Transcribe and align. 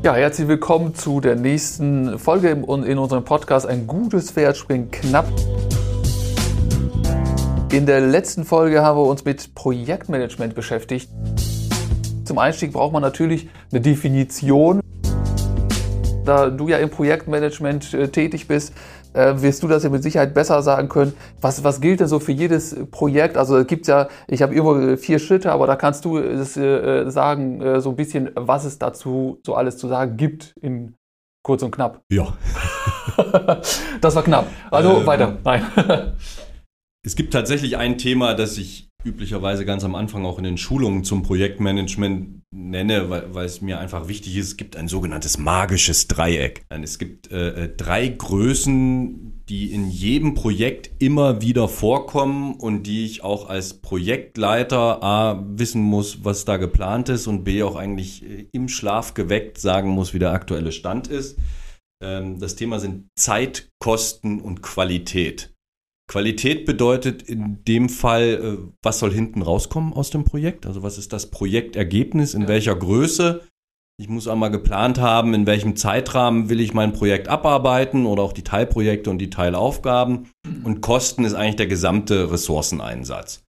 Ja, 0.00 0.14
herzlich 0.14 0.46
willkommen 0.46 0.94
zu 0.94 1.20
der 1.20 1.34
nächsten 1.34 2.20
Folge 2.20 2.50
in 2.50 2.98
unserem 2.98 3.24
Podcast 3.24 3.66
Ein 3.66 3.88
gutes 3.88 4.30
Pferd 4.30 4.56
springt 4.56 4.92
knapp. 4.92 5.26
In 7.72 7.84
der 7.84 8.00
letzten 8.00 8.44
Folge 8.44 8.80
haben 8.82 8.96
wir 8.96 9.06
uns 9.06 9.24
mit 9.24 9.56
Projektmanagement 9.56 10.54
beschäftigt. 10.54 11.10
Zum 12.24 12.38
Einstieg 12.38 12.72
braucht 12.72 12.92
man 12.92 13.02
natürlich 13.02 13.48
eine 13.72 13.80
Definition. 13.80 14.80
Da 16.24 16.48
du 16.48 16.68
ja 16.68 16.78
im 16.78 16.90
Projektmanagement 16.90 17.92
äh, 17.92 18.06
tätig 18.06 18.46
bist, 18.46 18.74
äh, 19.18 19.42
wirst 19.42 19.62
du 19.62 19.68
das 19.68 19.82
ja 19.82 19.90
mit 19.90 20.02
Sicherheit 20.02 20.32
besser 20.32 20.62
sagen 20.62 20.88
können. 20.88 21.12
Was, 21.40 21.64
was 21.64 21.80
gilt 21.80 22.00
denn 22.00 22.06
so 22.06 22.20
für 22.20 22.32
jedes 22.32 22.76
Projekt? 22.90 23.36
Also 23.36 23.56
es 23.56 23.66
gibt 23.66 23.86
ja, 23.88 24.08
ich 24.28 24.42
habe 24.42 24.54
immer 24.54 24.96
vier 24.96 25.18
Schritte, 25.18 25.50
aber 25.50 25.66
da 25.66 25.76
kannst 25.76 26.04
du 26.04 26.18
es, 26.18 26.56
äh, 26.56 27.10
sagen, 27.10 27.60
äh, 27.60 27.80
so 27.80 27.90
ein 27.90 27.96
bisschen, 27.96 28.30
was 28.34 28.64
es 28.64 28.78
dazu 28.78 29.40
so 29.44 29.54
alles 29.54 29.76
zu 29.76 29.88
sagen 29.88 30.16
gibt 30.16 30.54
in 30.60 30.94
kurz 31.44 31.62
und 31.62 31.72
knapp. 31.72 32.00
Ja. 32.12 32.36
das 34.00 34.14
war 34.14 34.22
knapp. 34.22 34.46
Also 34.70 34.98
ähm, 34.98 35.06
weiter. 35.06 35.38
Nein. 35.44 35.66
es 37.04 37.16
gibt 37.16 37.32
tatsächlich 37.32 37.76
ein 37.76 37.98
Thema, 37.98 38.34
das 38.34 38.56
ich 38.58 38.87
üblicherweise 39.04 39.64
ganz 39.64 39.84
am 39.84 39.94
Anfang 39.94 40.24
auch 40.24 40.38
in 40.38 40.44
den 40.44 40.58
Schulungen 40.58 41.04
zum 41.04 41.22
Projektmanagement 41.22 42.42
nenne, 42.50 43.10
weil, 43.10 43.32
weil 43.32 43.46
es 43.46 43.60
mir 43.60 43.78
einfach 43.78 44.08
wichtig 44.08 44.36
ist, 44.36 44.46
es 44.48 44.56
gibt 44.56 44.76
ein 44.76 44.88
sogenanntes 44.88 45.38
magisches 45.38 46.08
Dreieck. 46.08 46.64
Es 46.68 46.98
gibt 46.98 47.30
äh, 47.30 47.64
äh, 47.64 47.76
drei 47.76 48.08
Größen, 48.08 49.44
die 49.48 49.72
in 49.72 49.88
jedem 49.88 50.34
Projekt 50.34 50.90
immer 50.98 51.40
wieder 51.40 51.68
vorkommen 51.68 52.54
und 52.54 52.84
die 52.84 53.04
ich 53.04 53.22
auch 53.22 53.48
als 53.48 53.74
Projektleiter 53.74 55.02
A 55.02 55.44
wissen 55.48 55.82
muss, 55.82 56.24
was 56.24 56.44
da 56.44 56.56
geplant 56.56 57.08
ist 57.08 57.26
und 57.26 57.44
B 57.44 57.62
auch 57.62 57.76
eigentlich 57.76 58.24
äh, 58.24 58.46
im 58.52 58.68
Schlaf 58.68 59.14
geweckt 59.14 59.58
sagen 59.58 59.90
muss, 59.90 60.12
wie 60.12 60.18
der 60.18 60.32
aktuelle 60.32 60.72
Stand 60.72 61.06
ist. 61.06 61.38
Ähm, 62.02 62.40
das 62.40 62.56
Thema 62.56 62.80
sind 62.80 63.08
Zeit, 63.16 63.70
Kosten 63.78 64.40
und 64.40 64.62
Qualität. 64.62 65.54
Qualität 66.08 66.64
bedeutet 66.64 67.22
in 67.22 67.62
dem 67.64 67.88
Fall, 67.88 68.22
äh, 68.22 68.72
was 68.82 68.98
soll 68.98 69.12
hinten 69.12 69.42
rauskommen 69.42 69.92
aus 69.92 70.10
dem 70.10 70.24
Projekt? 70.24 70.66
Also 70.66 70.82
was 70.82 70.98
ist 70.98 71.12
das 71.12 71.30
Projektergebnis, 71.30 72.34
in 72.34 72.42
ja. 72.42 72.48
welcher 72.48 72.74
Größe? 72.74 73.42
Ich 74.00 74.08
muss 74.08 74.28
einmal 74.28 74.50
geplant 74.50 75.00
haben, 75.00 75.34
in 75.34 75.46
welchem 75.46 75.74
Zeitrahmen 75.76 76.48
will 76.48 76.60
ich 76.60 76.72
mein 76.72 76.92
Projekt 76.92 77.28
abarbeiten 77.28 78.06
oder 78.06 78.22
auch 78.22 78.32
die 78.32 78.44
Teilprojekte 78.44 79.10
und 79.10 79.18
die 79.18 79.28
Teilaufgaben. 79.28 80.30
Und 80.62 80.80
Kosten 80.80 81.24
ist 81.24 81.34
eigentlich 81.34 81.56
der 81.56 81.66
gesamte 81.66 82.30
Ressourceneinsatz. 82.30 83.42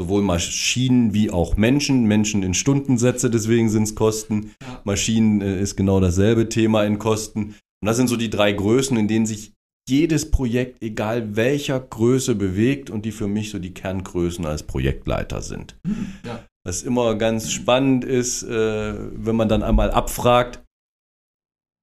Sowohl 0.00 0.22
Maschinen 0.22 1.12
wie 1.12 1.30
auch 1.30 1.58
Menschen. 1.58 2.04
Menschen 2.06 2.42
in 2.42 2.54
Stundensätze, 2.54 3.28
deswegen 3.28 3.68
sind 3.68 3.82
es 3.82 3.94
Kosten. 3.94 4.52
Maschinen 4.84 5.42
äh, 5.42 5.60
ist 5.60 5.76
genau 5.76 6.00
dasselbe 6.00 6.48
Thema 6.48 6.84
in 6.84 6.98
Kosten. 6.98 7.56
Und 7.82 7.86
das 7.86 7.98
sind 7.98 8.08
so 8.08 8.16
die 8.16 8.30
drei 8.30 8.52
Größen, 8.52 8.96
in 8.96 9.06
denen 9.06 9.26
sich 9.26 9.52
jedes 9.88 10.30
Projekt, 10.30 10.82
egal 10.82 11.36
welcher 11.36 11.80
Größe, 11.80 12.34
bewegt 12.34 12.90
und 12.90 13.04
die 13.04 13.12
für 13.12 13.26
mich 13.26 13.50
so 13.50 13.58
die 13.58 13.74
Kerngrößen 13.74 14.46
als 14.46 14.62
Projektleiter 14.62 15.42
sind. 15.42 15.76
Ja. 16.24 16.44
Was 16.64 16.82
immer 16.82 17.14
ganz 17.16 17.50
spannend 17.50 18.04
ist, 18.04 18.42
äh, 18.42 18.94
wenn 18.94 19.36
man 19.36 19.48
dann 19.48 19.62
einmal 19.62 19.90
abfragt, 19.90 20.62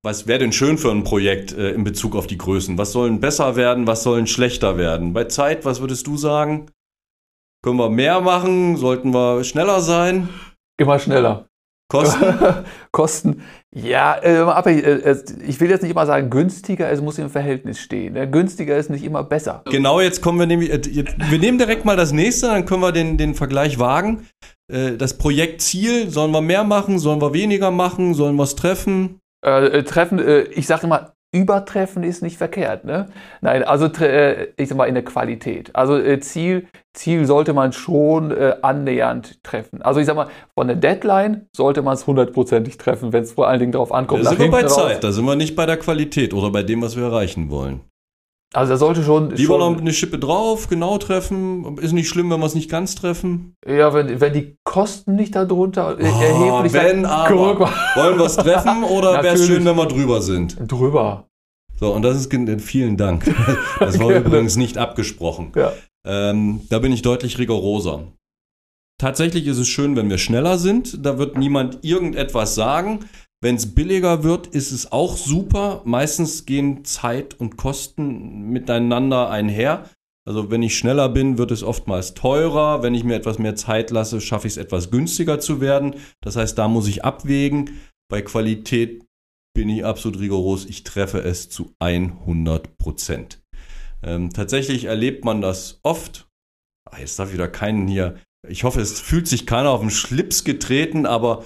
was 0.06 0.28
wäre 0.28 0.40
denn 0.40 0.54
schön 0.54 0.78
für 0.78 0.92
ein 0.92 1.04
Projekt 1.04 1.52
äh, 1.52 1.72
in 1.72 1.84
Bezug 1.84 2.16
auf 2.16 2.28
die 2.28 2.38
Größen? 2.38 2.78
Was 2.78 2.92
sollen 2.92 3.20
besser 3.20 3.56
werden, 3.56 3.88
was 3.88 4.04
sollen 4.04 4.28
schlechter 4.28 4.78
werden? 4.78 5.14
Bei 5.14 5.26
Zeit, 5.26 5.66
was 5.66 5.82
würdest 5.82 6.08
du 6.08 6.16
sagen? 6.16 6.68
Können 7.64 7.78
wir 7.78 7.90
mehr 7.90 8.22
machen? 8.22 8.78
Sollten 8.78 9.14
wir 9.14 9.44
schneller 9.44 9.82
sein? 9.82 10.30
Immer 10.80 11.00
schneller. 11.00 11.48
Kosten? 11.90 12.36
Kosten, 12.92 13.44
ja, 13.74 14.18
äh, 14.22 14.38
aber 14.40 14.72
äh, 14.72 15.18
ich 15.46 15.60
will 15.62 15.70
jetzt 15.70 15.84
nicht 15.84 15.92
immer 15.92 16.06
sagen 16.06 16.30
günstiger, 16.30 16.90
es 16.92 17.00
muss 17.00 17.18
im 17.18 17.30
Verhältnis 17.30 17.80
stehen. 17.80 18.14
Ne? 18.14 18.30
Günstiger 18.30 18.78
ist 18.78 18.90
nicht 18.90 19.04
immer 19.04 19.24
besser. 19.24 19.62
Genau, 19.66 20.02
jetzt 20.02 20.22
kommen 20.22 20.40
wir 20.40 20.48
nämlich, 20.48 20.72
äh, 20.72 20.82
jetzt, 20.90 21.16
wir 21.18 21.40
nehmen 21.40 21.58
direkt 21.58 21.86
mal 21.86 21.96
das 21.96 22.12
nächste, 22.12 22.48
dann 22.48 22.66
können 22.66 22.82
wir 22.82 22.92
den, 22.92 23.18
den 23.18 23.36
Vergleich 23.36 23.80
wagen. 23.80 24.28
Äh, 24.72 24.98
das 24.98 25.18
Projektziel, 25.18 26.10
sollen 26.10 26.32
wir 26.32 26.42
mehr 26.42 26.66
machen, 26.66 27.00
sollen 27.00 27.22
wir 27.22 27.34
weniger 27.34 27.72
machen, 27.72 28.14
sollen 28.14 28.36
wir 28.36 28.44
es 28.44 28.56
treffen? 28.56 29.20
Äh, 29.42 29.84
treffen, 29.84 30.20
äh, 30.20 30.42
ich 30.42 30.68
sage 30.68 30.88
immer, 30.88 31.14
übertreffen 31.34 32.04
ist 32.04 32.22
nicht 32.22 32.38
verkehrt. 32.38 32.86
Ne? 32.86 33.08
Nein, 33.42 33.64
also 33.64 33.86
äh, 33.86 34.48
ich 34.56 34.70
sag 34.70 34.78
mal 34.78 34.86
in 34.86 34.96
der 34.96 35.04
Qualität. 35.04 35.76
Also 35.76 35.98
äh, 35.98 36.20
Ziel, 36.20 36.68
Ziel 36.94 37.26
sollte 37.26 37.54
man 37.54 37.74
schon 37.74 38.32
äh, 38.32 38.56
annähernd 38.62 39.44
treffen. 39.44 39.82
Also 39.82 40.00
ich 40.00 40.06
sag 40.06 40.16
mal, 40.16 40.28
von 40.56 40.68
der 40.68 40.78
Deadline 40.78 41.48
sollte 41.56 41.82
man 41.82 41.96
es 41.96 42.08
hundertprozentig 42.08 42.78
treffen, 42.78 43.12
wenn 43.12 43.24
es 43.24 43.34
vor 43.34 43.48
allen 43.48 43.60
Dingen 43.60 43.74
darauf 43.74 43.92
ankommt. 43.92 44.26
Da 44.26 44.30
sind 44.30 44.40
wir 44.40 44.52
bei 44.52 44.62
raus. 44.62 44.76
Zeit, 44.76 45.04
da 45.04 45.12
sind 45.12 45.26
wir 45.26 45.36
nicht 45.36 45.56
bei 45.56 45.66
der 45.66 45.78
Qualität 45.78 46.34
oder 46.34 46.50
bei 46.50 46.64
dem, 46.64 46.82
was 46.82 46.96
wir 46.96 47.04
erreichen 47.04 47.50
wollen. 47.50 47.82
Also 48.58 48.74
da 48.74 48.78
sollte 48.78 49.04
schon. 49.04 49.30
Lieber 49.30 49.60
schon, 49.60 49.74
noch 49.74 49.80
eine 49.80 49.94
Schippe 49.94 50.18
drauf, 50.18 50.68
genau 50.68 50.98
treffen. 50.98 51.78
Ist 51.78 51.92
nicht 51.92 52.10
schlimm, 52.10 52.32
wenn 52.32 52.40
wir 52.40 52.48
es 52.48 52.56
nicht 52.56 52.72
ganz 52.72 52.96
treffen. 52.96 53.56
Ja, 53.68 53.94
wenn, 53.94 54.20
wenn 54.20 54.34
die 54.34 54.58
Kosten 54.64 55.16
nicht 55.16 55.36
darunter 55.36 55.96
oh, 55.96 56.02
erheblich 56.02 56.74
wenn, 56.74 57.06
aber. 57.06 57.70
Wollen 57.96 58.18
wir 58.18 58.26
es 58.26 58.36
treffen 58.36 58.84
oder 58.84 59.22
wäre 59.22 59.36
es 59.36 59.46
schön, 59.46 59.64
wenn 59.64 59.76
wir 59.76 59.86
drüber 59.86 60.24
sind? 60.24 60.58
Drüber. 60.68 61.28
So, 61.80 61.94
und 61.94 62.02
das 62.02 62.18
ist 62.18 62.34
vielen 62.62 62.98
Dank. 62.98 63.32
Das 63.80 64.00
war 64.00 64.10
übrigens 64.10 64.56
nicht 64.56 64.80
abgesprochen. 64.80 65.52
Ja. 65.56 65.74
Ähm, 66.04 66.62
da 66.72 66.80
bin 66.80 66.92
ich 66.92 67.04
deutlich 67.04 67.38
rigoroser. 67.38 68.08
Tatsächlich 69.00 69.46
ist 69.46 69.60
es 69.60 69.68
schön, 69.68 69.96
wenn 69.96 70.10
wir 70.10 70.18
schneller 70.18 70.58
sind. 70.58 71.06
Da 71.06 71.20
wird 71.20 71.38
niemand 71.38 71.86
irgendetwas 71.86 72.56
sagen. 72.56 73.02
Wenn 73.42 73.56
es 73.56 73.76
billiger 73.76 74.24
wird, 74.24 74.48
ist 74.48 74.72
es 74.72 74.92
auch 74.92 75.16
super. 75.16 75.82
Meistens 75.86 76.46
gehen 76.46 76.86
Zeit 76.86 77.40
und 77.40 77.56
Kosten 77.56 78.50
miteinander 78.50 79.30
einher. 79.30 79.90
Also 80.28 80.50
wenn 80.50 80.64
ich 80.64 80.78
schneller 80.78 81.08
bin, 81.08 81.38
wird 81.38 81.52
es 81.52 81.64
oftmals 81.64 82.16
teurer. 82.16 82.82
Wenn 82.82 82.96
ich 82.96 83.04
mir 83.04 83.16
etwas 83.16 83.38
mehr 83.38 83.56
Zeit 83.56 83.92
lasse, 83.92 84.22
schaffe 84.22 84.48
ich 84.48 84.54
es 84.54 84.58
etwas 84.58 84.90
günstiger 84.90 85.40
zu 85.40 85.62
werden. 85.62 85.96
Das 86.22 86.36
heißt, 86.36 86.58
da 86.58 86.68
muss 86.68 86.88
ich 86.88 87.06
abwägen. 87.06 87.80
Bei 88.10 88.22
Qualität 88.22 89.06
bin 89.54 89.70
ich 89.70 89.86
absolut 89.86 90.20
rigoros. 90.20 90.66
Ich 90.66 90.84
treffe 90.84 91.20
es 91.20 91.50
zu 91.50 91.74
100 91.80 92.78
Prozent. 92.78 93.42
Ähm, 94.04 94.32
tatsächlich 94.34 94.86
erlebt 94.86 95.26
man 95.26 95.42
das 95.42 95.80
oft. 95.84 96.28
Ah, 96.90 97.00
jetzt 97.00 97.20
darf 97.20 97.34
wieder 97.34 97.48
keinen 97.48 97.88
hier. 97.88 98.18
Ich 98.48 98.64
hoffe, 98.64 98.82
es 98.82 99.00
fühlt 99.00 99.28
sich 99.28 99.46
keiner 99.46 99.70
auf 99.70 99.82
den 99.82 99.90
Schlips 99.92 100.44
getreten, 100.44 101.06
aber 101.06 101.44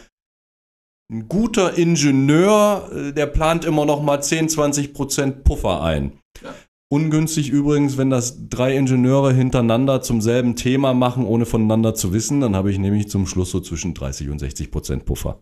ein 1.11 1.27
guter 1.27 1.77
Ingenieur, 1.77 2.89
äh, 2.93 3.13
der 3.13 3.27
plant 3.27 3.65
immer 3.65 3.85
noch 3.85 4.01
mal 4.01 4.21
10, 4.21 4.49
20 4.49 4.93
Prozent 4.93 5.43
Puffer 5.43 5.81
ein. 5.83 6.13
Ja. 6.41 6.53
Ungünstig 6.91 7.49
übrigens, 7.49 7.97
wenn 7.97 8.09
das 8.09 8.49
drei 8.49 8.75
Ingenieure 8.75 9.33
hintereinander 9.33 10.01
zum 10.01 10.19
selben 10.19 10.57
Thema 10.57 10.93
machen, 10.93 11.25
ohne 11.25 11.45
voneinander 11.45 11.95
zu 11.95 12.11
wissen, 12.11 12.41
dann 12.41 12.55
habe 12.55 12.69
ich 12.69 12.79
nämlich 12.79 13.09
zum 13.09 13.27
Schluss 13.27 13.51
so 13.51 13.61
zwischen 13.61 13.93
30 13.93 14.29
und 14.29 14.39
60 14.39 14.71
Prozent 14.71 15.05
Puffer. 15.05 15.41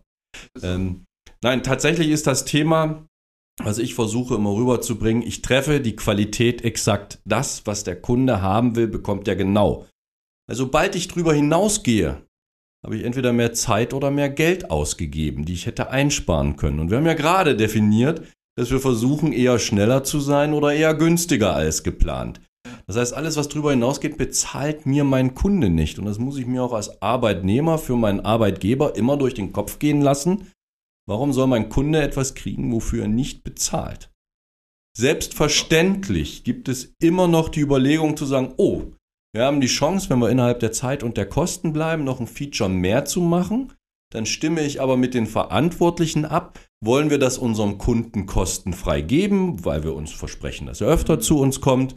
Ähm, 0.62 1.06
nein, 1.42 1.64
tatsächlich 1.64 2.10
ist 2.10 2.28
das 2.28 2.44
Thema, 2.44 3.04
was 3.60 3.78
ich 3.78 3.94
versuche 3.94 4.36
immer 4.36 4.54
rüberzubringen, 4.54 5.24
ich 5.24 5.42
treffe 5.42 5.80
die 5.80 5.96
Qualität 5.96 6.62
exakt. 6.64 7.20
Das, 7.24 7.66
was 7.66 7.82
der 7.82 8.00
Kunde 8.00 8.42
haben 8.42 8.76
will, 8.76 8.86
bekommt 8.86 9.26
er 9.26 9.34
genau. 9.34 9.86
Also 10.48 10.64
sobald 10.64 10.94
ich 10.94 11.08
drüber 11.08 11.34
hinausgehe, 11.34 12.22
habe 12.84 12.96
ich 12.96 13.04
entweder 13.04 13.32
mehr 13.32 13.52
Zeit 13.52 13.92
oder 13.92 14.10
mehr 14.10 14.30
Geld 14.30 14.70
ausgegeben, 14.70 15.44
die 15.44 15.52
ich 15.52 15.66
hätte 15.66 15.90
einsparen 15.90 16.56
können. 16.56 16.80
Und 16.80 16.90
wir 16.90 16.98
haben 16.98 17.06
ja 17.06 17.14
gerade 17.14 17.56
definiert, 17.56 18.22
dass 18.56 18.70
wir 18.70 18.80
versuchen, 18.80 19.32
eher 19.32 19.58
schneller 19.58 20.04
zu 20.04 20.20
sein 20.20 20.52
oder 20.52 20.72
eher 20.72 20.94
günstiger 20.94 21.54
als 21.54 21.82
geplant. 21.82 22.40
Das 22.86 22.96
heißt, 22.96 23.14
alles, 23.14 23.36
was 23.36 23.48
darüber 23.48 23.70
hinausgeht, 23.70 24.18
bezahlt 24.18 24.86
mir 24.86 25.04
mein 25.04 25.34
Kunde 25.34 25.70
nicht. 25.70 25.98
Und 25.98 26.06
das 26.06 26.18
muss 26.18 26.38
ich 26.38 26.46
mir 26.46 26.62
auch 26.62 26.72
als 26.72 27.00
Arbeitnehmer 27.00 27.78
für 27.78 27.96
meinen 27.96 28.20
Arbeitgeber 28.20 28.96
immer 28.96 29.16
durch 29.16 29.34
den 29.34 29.52
Kopf 29.52 29.78
gehen 29.78 30.00
lassen. 30.00 30.50
Warum 31.08 31.32
soll 31.32 31.46
mein 31.46 31.68
Kunde 31.68 32.02
etwas 32.02 32.34
kriegen, 32.34 32.72
wofür 32.72 33.02
er 33.02 33.08
nicht 33.08 33.44
bezahlt? 33.44 34.10
Selbstverständlich 34.96 36.44
gibt 36.44 36.68
es 36.68 36.94
immer 37.00 37.28
noch 37.28 37.48
die 37.48 37.60
Überlegung 37.60 38.16
zu 38.16 38.26
sagen, 38.26 38.54
oh, 38.56 38.92
wir 39.32 39.44
haben 39.44 39.60
die 39.60 39.68
Chance, 39.68 40.10
wenn 40.10 40.18
wir 40.18 40.30
innerhalb 40.30 40.60
der 40.60 40.72
Zeit 40.72 41.02
und 41.02 41.16
der 41.16 41.28
Kosten 41.28 41.72
bleiben, 41.72 42.04
noch 42.04 42.20
ein 42.20 42.26
Feature 42.26 42.68
mehr 42.68 43.04
zu 43.04 43.20
machen. 43.20 43.72
Dann 44.12 44.26
stimme 44.26 44.62
ich 44.62 44.80
aber 44.80 44.96
mit 44.96 45.14
den 45.14 45.26
Verantwortlichen 45.26 46.24
ab. 46.24 46.58
Wollen 46.84 47.10
wir 47.10 47.18
das 47.18 47.38
unserem 47.38 47.78
Kunden 47.78 48.26
kostenfrei 48.26 49.02
geben, 49.02 49.64
weil 49.64 49.84
wir 49.84 49.94
uns 49.94 50.10
versprechen, 50.10 50.66
dass 50.66 50.80
er 50.80 50.88
öfter 50.88 51.20
zu 51.20 51.38
uns 51.38 51.60
kommt? 51.60 51.94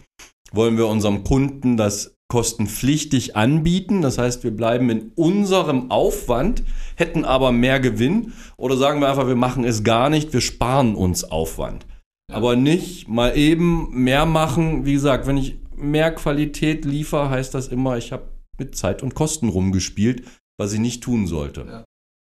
Wollen 0.52 0.78
wir 0.78 0.88
unserem 0.88 1.24
Kunden 1.24 1.76
das 1.76 2.16
kostenpflichtig 2.28 3.36
anbieten? 3.36 4.04
Das 4.04 4.20
heißt, 4.20 4.44
wir 4.44 4.52
bleiben 4.52 4.92
in 4.92 5.12
unserem 5.16 5.90
Aufwand, 5.90 6.62
hätten 6.96 7.26
aber 7.26 7.52
mehr 7.52 7.80
Gewinn. 7.80 8.34
Oder 8.58 8.78
sagen 8.78 9.02
wir 9.02 9.10
einfach, 9.10 9.28
wir 9.28 9.36
machen 9.36 9.64
es 9.64 9.84
gar 9.84 10.12
nicht, 10.12 10.34
wir 10.34 10.42
sparen 10.42 10.94
uns 10.94 11.24
Aufwand. 11.24 11.88
Aber 12.32 12.56
nicht 12.56 13.08
mal 13.08 13.36
eben 13.36 13.90
mehr 13.92 14.28
machen. 14.28 14.86
Wie 14.86 14.94
gesagt, 14.94 15.26
wenn 15.26 15.38
ich 15.38 15.63
mehr 15.84 16.14
Qualität 16.14 16.86
liefere, 16.86 17.30
heißt 17.30 17.54
das 17.54 17.68
immer, 17.68 17.98
ich 17.98 18.12
habe 18.12 18.24
mit 18.58 18.76
Zeit 18.76 19.04
und 19.04 19.16
Kosten 19.16 19.50
rumgespielt, 19.50 20.26
was 20.58 20.74
ich 20.74 20.80
nicht 20.80 21.04
tun 21.04 21.28
sollte. 21.28 21.84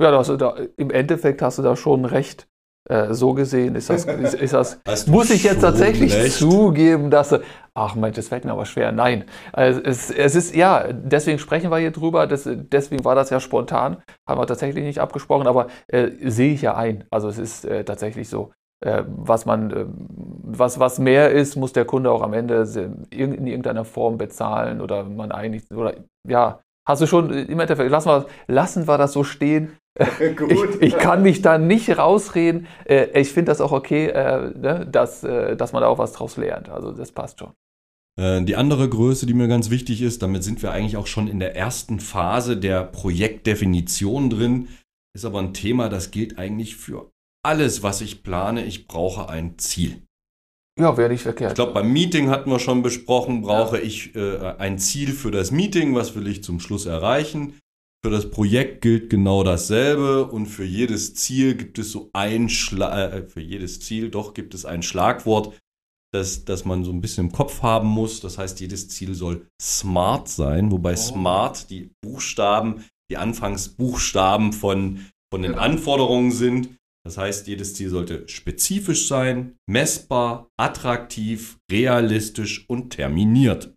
Ja, 0.01 0.11
ja 0.11 0.35
da, 0.37 0.57
im 0.77 0.91
Endeffekt 0.91 1.41
hast 1.41 1.57
du 1.57 1.61
da 1.61 1.75
schon 1.75 2.05
recht. 2.05 2.47
äh, 2.89 3.13
so 3.13 3.33
gesehen 3.33 3.75
ist 3.75 3.89
das, 3.89 4.05
ist, 4.05 4.33
ist 4.33 4.53
das 4.53 4.79
muss 5.07 5.29
ich 5.29 5.43
jetzt 5.43 5.61
tatsächlich 5.61 6.13
recht? 6.13 6.33
zugeben, 6.33 7.11
dass, 7.11 7.39
ach 7.73 7.95
Mensch, 7.95 8.15
das 8.15 8.29
fällt 8.29 8.45
mir 8.45 8.51
aber 8.51 8.65
schwer. 8.65 8.91
Nein, 8.91 9.25
also 9.53 9.81
es, 9.81 10.09
es 10.09 10.35
ist, 10.35 10.55
ja, 10.55 10.91
deswegen 10.91 11.39
sprechen 11.39 11.71
wir 11.71 11.77
hier 11.77 11.91
drüber, 11.91 12.27
das, 12.27 12.47
deswegen 12.47 13.05
war 13.05 13.15
das 13.15 13.29
ja 13.29 13.39
spontan, 13.39 13.97
haben 14.27 14.39
wir 14.39 14.47
tatsächlich 14.47 14.83
nicht 14.83 14.99
abgesprochen, 14.99 15.47
aber 15.47 15.67
äh, 15.87 16.09
sehe 16.23 16.53
ich 16.53 16.61
ja 16.61 16.75
ein. 16.75 17.05
Also 17.11 17.29
es 17.29 17.37
ist 17.37 17.65
äh, 17.65 17.83
tatsächlich 17.83 18.29
so. 18.29 18.51
Äh, 18.81 19.03
was 19.07 19.45
man, 19.45 19.71
äh, 19.71 19.85
was, 19.87 20.79
was 20.79 20.99
mehr 20.99 21.31
ist, 21.31 21.57
muss 21.57 21.73
der 21.73 21.83
Kunde 21.83 22.11
auch 22.11 22.21
am 22.21 22.31
Ende 22.31 22.63
in 23.09 23.45
irgendeiner 23.45 23.83
Form 23.83 24.17
bezahlen 24.17 24.79
oder 24.79 25.03
man 25.03 25.33
eigentlich, 25.33 25.69
oder 25.71 25.95
ja, 26.25 26.61
hast 26.87 27.01
du 27.01 27.05
schon 27.05 27.29
im 27.29 27.59
Endeffekt, 27.59 27.91
lassen 27.91 28.07
wir, 28.07 28.25
lassen 28.47 28.87
wir 28.87 28.97
das 28.97 29.11
so 29.11 29.25
stehen. 29.25 29.75
ich, 30.19 30.81
ich, 30.81 30.97
kann 30.97 31.23
mich 31.23 31.41
da 31.41 31.57
nicht 31.57 31.97
rausreden. 31.97 32.67
Äh, 32.85 33.07
ich 33.19 33.33
finde 33.33 33.51
das 33.51 33.59
auch 33.59 33.73
okay, 33.73 34.07
ne, 34.07 34.87
dass, 34.89 35.21
dass 35.21 35.73
man 35.73 35.81
da 35.81 35.89
auch 35.89 35.97
was 35.97 36.13
draus 36.13 36.37
lernt. 36.37 36.69
Also 36.69 36.93
das 36.93 37.11
passt 37.11 37.39
schon. 37.39 37.51
Die 38.17 38.55
andere 38.57 38.89
Größe, 38.89 39.25
die 39.25 39.33
mir 39.33 39.47
ganz 39.47 39.69
wichtig 39.69 40.01
ist, 40.01 40.21
damit 40.21 40.43
sind 40.43 40.61
wir 40.61 40.71
eigentlich 40.71 40.97
auch 40.97 41.07
schon 41.07 41.27
in 41.27 41.39
der 41.39 41.55
ersten 41.55 42.01
Phase 42.01 42.57
der 42.57 42.83
Projektdefinition 42.83 44.29
drin, 44.29 44.67
ist 45.15 45.23
aber 45.23 45.39
ein 45.39 45.53
Thema, 45.53 45.87
das 45.87 46.11
gilt 46.11 46.37
eigentlich 46.37 46.75
für 46.75 47.09
alles, 47.43 47.83
was 47.83 48.01
ich 48.01 48.23
plane, 48.23 48.65
ich 48.65 48.87
brauche 48.87 49.29
ein 49.29 49.57
Ziel. 49.57 50.03
Ja, 50.79 50.95
wäre 50.95 51.09
nicht 51.09 51.23
verkehrt. 51.23 51.51
Ich 51.51 51.55
glaube, 51.55 51.73
beim 51.73 51.91
Meeting 51.91 52.29
hatten 52.29 52.49
wir 52.49 52.59
schon 52.59 52.81
besprochen, 52.81 53.41
brauche 53.41 53.77
ja. 53.77 53.83
ich 53.83 54.15
äh, 54.15 54.55
ein 54.57 54.79
Ziel 54.79 55.11
für 55.11 55.29
das 55.29 55.51
Meeting, 55.51 55.93
was 55.93 56.15
will 56.15 56.27
ich 56.27 56.43
zum 56.43 56.59
Schluss 56.59 56.85
erreichen. 56.85 57.59
Für 58.01 58.11
das 58.11 58.31
Projekt 58.31 58.81
gilt 58.81 59.09
genau 59.09 59.43
dasselbe 59.43 60.25
und 60.25 60.45
für 60.45 60.63
jedes 60.63 61.15
Ziel 61.15 61.55
gibt 61.55 61.79
es 61.79 61.91
so 61.91 62.09
ein 62.13 62.47
Schla 62.47 63.09
äh, 63.09 63.27
für 63.27 63.41
jedes 63.41 63.81
Ziel 63.81 64.09
doch 64.09 64.33
gibt 64.33 64.53
es 64.53 64.63
ein 64.63 64.83
Schlagwort, 64.83 65.59
das, 66.13 66.45
das 66.45 66.63
man 66.63 66.85
so 66.85 66.91
ein 66.91 67.01
bisschen 67.01 67.27
im 67.27 67.33
Kopf 67.33 67.61
haben 67.61 67.89
muss. 67.89 68.21
Das 68.21 68.37
heißt, 68.37 68.61
jedes 68.61 68.87
Ziel 68.87 69.15
soll 69.15 69.47
smart 69.61 70.29
sein, 70.29 70.71
wobei 70.71 70.93
oh. 70.93 70.95
smart 70.95 71.69
die 71.69 71.91
Buchstaben, 72.01 72.85
die 73.11 73.17
Anfangsbuchstaben 73.17 74.53
von, 74.53 75.05
von 75.29 75.41
den 75.41 75.51
genau. 75.51 75.63
Anforderungen 75.63 76.31
sind. 76.31 76.78
Das 77.05 77.17
heißt, 77.17 77.47
jedes 77.47 77.75
Ziel 77.75 77.89
sollte 77.89 78.27
spezifisch 78.27 79.07
sein, 79.07 79.57
messbar, 79.67 80.49
attraktiv, 80.57 81.57
realistisch 81.71 82.69
und 82.69 82.91
terminiert. 82.91 83.73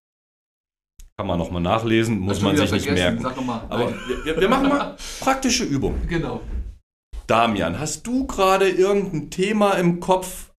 Kann 1.16 1.26
man 1.26 1.38
nochmal 1.38 1.62
nachlesen, 1.62 2.18
muss 2.18 2.40
man 2.40 2.56
sich 2.56 2.72
nicht 2.72 2.90
merken. 2.90 3.24
Aber 3.24 3.94
wir, 4.24 4.40
wir, 4.40 4.48
machen 4.48 4.68
mal 4.68 4.96
praktische 5.20 5.64
Übungen. 5.64 6.06
Genau. 6.08 6.40
Damian, 7.26 7.78
hast 7.78 8.06
du 8.06 8.26
gerade 8.26 8.68
irgendein 8.68 9.30
Thema 9.30 9.74
im 9.74 10.00
Kopf, 10.00 10.52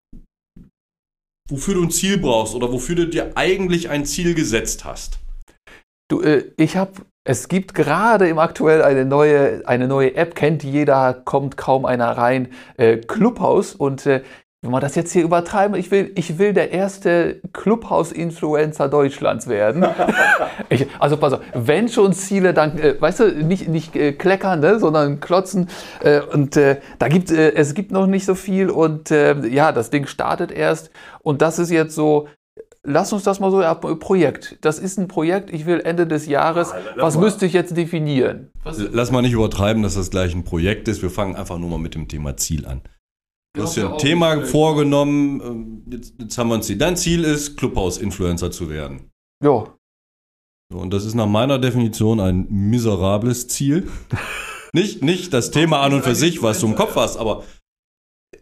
wofür 1.50 1.74
du 1.74 1.84
ein 1.84 1.92
Ziel 1.92 2.18
brauchst 2.18 2.56
oder 2.56 2.72
wofür 2.72 2.96
du 2.96 3.08
dir 3.08 3.36
eigentlich 3.36 3.90
ein 3.90 4.06
Ziel 4.06 4.34
gesetzt 4.34 4.86
hast? 4.86 5.20
Du, 6.10 6.22
äh, 6.22 6.52
ich 6.58 6.78
habe 6.78 7.06
es 7.26 7.48
gibt 7.48 7.74
gerade 7.74 8.28
im 8.28 8.38
aktuell 8.38 8.82
eine 8.82 9.06
neue, 9.06 9.66
eine 9.66 9.88
neue 9.88 10.16
App, 10.16 10.36
kennt 10.36 10.64
jeder, 10.64 11.14
kommt 11.14 11.56
kaum 11.56 11.86
einer 11.86 12.18
rein, 12.18 12.50
äh, 12.78 12.98
Clubhouse. 12.98 13.76
Und 13.76 14.06
äh, 14.06 14.24
wenn 14.62 14.72
man 14.72 14.82
das 14.82 14.96
jetzt 14.96 15.14
hier 15.14 15.24
übertreiben, 15.24 15.78
ich 15.78 15.90
will, 15.90 16.12
ich 16.16 16.38
will 16.38 16.54
der 16.54 16.72
erste 16.72 17.40
Clubhouse-Influencer 17.54 18.90
Deutschlands 18.90 19.48
werden. 19.48 19.86
ich, 20.70 20.88
also 21.00 21.16
pass 21.16 21.34
auf, 21.34 21.40
wenn 21.54 21.88
schon 21.88 22.12
Ziele, 22.12 22.54
dann, 22.54 22.78
äh, 22.78 23.00
weißt 23.00 23.22
du, 23.22 23.46
nicht, 23.46 23.70
nicht 23.70 23.96
äh, 23.96 24.12
kleckern, 24.12 24.60
ne, 24.60 24.80
sondern 24.80 25.22
klotzen. 25.22 25.70
Äh, 26.02 26.22
und 26.22 26.58
äh, 26.58 26.82
da 27.00 27.08
gibt 27.08 27.32
äh, 27.32 27.54
es 27.54 27.74
gibt 27.74 27.92
noch 27.92 28.08
nicht 28.08 28.26
so 28.26 28.36
viel 28.36 28.70
und 28.70 29.12
ja, 29.12 29.72
das 29.72 29.90
Ding 29.92 30.08
startet 30.08 30.52
erst. 30.52 30.92
Und 31.22 31.42
das 31.42 31.60
ist 31.60 31.72
jetzt 31.72 31.96
so 31.96 32.28
Lass 32.86 33.14
uns 33.14 33.24
das 33.24 33.40
mal 33.40 33.50
so, 33.50 33.62
ja, 33.62 33.74
Projekt. 33.76 34.58
Das 34.62 34.78
ist 34.78 34.98
ein 34.98 35.08
Projekt, 35.08 35.54
ich 35.54 35.66
will 35.66 35.80
Ende 35.80 36.06
des 36.06 36.26
Jahres, 36.26 36.72
ja, 36.72 37.02
was 37.02 37.18
müsste 37.18 37.46
ich 37.46 37.54
jetzt 37.54 37.78
definieren? 37.78 38.52
Was? 38.64 38.78
Lass 38.78 39.10
mal 39.10 39.22
nicht 39.22 39.32
übertreiben, 39.32 39.84
dass 39.84 39.96
das 39.96 40.10
gleich 40.10 40.36
ein 40.36 40.44
Projekt 40.44 40.90
ist. 40.90 41.02
Wir 41.02 41.10
fangen 41.10 41.38
einfach 41.38 41.58
nur 41.58 41.70
mal 41.70 41.78
mit 41.80 41.96
dem 41.96 42.10
Thema 42.10 42.36
Ziel 42.36 42.66
an. 42.66 42.82
Du 43.56 43.64
hast 43.64 43.78
dir 43.78 43.90
ein 43.90 44.00
Thema 44.00 44.42
vorgenommen, 44.42 45.42
ähm, 45.42 45.84
jetzt, 45.90 46.16
jetzt, 46.20 46.38
haben 46.38 46.50
wir 46.50 46.56
uns 46.56 46.68
Ziel. 46.68 46.78
Dein 46.78 46.98
Ziel 46.98 47.24
ist, 47.24 47.56
Clubhouse-Influencer 47.56 48.52
zu 48.52 48.70
werden. 48.70 49.12
Ja. 49.42 49.66
und 50.74 50.92
das 50.92 51.06
ist 51.06 51.14
nach 51.14 51.28
meiner 51.28 51.60
Definition 51.60 52.20
ein 52.20 52.48
miserables 52.50 53.48
Ziel. 53.48 53.90
nicht, 54.74 55.04
nicht 55.04 55.34
das 55.34 55.52
Thema 55.52 55.82
an 55.82 55.94
und 55.94 56.04
für 56.04 56.16
sich, 56.16 56.42
was 56.42 56.60
du 56.60 56.68
im 56.68 56.76
Kopf 56.76 56.96
hast, 56.96 57.16
aber 57.16 57.44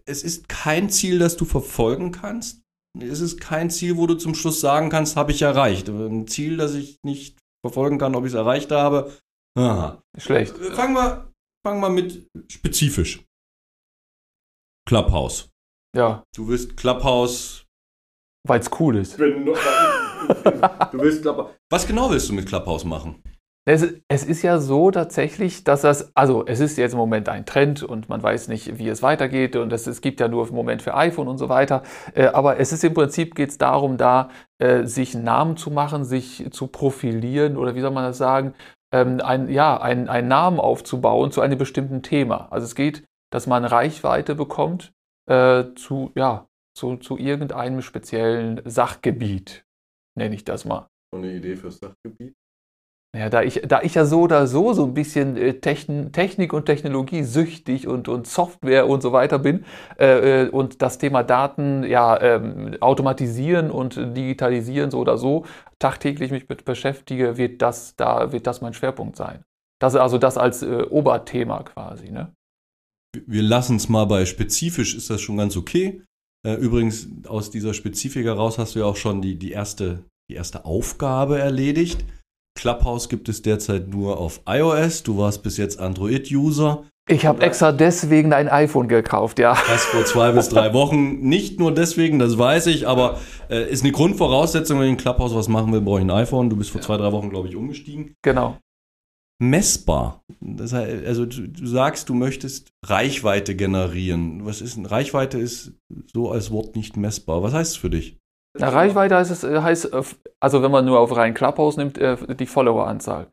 es 0.06 0.24
ist 0.24 0.50
kein 0.50 0.90
Ziel, 0.90 1.20
das 1.20 1.38
du 1.38 1.46
verfolgen 1.46 2.12
kannst 2.12 2.61
ist 3.00 3.22
es 3.22 3.38
kein 3.38 3.70
Ziel, 3.70 3.98
wo 3.98 4.08
du 4.08 4.16
zum 4.16 4.36
Schluss 4.36 4.60
sagen 4.60 4.90
kannst, 4.90 5.16
habe 5.16 5.32
ich 5.32 5.42
erreicht. 5.42 5.88
Ein 5.90 6.28
Ziel, 6.28 6.58
das 6.58 6.74
ich 6.74 7.00
nicht 7.04 7.38
verfolgen 7.66 7.98
kann, 7.98 8.16
ob 8.16 8.26
ich 8.26 8.32
es 8.32 8.36
erreicht 8.36 8.72
habe. 8.72 9.12
Aha. 9.58 10.02
Schlecht. 10.18 10.58
Äh, 10.58 10.72
fangen 10.72 10.94
wir, 10.94 11.32
fangen 11.66 11.82
wir 11.82 11.90
mit 11.90 12.28
spezifisch. 12.52 13.24
Clubhouse. 14.88 15.50
Ja. 15.96 16.24
Du 16.36 16.48
willst 16.48 16.76
Clubhouse. 16.78 17.66
Weil 18.48 18.60
es 18.60 18.70
cool 18.80 18.98
ist. 18.98 19.20
du 19.20 19.26
willst 19.26 21.22
Clubhouse. 21.22 21.52
Was 21.70 21.86
genau 21.86 22.10
willst 22.10 22.30
du 22.30 22.34
mit 22.34 22.48
Clubhouse 22.48 22.86
machen? 22.86 23.22
Es, 23.66 23.86
es, 24.08 24.26
ist 24.26 24.42
ja 24.42 24.58
so 24.58 24.90
tatsächlich, 24.90 25.64
dass 25.64 25.82
das, 25.82 26.16
also 26.16 26.44
es 26.48 26.60
ist 26.60 26.78
jetzt 26.78 26.94
im 26.94 26.98
Moment 26.98 27.30
ein 27.30 27.46
Trend 27.46 27.84
und 27.84 28.10
man 28.10 28.24
weiß 28.24 28.48
nicht, 28.48 28.80
wie 28.80 28.90
es 28.90 29.04
weitergeht 29.04 29.56
und 29.56 29.72
es, 29.72 29.86
es 29.86 30.02
gibt 30.02 30.20
ja 30.20 30.28
nur 30.28 30.48
im 30.48 30.56
Moment 30.56 30.82
für 30.82 30.96
iPhone 30.96 31.28
und 31.28 31.38
so 31.38 31.48
weiter. 31.48 31.84
Äh, 32.16 32.26
aber 32.28 32.60
es 32.60 32.72
ist 32.72 32.84
im 32.84 32.96
Prinzip 32.96 33.36
geht 33.36 33.50
es 33.52 33.60
darum, 33.60 33.98
da 33.98 34.30
äh, 34.58 34.86
sich 34.86 35.14
einen 35.14 35.26
Namen 35.26 35.58
zu 35.58 35.70
machen, 35.70 36.06
sich 36.06 36.48
zu 36.52 36.68
profilieren 36.68 37.56
oder 37.56 37.76
wie 37.76 37.82
soll 37.82 37.92
man 37.92 38.06
das 38.06 38.18
sagen, 38.18 38.56
ähm, 38.92 39.22
ein, 39.24 39.48
ja, 39.48 39.80
einen, 39.80 40.10
einen 40.10 40.28
Namen 40.28 40.60
aufzubauen 40.60 41.32
zu 41.32 41.42
einem 41.42 41.60
bestimmten 41.60 42.02
Thema. 42.02 42.48
Also 42.52 42.66
es 42.66 42.74
geht, 42.74 43.06
dass 43.32 43.46
man 43.46 43.64
Reichweite 43.64 44.34
bekommt 44.34 44.92
äh, 45.30 45.66
zu, 45.76 46.12
ja, 46.16 46.48
zu, 46.76 46.98
zu 46.98 47.16
irgendeinem 47.16 47.84
speziellen 47.84 48.62
Sachgebiet, 48.66 49.66
nenne 50.18 50.34
ich 50.34 50.46
das 50.46 50.66
mal. 50.66 50.88
Eine 51.14 51.34
Idee 51.34 51.56
fürs 51.56 51.78
Sachgebiet? 51.78 52.34
Ja, 53.14 53.30
da 53.30 53.44
ich, 53.44 53.62
da 53.68 53.82
ich 53.82 53.96
ja 53.96 54.06
so 54.06 54.22
oder 54.22 54.48
so 54.48 54.72
so 54.72 54.86
ein 54.86 54.94
bisschen 54.94 55.36
äh, 55.36 55.56
Techn 55.56 56.14
Technik 56.14 56.54
und 56.54 56.66
Technologie 56.66 57.24
süchtig 57.24 57.86
und, 57.86 58.08
und 58.08 58.26
Software 58.26 58.88
und 58.88 59.02
so 59.02 59.12
weiter 59.12 59.38
bin 59.38 59.66
äh, 60.00 60.44
äh, 60.44 60.50
und 60.50 60.82
das 60.82 60.98
Thema 60.98 61.22
Daten 61.22 61.84
ja 61.84 62.20
ähm, 62.22 62.78
automatisieren 62.80 63.70
und 63.70 63.98
digitalisieren 63.98 64.92
so 64.92 65.00
oder 65.00 65.18
so 65.18 65.46
tagtäglich 65.78 66.32
mich 66.32 66.48
mit 66.48 66.64
beschäftige, 66.64 67.36
wird 67.36 67.62
das 67.62 67.98
da 67.98 68.32
wird 68.32 68.48
das 68.48 68.62
mein 68.62 68.74
Schwerpunkt 68.74 69.18
sein. 69.18 69.44
Das 69.82 69.96
also 69.98 70.18
das 70.18 70.38
als 70.38 70.64
äh, 70.64 70.84
Oberthema 70.90 71.64
quasi. 71.64 72.12
Ne? 72.12 72.32
Wir 73.28 73.44
lassen 73.44 73.76
es 73.76 73.90
mal 73.90 74.06
bei 74.06 74.26
spezifisch 74.26 74.96
ist 74.96 75.10
das 75.10 75.20
schon 75.20 75.36
ganz 75.36 75.58
okay. 75.58 76.02
Äh, 76.48 76.54
übrigens 76.54 77.10
aus 77.28 77.52
dieser 77.52 77.74
Spezifik 77.74 78.26
heraus 78.26 78.58
hast 78.58 78.76
du 78.76 78.80
ja 78.80 78.86
auch 78.86 78.96
schon 78.96 79.22
die, 79.22 79.36
die 79.36 79.52
erste 79.52 80.06
die 80.30 80.36
erste 80.36 80.64
Aufgabe 80.64 81.40
erledigt. 81.40 82.06
Clubhouse 82.56 83.10
gibt 83.10 83.30
es 83.30 83.42
derzeit 83.42 83.88
nur 83.88 84.20
auf 84.20 84.42
iOS. 84.48 85.04
Du 85.04 85.18
warst 85.18 85.44
bis 85.44 85.58
jetzt 85.58 85.80
Android-User. 85.80 86.84
Ich 87.10 87.26
habe 87.26 87.42
extra 87.42 87.72
deswegen 87.72 88.32
ein 88.32 88.48
iPhone 88.48 88.88
gekauft, 88.88 89.40
ja. 89.40 89.58
Das 89.68 89.86
vor 89.86 90.06
zwei 90.06 90.32
bis 90.32 90.50
drei 90.50 90.74
Wochen. 90.74 91.20
Nicht 91.20 91.60
nur 91.60 91.74
deswegen, 91.74 92.20
das 92.20 92.38
weiß 92.38 92.68
ich, 92.68 92.88
aber 92.88 93.20
äh, 93.50 93.70
ist 93.70 93.84
eine 93.84 93.92
Grundvoraussetzung, 93.92 94.80
wenn 94.80 94.86
ich 94.86 94.92
in 94.92 94.98
Clubhouse 94.98 95.36
was 95.36 95.48
machen 95.48 95.74
will, 95.74 95.82
brauche 95.82 96.00
ich 96.00 96.06
ein 96.06 96.12
iPhone. 96.12 96.50
Du 96.50 96.56
bist 96.56 96.70
vor 96.70 96.80
ja. 96.80 96.88
zwei, 96.88 96.98
drei 96.98 97.12
Wochen, 97.12 97.30
glaube 97.30 97.48
ich, 97.48 97.56
umgestiegen. 97.56 98.14
Genau. 98.22 98.58
Messbar. 99.42 100.22
Das 100.40 100.72
heißt, 100.72 101.06
also 101.06 101.26
du, 101.26 101.48
du, 101.48 101.66
sagst, 101.66 102.08
du 102.08 102.14
möchtest 102.14 102.70
Reichweite 102.86 103.56
generieren. 103.56 104.46
Was 104.46 104.62
ist 104.62 104.80
Reichweite 104.90 105.40
ist 105.40 105.74
so 106.14 106.30
als 106.30 106.52
Wort 106.52 106.76
nicht 106.76 106.96
messbar. 106.96 107.42
Was 107.42 107.54
heißt 107.54 107.72
es 107.72 107.78
für 107.78 107.90
dich? 107.90 108.21
Na, 108.54 108.70
Reichweite 108.70 109.16
heißt, 109.16 109.32
es, 109.32 109.44
heißt, 109.44 109.94
äh, 109.94 110.02
also 110.40 110.62
wenn 110.62 110.72
man 110.72 110.86
nur 110.86 111.00
auf 111.00 111.16
rein 111.16 111.34
Clubhouse 111.34 111.78
nimmt, 111.78 111.98
äh, 111.98 112.18
die 112.36 112.46
Followeranzahl. 112.46 113.28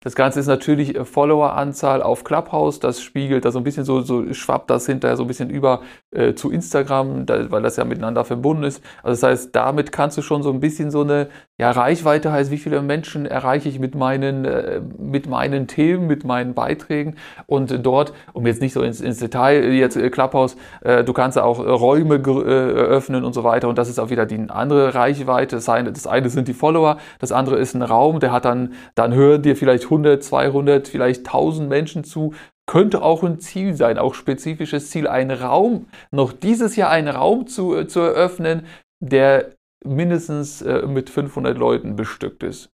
Das 0.00 0.14
Ganze 0.14 0.40
ist 0.40 0.46
natürlich 0.46 0.96
äh, 0.96 1.04
Followeranzahl 1.04 2.02
auf 2.02 2.24
Clubhouse. 2.24 2.80
Das 2.80 3.00
spiegelt 3.00 3.44
da 3.44 3.52
so 3.52 3.58
ein 3.58 3.64
bisschen 3.64 3.84
so, 3.84 4.00
so 4.00 4.32
schwappt 4.34 4.70
das 4.70 4.86
hinterher 4.86 5.16
so 5.16 5.24
ein 5.24 5.28
bisschen 5.28 5.48
über 5.48 5.80
äh, 6.14 6.34
zu 6.34 6.50
Instagram, 6.50 7.26
da, 7.26 7.50
weil 7.50 7.62
das 7.62 7.76
ja 7.76 7.84
miteinander 7.84 8.24
verbunden 8.24 8.64
ist. 8.64 8.82
Also 9.02 9.20
das 9.20 9.30
heißt, 9.30 9.56
damit 9.56 9.92
kannst 9.92 10.16
du 10.16 10.22
schon 10.22 10.42
so 10.42 10.50
ein 10.50 10.60
bisschen 10.60 10.90
so 10.90 11.02
eine 11.02 11.28
ja, 11.56 11.70
Reichweite 11.70 12.32
heißt, 12.32 12.50
wie 12.50 12.58
viele 12.58 12.82
Menschen 12.82 13.26
erreiche 13.26 13.68
ich 13.68 13.78
mit 13.78 13.94
meinen, 13.94 14.44
äh, 14.44 14.80
mit 14.98 15.28
meinen 15.28 15.68
Themen, 15.68 16.08
mit 16.08 16.24
meinen 16.24 16.52
Beiträgen. 16.54 17.14
Und 17.46 17.86
dort, 17.86 18.12
um 18.32 18.44
jetzt 18.46 18.60
nicht 18.60 18.72
so 18.72 18.82
ins, 18.82 19.00
ins 19.00 19.18
Detail, 19.18 19.72
jetzt 19.72 19.96
äh, 19.96 20.10
Clubhouse, 20.10 20.56
äh, 20.80 21.04
du 21.04 21.12
kannst 21.12 21.38
auch 21.38 21.60
Räume 21.60 22.16
öffnen 22.16 23.24
und 23.24 23.34
so 23.34 23.44
weiter. 23.44 23.68
Und 23.68 23.78
das 23.78 23.88
ist 23.88 24.00
auch 24.00 24.10
wieder 24.10 24.26
die 24.26 24.50
andere 24.50 24.94
Reichweite. 24.94 25.56
Das 25.56 25.68
eine, 25.68 25.92
das 25.92 26.08
eine 26.08 26.28
sind 26.28 26.48
die 26.48 26.54
Follower, 26.54 26.98
das 27.20 27.30
andere 27.30 27.56
ist 27.56 27.74
ein 27.74 27.82
Raum, 27.82 28.18
der 28.18 28.32
hat 28.32 28.44
dann, 28.44 28.72
dann 28.96 29.14
hören 29.14 29.42
dir 29.42 29.56
vielleicht 29.56 29.84
100, 29.84 30.24
200, 30.24 30.88
vielleicht 30.88 31.26
1000 31.26 31.68
Menschen 31.68 32.02
zu. 32.02 32.34
Könnte 32.66 33.02
auch 33.02 33.22
ein 33.22 33.40
Ziel 33.40 33.74
sein, 33.74 33.98
auch 33.98 34.14
spezifisches 34.14 34.90
Ziel, 34.90 35.06
einen 35.06 35.30
Raum, 35.30 35.86
noch 36.10 36.32
dieses 36.32 36.76
Jahr 36.76 36.90
einen 36.90 37.08
Raum 37.08 37.46
zu, 37.46 37.76
äh, 37.76 37.86
zu 37.86 38.00
eröffnen, 38.00 38.66
der 39.00 39.54
mindestens 39.84 40.62
äh, 40.62 40.86
mit 40.86 41.10
500 41.10 41.58
Leuten 41.58 41.96
bestückt 41.96 42.42
ist. 42.42 42.70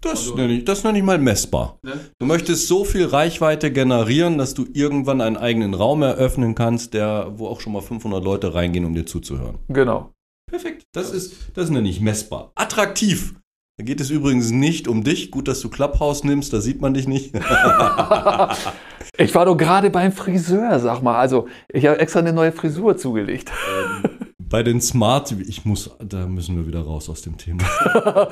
Das, 0.00 0.12
also, 0.12 0.34
nenne 0.34 0.54
ich, 0.54 0.64
das 0.64 0.82
nenne 0.82 0.98
ich 0.98 1.04
mal 1.04 1.18
messbar. 1.18 1.78
Ne? 1.82 1.92
Du 2.18 2.26
möchtest 2.26 2.66
so 2.68 2.84
viel 2.84 3.04
Reichweite 3.04 3.70
generieren, 3.70 4.38
dass 4.38 4.54
du 4.54 4.66
irgendwann 4.72 5.20
einen 5.20 5.36
eigenen 5.36 5.74
Raum 5.74 6.02
eröffnen 6.02 6.54
kannst, 6.54 6.94
der, 6.94 7.32
wo 7.36 7.46
auch 7.48 7.60
schon 7.60 7.74
mal 7.74 7.82
500 7.82 8.24
Leute 8.24 8.54
reingehen, 8.54 8.86
um 8.86 8.94
dir 8.94 9.04
zuzuhören. 9.04 9.58
Genau. 9.68 10.12
Perfekt. 10.50 10.84
Das 10.92 11.12
ist, 11.12 11.50
das 11.54 11.68
nenne 11.68 11.88
ich 11.88 12.00
messbar. 12.00 12.50
Attraktiv. 12.54 13.34
Da 13.78 13.84
geht 13.84 14.00
es 14.00 14.10
übrigens 14.10 14.50
nicht 14.50 14.88
um 14.88 15.04
dich. 15.04 15.30
Gut, 15.30 15.48
dass 15.48 15.60
du 15.60 15.68
Clubhouse 15.68 16.24
nimmst, 16.24 16.52
da 16.52 16.60
sieht 16.60 16.80
man 16.80 16.94
dich 16.94 17.06
nicht. 17.06 17.34
ich 19.16 19.34
war 19.34 19.44
doch 19.44 19.56
gerade 19.56 19.90
beim 19.90 20.12
Friseur, 20.12 20.78
sag 20.78 21.02
mal. 21.02 21.18
Also, 21.18 21.48
ich 21.68 21.86
habe 21.86 21.98
extra 21.98 22.20
eine 22.20 22.32
neue 22.32 22.52
Frisur 22.52 22.96
zugelegt. 22.96 23.50
Ähm, 23.68 24.28
bei 24.38 24.62
den 24.62 24.80
Smart, 24.80 25.32
ich 25.32 25.64
muss, 25.64 25.90
da 26.00 26.26
müssen 26.26 26.56
wir 26.56 26.66
wieder 26.66 26.82
raus 26.82 27.08
aus 27.08 27.22
dem 27.22 27.36
Thema. 27.36 27.64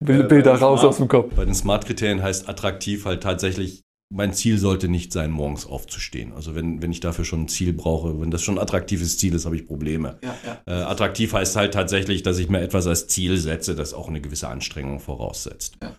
Bilder 0.00 0.52
äh, 0.52 0.54
raus 0.54 0.80
Smart, 0.80 0.84
aus 0.84 0.96
dem 0.98 1.08
Kopf. 1.08 1.34
Bei 1.34 1.44
den 1.44 1.54
Smart-Kriterien 1.54 2.22
heißt 2.22 2.48
attraktiv 2.48 3.04
halt 3.04 3.22
tatsächlich, 3.22 3.82
mein 4.10 4.32
Ziel 4.32 4.58
sollte 4.58 4.88
nicht 4.88 5.12
sein, 5.12 5.30
morgens 5.30 5.66
aufzustehen. 5.66 6.32
Also 6.32 6.54
wenn, 6.54 6.80
wenn 6.80 6.92
ich 6.92 7.00
dafür 7.00 7.24
schon 7.24 7.42
ein 7.42 7.48
Ziel 7.48 7.72
brauche, 7.72 8.20
wenn 8.20 8.30
das 8.30 8.42
schon 8.42 8.56
ein 8.56 8.62
attraktives 8.62 9.18
Ziel 9.18 9.34
ist, 9.34 9.44
habe 9.44 9.56
ich 9.56 9.66
Probleme. 9.66 10.18
Ja, 10.22 10.34
ja. 10.46 10.60
Äh, 10.66 10.82
attraktiv 10.84 11.32
heißt 11.34 11.56
halt 11.56 11.74
tatsächlich, 11.74 12.22
dass 12.22 12.38
ich 12.38 12.48
mir 12.48 12.60
etwas 12.60 12.86
als 12.86 13.08
Ziel 13.08 13.36
setze, 13.36 13.74
das 13.74 13.92
auch 13.92 14.08
eine 14.08 14.20
gewisse 14.20 14.48
Anstrengung 14.48 15.00
voraussetzt. 15.00 15.76
Ja. 15.82 15.94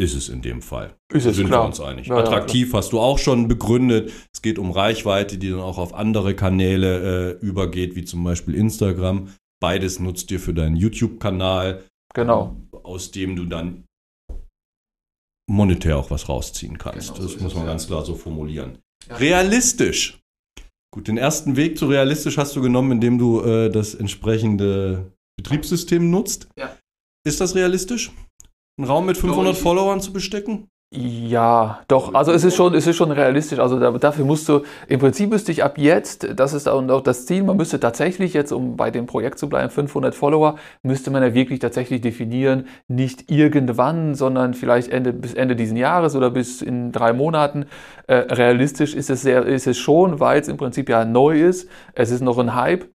Ist 0.00 0.14
es 0.14 0.28
in 0.28 0.42
dem 0.42 0.62
Fall. 0.62 0.94
Ist 1.12 1.26
es, 1.26 1.36
sind 1.36 1.48
klar. 1.48 1.62
wir 1.62 1.66
uns 1.66 1.80
einig. 1.80 2.06
Ja, 2.06 2.18
Attraktiv 2.18 2.72
ja, 2.72 2.78
hast 2.78 2.92
du 2.92 3.00
auch 3.00 3.18
schon 3.18 3.48
begründet. 3.48 4.12
Es 4.32 4.42
geht 4.42 4.58
um 4.60 4.70
Reichweite, 4.70 5.38
die 5.38 5.50
dann 5.50 5.58
auch 5.58 5.76
auf 5.76 5.92
andere 5.92 6.34
Kanäle 6.36 7.38
äh, 7.40 7.44
übergeht, 7.44 7.96
wie 7.96 8.04
zum 8.04 8.22
Beispiel 8.22 8.54
Instagram. 8.54 9.34
Beides 9.60 9.98
nutzt 9.98 10.30
dir 10.30 10.38
für 10.38 10.54
deinen 10.54 10.76
YouTube-Kanal. 10.76 11.82
Genau. 12.14 12.56
Aus 12.84 13.10
dem 13.10 13.34
du 13.34 13.44
dann 13.44 13.84
monetär 15.50 15.98
auch 15.98 16.12
was 16.12 16.28
rausziehen 16.28 16.78
kannst. 16.78 17.14
Genau, 17.14 17.22
das 17.24 17.32
so 17.32 17.40
muss 17.42 17.54
man 17.56 17.66
ganz 17.66 17.88
klar 17.88 18.04
so 18.04 18.14
formulieren. 18.14 18.78
Realistisch. 19.10 20.20
Gut, 20.94 21.08
den 21.08 21.18
ersten 21.18 21.56
Weg 21.56 21.76
zu 21.76 21.86
realistisch 21.86 22.38
hast 22.38 22.54
du 22.54 22.62
genommen, 22.62 22.92
indem 22.92 23.18
du 23.18 23.40
äh, 23.40 23.68
das 23.68 23.94
entsprechende 23.94 25.12
Betriebssystem 25.36 26.08
nutzt. 26.08 26.48
Ja. 26.56 26.76
Ist 27.26 27.40
das 27.40 27.54
realistisch? 27.56 28.12
Einen 28.78 28.86
Raum 28.86 29.06
mit 29.06 29.16
500 29.16 29.54
ich, 29.54 29.60
Followern 29.60 30.00
zu 30.00 30.12
bestecken? 30.12 30.68
Ja, 30.90 31.80
doch. 31.86 32.14
Also 32.14 32.32
es 32.32 32.44
ist 32.44 32.56
schon, 32.56 32.74
es 32.74 32.86
ist 32.86 32.96
schon 32.96 33.10
realistisch. 33.10 33.58
Also 33.58 33.78
dafür 33.98 34.24
musst 34.24 34.48
du, 34.48 34.62
im 34.86 34.98
Prinzip 34.98 35.28
müsste 35.28 35.52
ich 35.52 35.62
ab 35.62 35.76
jetzt, 35.76 36.26
das 36.34 36.54
ist 36.54 36.66
auch 36.66 37.02
das 37.02 37.26
Ziel, 37.26 37.42
man 37.42 37.58
müsste 37.58 37.78
tatsächlich 37.78 38.32
jetzt, 38.32 38.52
um 38.52 38.78
bei 38.78 38.90
dem 38.90 39.04
Projekt 39.04 39.38
zu 39.38 39.50
bleiben, 39.50 39.68
500 39.68 40.14
Follower, 40.14 40.56
müsste 40.82 41.10
man 41.10 41.22
ja 41.22 41.34
wirklich 41.34 41.58
tatsächlich 41.58 42.00
definieren, 42.00 42.68
nicht 42.86 43.30
irgendwann, 43.30 44.14
sondern 44.14 44.54
vielleicht 44.54 44.88
Ende, 44.88 45.12
bis 45.12 45.34
Ende 45.34 45.56
diesen 45.56 45.76
Jahres 45.76 46.16
oder 46.16 46.30
bis 46.30 46.62
in 46.62 46.90
drei 46.90 47.12
Monaten. 47.12 47.66
Äh, 48.06 48.14
realistisch 48.14 48.94
ist 48.94 49.10
es 49.10 49.20
sehr, 49.20 49.44
ist 49.44 49.66
es 49.66 49.76
schon, 49.76 50.20
weil 50.20 50.40
es 50.40 50.48
im 50.48 50.56
Prinzip 50.56 50.88
ja 50.88 51.04
neu 51.04 51.38
ist. 51.38 51.68
Es 51.92 52.10
ist 52.10 52.22
noch 52.22 52.38
ein 52.38 52.54
Hype. 52.54 52.88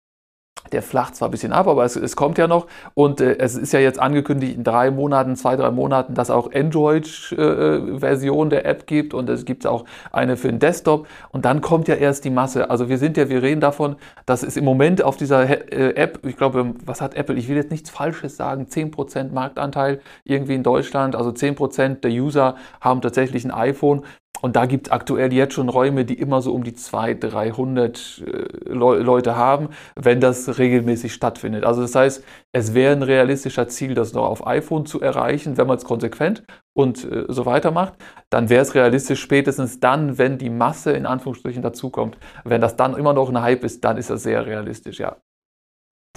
Der 0.72 0.82
flacht 0.82 1.16
zwar 1.16 1.28
ein 1.28 1.32
bisschen 1.32 1.52
ab, 1.52 1.68
aber 1.68 1.84
es, 1.84 1.96
es 1.96 2.16
kommt 2.16 2.38
ja 2.38 2.48
noch. 2.48 2.68
Und 2.94 3.22
äh, 3.22 3.38
es 3.38 3.56
ist 3.56 3.74
ja 3.74 3.80
jetzt 3.80 4.00
angekündigt 4.00 4.56
in 4.56 4.64
drei 4.64 4.92
Monaten, 4.92 5.36
zwei, 5.36 5.56
drei 5.56 5.72
Monaten, 5.72 6.14
dass 6.14 6.30
auch 6.30 6.52
Android-Version 6.54 8.48
äh, 8.48 8.50
der 8.50 8.66
App 8.66 8.88
gibt 8.88 9.14
und 9.14 9.30
es 9.30 9.46
gibt 9.46 9.68
auch 9.68 9.86
eine 10.12 10.38
für 10.38 10.48
den 10.48 10.60
Desktop. 10.60 11.08
Und 11.32 11.46
dann 11.46 11.62
kommt 11.62 11.88
ja 11.88 11.96
erst 11.96 12.24
die 12.24 12.30
Masse. 12.30 12.70
Also 12.70 12.88
wir 12.88 12.98
sind 12.98 13.18
ja, 13.18 13.30
wir 13.30 13.44
reden 13.44 13.62
davon, 13.62 13.98
dass 14.26 14.42
es 14.42 14.56
im 14.56 14.64
Moment 14.64 15.04
auf 15.04 15.18
dieser 15.18 15.48
äh, 15.48 15.96
App, 15.96 16.26
ich 16.26 16.38
glaube, 16.38 16.74
was 16.86 17.02
hat 17.02 17.16
Apple? 17.16 17.36
Ich 17.36 17.50
will 17.50 17.58
jetzt 17.58 17.72
nichts 17.72 17.90
Falsches 17.90 18.38
sagen, 18.38 18.68
10% 18.70 19.32
Marktanteil 19.32 20.00
irgendwie 20.24 20.56
in 20.56 20.64
Deutschland. 20.64 21.16
Also 21.16 21.32
10% 21.32 22.00
der 22.02 22.12
User 22.12 22.56
haben 22.80 23.02
tatsächlich 23.02 23.44
ein 23.44 23.52
iPhone. 23.52 24.04
Und 24.44 24.58
da 24.58 24.66
gibt 24.66 24.88
es 24.88 24.92
aktuell 24.92 25.32
jetzt 25.32 25.54
schon 25.54 25.70
Räume, 25.70 26.04
die 26.04 26.16
immer 26.20 26.42
so 26.42 26.54
um 26.54 26.66
die 26.66 26.74
200, 26.74 27.32
300 27.32 28.24
äh, 28.28 28.74
Leute 28.74 29.38
haben, 29.38 29.70
wenn 29.96 30.20
das 30.20 30.60
regelmäßig 30.60 31.14
stattfindet. 31.14 31.64
Also 31.64 31.82
das 31.82 31.96
heißt, 31.96 32.26
es 32.52 32.74
wäre 32.74 32.92
ein 32.94 33.04
realistischer 33.04 33.70
Ziel, 33.70 33.94
das 33.94 34.12
noch 34.12 34.26
auf 34.26 34.46
iPhone 34.46 34.86
zu 34.86 35.00
erreichen, 35.00 35.56
wenn 35.56 35.68
man 35.68 35.78
es 35.78 35.86
konsequent 35.86 36.44
und 36.74 37.10
äh, 37.10 37.24
so 37.30 37.46
weiter 37.46 37.72
macht. 37.72 37.94
Dann 38.30 38.50
wäre 38.50 38.64
es 38.64 38.76
realistisch 38.76 39.22
spätestens 39.22 39.80
dann, 39.80 40.18
wenn 40.18 40.38
die 40.38 40.50
Masse 40.50 40.92
in 40.92 41.06
Anführungsstrichen 41.06 41.62
dazukommt. 41.62 42.18
Wenn 42.44 42.60
das 42.60 42.76
dann 42.76 42.98
immer 42.98 43.14
noch 43.14 43.30
ein 43.30 43.42
Hype 43.42 43.64
ist, 43.64 43.86
dann 43.86 43.96
ist 43.96 44.10
das 44.10 44.24
sehr 44.24 44.46
realistisch, 44.46 45.00
ja. 45.00 45.16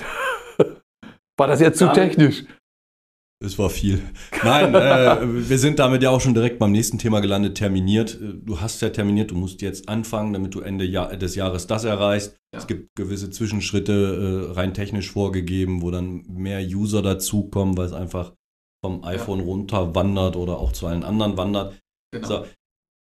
War 1.36 1.46
das 1.46 1.60
jetzt 1.60 1.78
zu 1.78 1.92
technisch? 1.92 2.44
Es 3.44 3.58
war 3.58 3.68
viel. 3.68 4.02
Nein, 4.42 4.74
äh, 4.74 5.48
wir 5.48 5.58
sind 5.58 5.78
damit 5.78 6.02
ja 6.02 6.08
auch 6.08 6.22
schon 6.22 6.32
direkt 6.32 6.58
beim 6.58 6.72
nächsten 6.72 6.98
Thema 6.98 7.20
gelandet, 7.20 7.58
terminiert. 7.58 8.18
Du 8.20 8.60
hast 8.62 8.80
ja 8.80 8.88
terminiert, 8.88 9.30
du 9.30 9.34
musst 9.34 9.60
jetzt 9.60 9.90
anfangen, 9.90 10.32
damit 10.32 10.54
du 10.54 10.60
Ende 10.60 10.86
Jahr, 10.86 11.14
des 11.14 11.34
Jahres 11.34 11.66
das 11.66 11.84
erreichst. 11.84 12.38
Ja. 12.54 12.60
Es 12.60 12.66
gibt 12.66 12.96
gewisse 12.96 13.28
Zwischenschritte 13.28 14.48
äh, 14.48 14.52
rein 14.54 14.72
technisch 14.72 15.10
vorgegeben, 15.10 15.82
wo 15.82 15.90
dann 15.90 16.24
mehr 16.28 16.60
User 16.62 17.02
dazukommen, 17.02 17.76
weil 17.76 17.86
es 17.86 17.92
einfach 17.92 18.32
vom 18.82 19.04
iPhone 19.04 19.40
ja. 19.40 19.44
runter 19.44 19.94
wandert 19.94 20.36
oder 20.36 20.58
auch 20.58 20.72
zu 20.72 20.86
allen 20.86 21.04
anderen 21.04 21.36
wandert. 21.36 21.78
Genau. 22.14 22.26
So. 22.26 22.46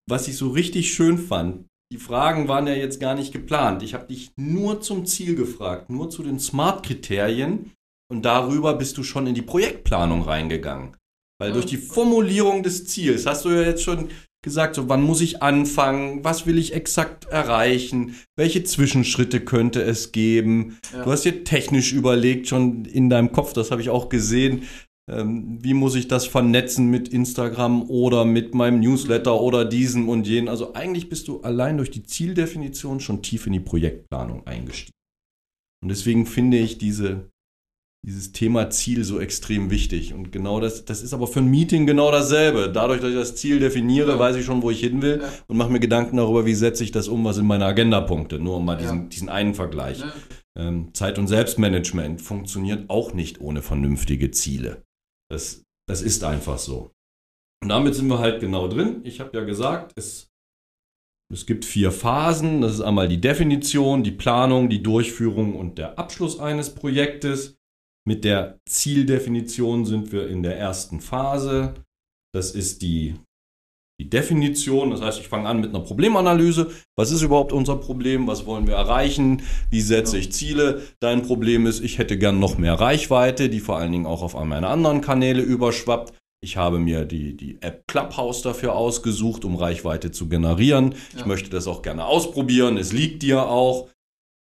Was 0.07 0.27
ich 0.27 0.37
so 0.37 0.49
richtig 0.49 0.93
schön 0.93 1.17
fand, 1.17 1.65
die 1.91 1.97
Fragen 1.97 2.47
waren 2.47 2.67
ja 2.67 2.73
jetzt 2.73 2.99
gar 2.99 3.15
nicht 3.15 3.33
geplant. 3.33 3.81
Ich 3.81 3.95
habe 3.95 4.05
dich 4.05 4.29
nur 4.35 4.79
zum 4.81 5.07
Ziel 5.07 5.35
gefragt, 5.35 5.89
nur 5.89 6.11
zu 6.11 6.21
den 6.21 6.39
Smart-Kriterien 6.39 7.71
und 8.11 8.23
darüber 8.23 8.73
bist 8.73 8.97
du 8.97 9.03
schon 9.03 9.27
in 9.27 9.35
die 9.35 9.41
Projektplanung 9.41 10.23
reingegangen. 10.23 10.95
Weil 11.39 11.53
durch 11.53 11.65
die 11.65 11.77
Formulierung 11.77 12.63
des 12.63 12.85
Ziels 12.85 13.25
hast 13.25 13.45
du 13.45 13.49
ja 13.49 13.61
jetzt 13.61 13.83
schon 13.83 14.09
gesagt, 14.43 14.75
so 14.75 14.87
wann 14.89 15.01
muss 15.01 15.21
ich 15.21 15.41
anfangen, 15.41 16.23
was 16.23 16.45
will 16.45 16.57
ich 16.57 16.73
exakt 16.73 17.25
erreichen, 17.25 18.15
welche 18.37 18.63
Zwischenschritte 18.63 19.41
könnte 19.41 19.81
es 19.81 20.11
geben. 20.11 20.77
Ja. 20.93 21.03
Du 21.03 21.11
hast 21.11 21.25
dir 21.25 21.43
technisch 21.43 21.93
überlegt, 21.93 22.47
schon 22.47 22.85
in 22.85 23.09
deinem 23.09 23.31
Kopf, 23.31 23.53
das 23.53 23.71
habe 23.71 23.81
ich 23.81 23.89
auch 23.89 24.09
gesehen, 24.09 24.63
ähm, 25.09 25.57
wie 25.61 25.73
muss 25.73 25.95
ich 25.95 26.07
das 26.07 26.25
vernetzen 26.25 26.87
mit 26.87 27.09
Instagram 27.09 27.89
oder 27.89 28.25
mit 28.25 28.53
meinem 28.53 28.79
Newsletter 28.79 29.41
oder 29.41 29.65
diesem 29.65 30.07
und 30.07 30.27
jenen. 30.27 30.47
Also 30.47 30.73
eigentlich 30.73 31.09
bist 31.09 31.27
du 31.27 31.41
allein 31.41 31.77
durch 31.77 31.91
die 31.91 32.03
Zieldefinition 32.03 32.99
schon 32.99 33.21
tief 33.21 33.45
in 33.45 33.53
die 33.53 33.59
Projektplanung 33.59 34.45
eingestiegen. 34.47 34.93
Und 35.81 35.89
deswegen 35.89 36.25
finde 36.25 36.57
ich 36.57 36.77
diese 36.77 37.29
dieses 38.05 38.31
Thema 38.31 38.69
Ziel 38.69 39.03
so 39.03 39.19
extrem 39.19 39.71
wichtig. 39.71 40.13
Und 40.13 40.31
genau 40.31 40.59
das, 40.59 40.85
das 40.85 41.01
ist 41.01 41.13
aber 41.13 41.27
für 41.27 41.39
ein 41.39 41.47
Meeting 41.47 41.85
genau 41.85 42.11
dasselbe. 42.11 42.71
Dadurch, 42.71 43.01
dass 43.01 43.09
ich 43.09 43.15
das 43.15 43.35
Ziel 43.35 43.59
definiere, 43.59 44.11
ja. 44.11 44.19
weiß 44.19 44.37
ich 44.37 44.45
schon, 44.45 44.61
wo 44.61 44.71
ich 44.71 44.79
hin 44.79 45.01
will 45.01 45.19
ja. 45.21 45.29
und 45.47 45.57
mache 45.57 45.71
mir 45.71 45.81
Gedanken 45.81 46.17
darüber, 46.17 46.45
wie 46.45 46.55
setze 46.55 46.83
ich 46.83 46.91
das 46.91 47.07
um, 47.07 47.25
was 47.25 47.37
in 47.37 47.45
meine 47.45 47.65
Agenda-Punkte. 47.65 48.39
Nur 48.39 48.57
um 48.57 48.65
mal 48.65 48.77
diesen, 48.77 49.03
ja. 49.03 49.07
diesen 49.07 49.29
einen 49.29 49.53
Vergleich. 49.53 50.01
Ähm, 50.57 50.93
Zeit- 50.93 51.19
und 51.19 51.27
Selbstmanagement 51.27 52.21
funktioniert 52.21 52.89
auch 52.89 53.13
nicht 53.13 53.41
ohne 53.41 53.61
vernünftige 53.61 54.31
Ziele. 54.31 54.83
Das, 55.29 55.63
das 55.87 56.01
ist 56.01 56.23
einfach 56.23 56.57
so. 56.57 56.91
Und 57.61 57.69
damit 57.69 57.95
sind 57.95 58.07
wir 58.07 58.19
halt 58.19 58.39
genau 58.39 58.69
drin. 58.69 59.01
Ich 59.03 59.19
habe 59.19 59.37
ja 59.37 59.43
gesagt, 59.43 59.91
es, 59.97 60.31
es 61.31 61.45
gibt 61.45 61.65
vier 61.65 61.91
Phasen. 61.91 62.61
Das 62.61 62.73
ist 62.73 62.81
einmal 62.81 63.09
die 63.09 63.19
Definition, 63.19 64.03
die 64.03 64.11
Planung, 64.11 64.69
die 64.69 64.81
Durchführung 64.81 65.55
und 65.55 65.77
der 65.77 65.99
Abschluss 65.99 66.39
eines 66.39 66.73
Projektes. 66.73 67.58
Mit 68.07 68.23
der 68.23 68.59
Zieldefinition 68.67 69.85
sind 69.85 70.11
wir 70.11 70.27
in 70.27 70.43
der 70.43 70.57
ersten 70.57 70.99
Phase. 70.99 71.75
Das 72.33 72.51
ist 72.51 72.81
die, 72.81 73.15
die 73.99 74.09
Definition. 74.09 74.91
Das 74.91 75.01
heißt, 75.01 75.19
ich 75.19 75.27
fange 75.27 75.47
an 75.47 75.59
mit 75.59 75.69
einer 75.69 75.83
Problemanalyse. 75.83 76.71
Was 76.97 77.11
ist 77.11 77.21
überhaupt 77.21 77.51
unser 77.51 77.75
Problem? 77.75 78.27
Was 78.27 78.45
wollen 78.45 78.67
wir 78.67 78.75
erreichen? 78.75 79.43
Wie 79.69 79.81
setze 79.81 80.17
ich 80.17 80.31
Ziele? 80.31 80.81
Dein 80.99 81.23
Problem 81.23 81.65
ist, 81.65 81.81
ich 81.81 81.97
hätte 81.97 82.17
gern 82.17 82.39
noch 82.39 82.57
mehr 82.57 82.75
Reichweite, 82.75 83.49
die 83.49 83.59
vor 83.59 83.77
allen 83.77 83.91
Dingen 83.91 84.05
auch 84.05 84.21
auf 84.21 84.33
meine 84.33 84.67
anderen 84.67 85.01
Kanäle 85.01 85.41
überschwappt. 85.41 86.13
Ich 86.41 86.55
habe 86.55 86.79
mir 86.79 87.03
die, 87.03 87.35
die 87.35 87.61
App 87.61 87.85
Clubhouse 87.87 88.41
dafür 88.41 88.73
ausgesucht, 88.73 89.43
um 89.43 89.57
Reichweite 89.57 90.11
zu 90.11 90.29
generieren. 90.29 90.93
Ja. 91.13 91.19
Ich 91.19 91.25
möchte 91.25 91.49
das 91.49 91.67
auch 91.67 91.81
gerne 91.81 92.05
ausprobieren. 92.05 92.77
Es 92.77 92.93
liegt 92.93 93.23
dir 93.23 93.47
auch. 93.47 93.89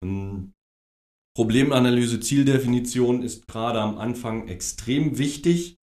Hm. 0.04 0.52
Problemanalyse, 1.38 2.18
Zieldefinition 2.18 3.22
ist 3.22 3.46
gerade 3.46 3.80
am 3.80 3.96
Anfang 3.96 4.48
extrem 4.48 5.18
wichtig, 5.18 5.76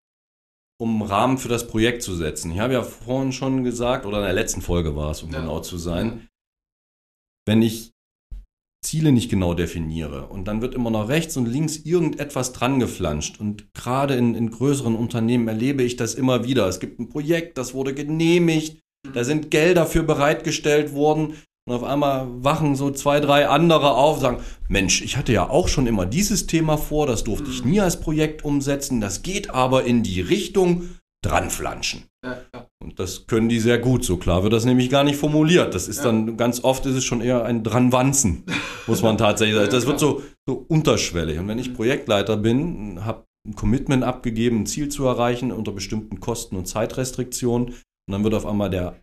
um 0.81 1.03
Rahmen 1.03 1.37
für 1.37 1.47
das 1.47 1.67
Projekt 1.67 2.01
zu 2.01 2.15
setzen. 2.15 2.49
Ich 2.49 2.59
habe 2.59 2.73
ja 2.73 2.81
vorhin 2.81 3.31
schon 3.31 3.63
gesagt, 3.63 4.07
oder 4.07 4.17
in 4.17 4.23
der 4.23 4.33
letzten 4.33 4.63
Folge 4.63 4.95
war 4.95 5.11
es, 5.11 5.21
um 5.21 5.31
ja. 5.31 5.41
genau 5.41 5.59
zu 5.59 5.77
sein, 5.77 6.27
wenn 7.45 7.61
ich 7.61 7.91
Ziele 8.83 9.11
nicht 9.11 9.29
genau 9.29 9.53
definiere 9.53 10.25
und 10.25 10.45
dann 10.45 10.63
wird 10.63 10.73
immer 10.73 10.89
noch 10.89 11.07
rechts 11.07 11.37
und 11.37 11.45
links 11.45 11.77
irgendetwas 11.77 12.53
dran 12.53 12.79
geflanscht 12.79 13.39
und 13.39 13.71
gerade 13.75 14.15
in, 14.15 14.33
in 14.33 14.49
größeren 14.49 14.95
Unternehmen 14.95 15.47
erlebe 15.47 15.83
ich 15.83 15.97
das 15.97 16.15
immer 16.15 16.45
wieder. 16.45 16.67
Es 16.67 16.79
gibt 16.79 16.99
ein 16.99 17.09
Projekt, 17.09 17.59
das 17.59 17.75
wurde 17.75 17.93
genehmigt, 17.93 18.81
Da 19.13 19.23
sind 19.23 19.51
Gelder 19.51 19.85
für 19.85 20.01
bereitgestellt 20.01 20.93
worden. 20.93 21.35
Und 21.65 21.75
auf 21.75 21.83
einmal 21.83 22.27
wachen 22.43 22.75
so 22.75 22.91
zwei, 22.91 23.21
drei 23.21 23.47
andere 23.47 23.93
auf, 23.93 24.19
sagen, 24.19 24.39
Mensch, 24.67 25.01
ich 25.01 25.15
hatte 25.15 25.31
ja 25.31 25.49
auch 25.49 25.69
schon 25.69 25.87
immer 25.87 26.05
dieses 26.05 26.45
Thema 26.45 26.77
vor, 26.77 27.07
das 27.07 27.23
durfte 27.23 27.49
ich 27.49 27.63
nie 27.63 27.79
als 27.79 28.01
Projekt 28.01 28.43
umsetzen, 28.43 28.99
das 28.99 29.23
geht 29.23 29.51
aber 29.51 29.85
in 29.85 30.03
die 30.03 30.19
Richtung 30.19 30.89
dranflanschen. 31.23 32.03
Ja, 32.25 32.37
ja. 32.53 32.67
Und 32.83 32.99
das 32.99 33.27
können 33.27 33.47
die 33.47 33.61
sehr 33.61 33.79
gut. 33.79 34.03
So 34.03 34.17
klar 34.17 34.43
wird 34.43 34.51
das 34.51 34.65
nämlich 34.65 34.89
gar 34.89 35.05
nicht 35.05 35.15
formuliert. 35.15 35.73
Das 35.73 35.87
ist 35.87 35.99
ja. 35.99 36.05
dann, 36.05 36.35
ganz 36.35 36.63
oft 36.65 36.85
ist 36.85 36.95
es 36.95 37.05
schon 37.05 37.21
eher 37.21 37.45
ein 37.45 37.63
dranwanzen, 37.63 38.43
muss 38.87 39.01
man 39.01 39.17
tatsächlich 39.17 39.55
sagen. 39.55 39.69
Das 39.71 39.87
wird 39.87 39.99
so, 39.99 40.21
so 40.45 40.65
unterschwellig. 40.67 41.39
Und 41.39 41.47
wenn 41.47 41.59
ich 41.59 41.69
mhm. 41.69 41.75
Projektleiter 41.75 42.35
bin, 42.35 43.05
habe 43.05 43.23
ein 43.47 43.55
Commitment 43.55 44.03
abgegeben, 44.03 44.61
ein 44.61 44.65
Ziel 44.65 44.89
zu 44.89 45.05
erreichen 45.05 45.51
unter 45.53 45.71
bestimmten 45.71 46.19
Kosten- 46.19 46.57
und 46.57 46.67
Zeitrestriktionen, 46.67 47.69
und 47.69 48.11
dann 48.11 48.23
wird 48.25 48.33
auf 48.33 48.45
einmal 48.45 48.69
der 48.69 48.99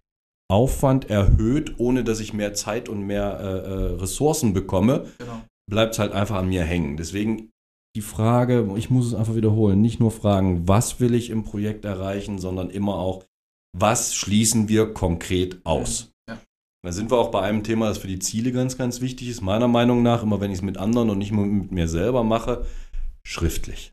Aufwand 0.50 1.08
erhöht, 1.08 1.74
ohne 1.78 2.04
dass 2.04 2.20
ich 2.20 2.32
mehr 2.32 2.54
Zeit 2.54 2.88
und 2.88 3.06
mehr 3.06 3.38
äh, 3.40 3.44
äh 3.44 4.00
Ressourcen 4.00 4.52
bekomme, 4.52 5.06
genau. 5.18 5.40
bleibt 5.70 5.94
es 5.94 5.98
halt 5.98 6.12
einfach 6.12 6.36
an 6.36 6.48
mir 6.48 6.64
hängen. 6.64 6.96
Deswegen 6.96 7.50
die 7.96 8.02
Frage, 8.02 8.72
ich 8.76 8.90
muss 8.90 9.06
es 9.06 9.14
einfach 9.14 9.34
wiederholen, 9.34 9.80
nicht 9.80 10.00
nur 10.00 10.10
fragen, 10.10 10.68
was 10.68 11.00
will 11.00 11.14
ich 11.14 11.30
im 11.30 11.42
Projekt 11.42 11.84
erreichen, 11.84 12.38
sondern 12.38 12.70
immer 12.70 12.96
auch, 12.96 13.24
was 13.76 14.14
schließen 14.14 14.68
wir 14.68 14.92
konkret 14.94 15.60
aus. 15.64 16.12
Ja. 16.28 16.38
Da 16.84 16.92
sind 16.92 17.10
wir 17.10 17.18
auch 17.18 17.30
bei 17.30 17.42
einem 17.42 17.64
Thema, 17.64 17.88
das 17.88 17.98
für 17.98 18.08
die 18.08 18.18
Ziele 18.18 18.52
ganz, 18.52 18.78
ganz 18.78 19.00
wichtig 19.00 19.28
ist, 19.28 19.40
meiner 19.40 19.68
Meinung 19.68 20.02
nach, 20.02 20.22
immer 20.22 20.40
wenn 20.40 20.50
ich 20.50 20.58
es 20.58 20.62
mit 20.62 20.78
anderen 20.78 21.10
und 21.10 21.18
nicht 21.18 21.32
mit 21.32 21.72
mir 21.72 21.88
selber 21.88 22.22
mache, 22.22 22.64
schriftlich. 23.24 23.92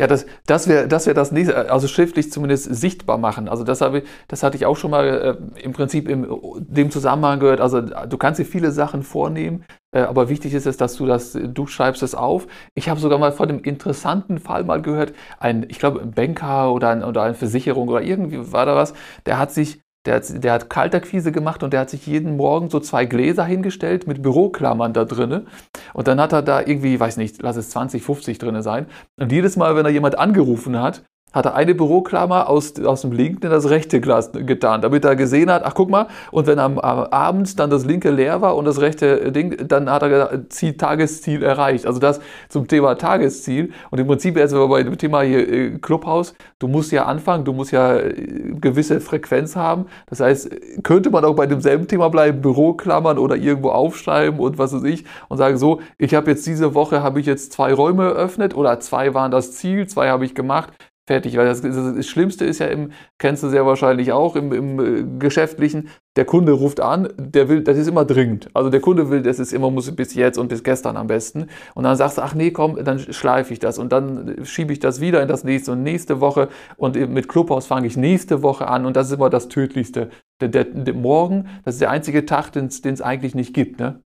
Ja, 0.00 0.06
das, 0.06 0.24
das 0.46 0.66
wäre 0.66 0.88
das, 0.88 1.06
wär 1.06 1.12
das 1.12 1.30
nächste, 1.30 1.70
also 1.70 1.86
schriftlich 1.86 2.32
zumindest 2.32 2.74
sichtbar 2.74 3.18
machen. 3.18 3.50
Also 3.50 3.64
das, 3.64 3.82
habe, 3.82 4.02
das 4.28 4.42
hatte 4.42 4.56
ich 4.56 4.64
auch 4.64 4.78
schon 4.78 4.90
mal 4.90 5.38
äh, 5.56 5.60
im 5.60 5.74
Prinzip 5.74 6.08
in 6.08 6.26
dem 6.56 6.90
Zusammenhang 6.90 7.38
gehört. 7.38 7.60
Also 7.60 7.82
du 7.82 8.16
kannst 8.16 8.40
dir 8.40 8.46
viele 8.46 8.72
Sachen 8.72 9.02
vornehmen, 9.02 9.62
äh, 9.94 10.00
aber 10.00 10.30
wichtig 10.30 10.54
ist 10.54 10.66
es, 10.66 10.78
dass 10.78 10.94
du 10.96 11.04
das, 11.04 11.32
du 11.38 11.66
schreibst 11.66 12.02
es 12.02 12.14
auf. 12.14 12.46
Ich 12.74 12.88
habe 12.88 12.98
sogar 12.98 13.18
mal 13.18 13.30
von 13.30 13.50
einem 13.50 13.60
interessanten 13.62 14.38
Fall 14.38 14.64
mal 14.64 14.80
gehört, 14.80 15.12
ein, 15.38 15.66
ich 15.68 15.78
glaube, 15.78 16.00
ein 16.00 16.12
Banker 16.12 16.72
oder, 16.72 16.88
ein, 16.88 17.04
oder 17.04 17.22
eine 17.24 17.34
Versicherung 17.34 17.88
oder 17.88 18.00
irgendwie 18.00 18.52
war 18.52 18.64
da 18.64 18.76
was, 18.76 18.94
der 19.26 19.38
hat 19.38 19.52
sich 19.52 19.82
der 20.06 20.14
hat, 20.16 20.44
der 20.44 20.52
hat 20.52 20.70
Kaltakquise 20.70 21.30
gemacht 21.30 21.62
und 21.62 21.72
der 21.72 21.80
hat 21.80 21.90
sich 21.90 22.06
jeden 22.06 22.36
Morgen 22.36 22.70
so 22.70 22.80
zwei 22.80 23.04
Gläser 23.04 23.44
hingestellt 23.44 24.06
mit 24.06 24.22
Büroklammern 24.22 24.92
da 24.92 25.04
drinne. 25.04 25.44
Und 25.92 26.08
dann 26.08 26.20
hat 26.20 26.32
er 26.32 26.42
da 26.42 26.60
irgendwie, 26.60 26.98
weiß 26.98 27.18
nicht, 27.18 27.42
lass 27.42 27.56
es 27.56 27.70
20, 27.70 28.02
50 28.02 28.38
drinne 28.38 28.62
sein. 28.62 28.86
Und 29.18 29.30
jedes 29.30 29.56
Mal, 29.56 29.76
wenn 29.76 29.84
er 29.84 29.92
jemand 29.92 30.18
angerufen 30.18 30.80
hat, 30.80 31.02
hat 31.32 31.46
er 31.46 31.54
eine 31.54 31.74
Büroklammer 31.74 32.48
aus, 32.48 32.74
aus 32.80 33.02
dem 33.02 33.12
linken 33.12 33.44
in 33.44 33.50
das 33.50 33.70
rechte 33.70 34.00
Glas 34.00 34.32
getan, 34.32 34.82
damit 34.82 35.04
er 35.04 35.16
gesehen 35.16 35.50
hat, 35.50 35.62
ach 35.64 35.74
guck 35.74 35.90
mal, 35.90 36.08
und 36.30 36.46
wenn 36.46 36.58
am, 36.58 36.78
am 36.78 36.98
Abend 37.04 37.58
dann 37.58 37.70
das 37.70 37.84
linke 37.84 38.10
leer 38.10 38.40
war 38.40 38.56
und 38.56 38.64
das 38.64 38.80
rechte 38.80 39.30
Ding, 39.32 39.68
dann 39.68 39.90
hat 39.90 40.02
er 40.02 40.48
Ziel, 40.48 40.76
Tagesziel 40.76 41.42
erreicht. 41.42 41.86
Also 41.86 42.00
das 42.00 42.20
zum 42.48 42.66
Thema 42.66 42.96
Tagesziel. 42.96 43.72
Und 43.90 43.98
im 43.98 44.06
Prinzip 44.06 44.36
jetzt 44.36 44.54
bei 44.54 44.82
dem 44.82 44.98
Thema 44.98 45.22
hier 45.22 45.48
äh, 45.48 45.70
Clubhaus, 45.78 46.34
du 46.58 46.68
musst 46.68 46.90
ja 46.92 47.04
anfangen, 47.06 47.44
du 47.44 47.52
musst 47.52 47.72
ja 47.72 47.96
äh, 47.96 48.12
gewisse 48.60 49.00
Frequenz 49.00 49.56
haben. 49.56 49.86
Das 50.06 50.20
heißt, 50.20 50.50
könnte 50.82 51.10
man 51.10 51.24
auch 51.24 51.34
bei 51.34 51.46
demselben 51.46 51.86
Thema 51.86 52.08
bleiben, 52.10 52.40
Büroklammern 52.40 53.18
oder 53.18 53.36
irgendwo 53.36 53.70
aufschreiben 53.70 54.40
und 54.40 54.58
was 54.58 54.72
weiß 54.72 54.84
ich 54.84 55.04
und 55.28 55.38
sagen 55.38 55.58
so, 55.58 55.80
ich 55.98 56.14
habe 56.14 56.30
jetzt 56.30 56.46
diese 56.46 56.74
Woche, 56.74 57.02
habe 57.02 57.20
ich 57.20 57.26
jetzt 57.26 57.52
zwei 57.52 57.72
Räume 57.72 58.04
eröffnet 58.04 58.56
oder 58.56 58.80
zwei 58.80 59.14
waren 59.14 59.30
das 59.30 59.52
Ziel, 59.52 59.86
zwei 59.86 60.08
habe 60.08 60.24
ich 60.24 60.34
gemacht 60.34 60.72
fertig. 61.06 61.36
Weil 61.36 61.46
das, 61.46 61.62
das, 61.62 62.06
Schlimmste 62.06 62.44
ist 62.44 62.58
ja 62.58 62.66
im, 62.66 62.92
kennst 63.18 63.42
du 63.42 63.48
sehr 63.48 63.66
wahrscheinlich 63.66 64.12
auch, 64.12 64.36
im, 64.36 64.52
im 64.52 64.80
äh, 64.80 65.18
Geschäftlichen, 65.18 65.88
der 66.16 66.24
Kunde 66.24 66.52
ruft 66.52 66.80
an, 66.80 67.08
der 67.16 67.48
will, 67.48 67.62
das 67.62 67.78
ist 67.78 67.86
immer 67.86 68.04
dringend. 68.04 68.48
Also 68.52 68.68
der 68.68 68.80
Kunde 68.80 69.10
will, 69.10 69.22
das 69.22 69.38
ist 69.38 69.52
immer, 69.52 69.70
muss 69.70 69.90
bis 69.92 70.14
jetzt 70.14 70.38
und 70.38 70.48
bis 70.48 70.64
gestern 70.64 70.96
am 70.96 71.06
besten. 71.06 71.46
Und 71.74 71.84
dann 71.84 71.96
sagst 71.96 72.18
du, 72.18 72.22
ach 72.22 72.34
nee, 72.34 72.50
komm, 72.50 72.82
dann 72.84 72.98
schleife 72.98 73.52
ich 73.52 73.60
das 73.60 73.78
und 73.78 73.92
dann 73.92 74.36
schiebe 74.42 74.72
ich 74.72 74.80
das 74.80 75.00
wieder 75.00 75.22
in 75.22 75.28
das 75.28 75.44
nächste 75.44 75.72
und 75.72 75.84
nächste 75.84 76.20
Woche 76.20 76.48
und 76.76 76.96
mit 77.10 77.28
Clubhaus 77.28 77.66
fange 77.66 77.86
ich 77.86 77.96
nächste 77.96 78.42
Woche 78.42 78.66
an 78.66 78.86
und 78.86 78.96
das 78.96 79.06
ist 79.06 79.14
immer 79.14 79.30
das 79.30 79.48
Tödlichste. 79.48 80.10
Der, 80.40 80.48
der, 80.48 80.64
der 80.64 80.94
Morgen, 80.94 81.48
das 81.64 81.74
ist 81.74 81.80
der 81.82 81.90
einzige 81.90 82.26
Tag, 82.26 82.50
den 82.50 82.66
es 82.66 83.02
eigentlich 83.02 83.34
nicht 83.34 83.54
gibt. 83.54 83.78
Ne? 83.78 84.00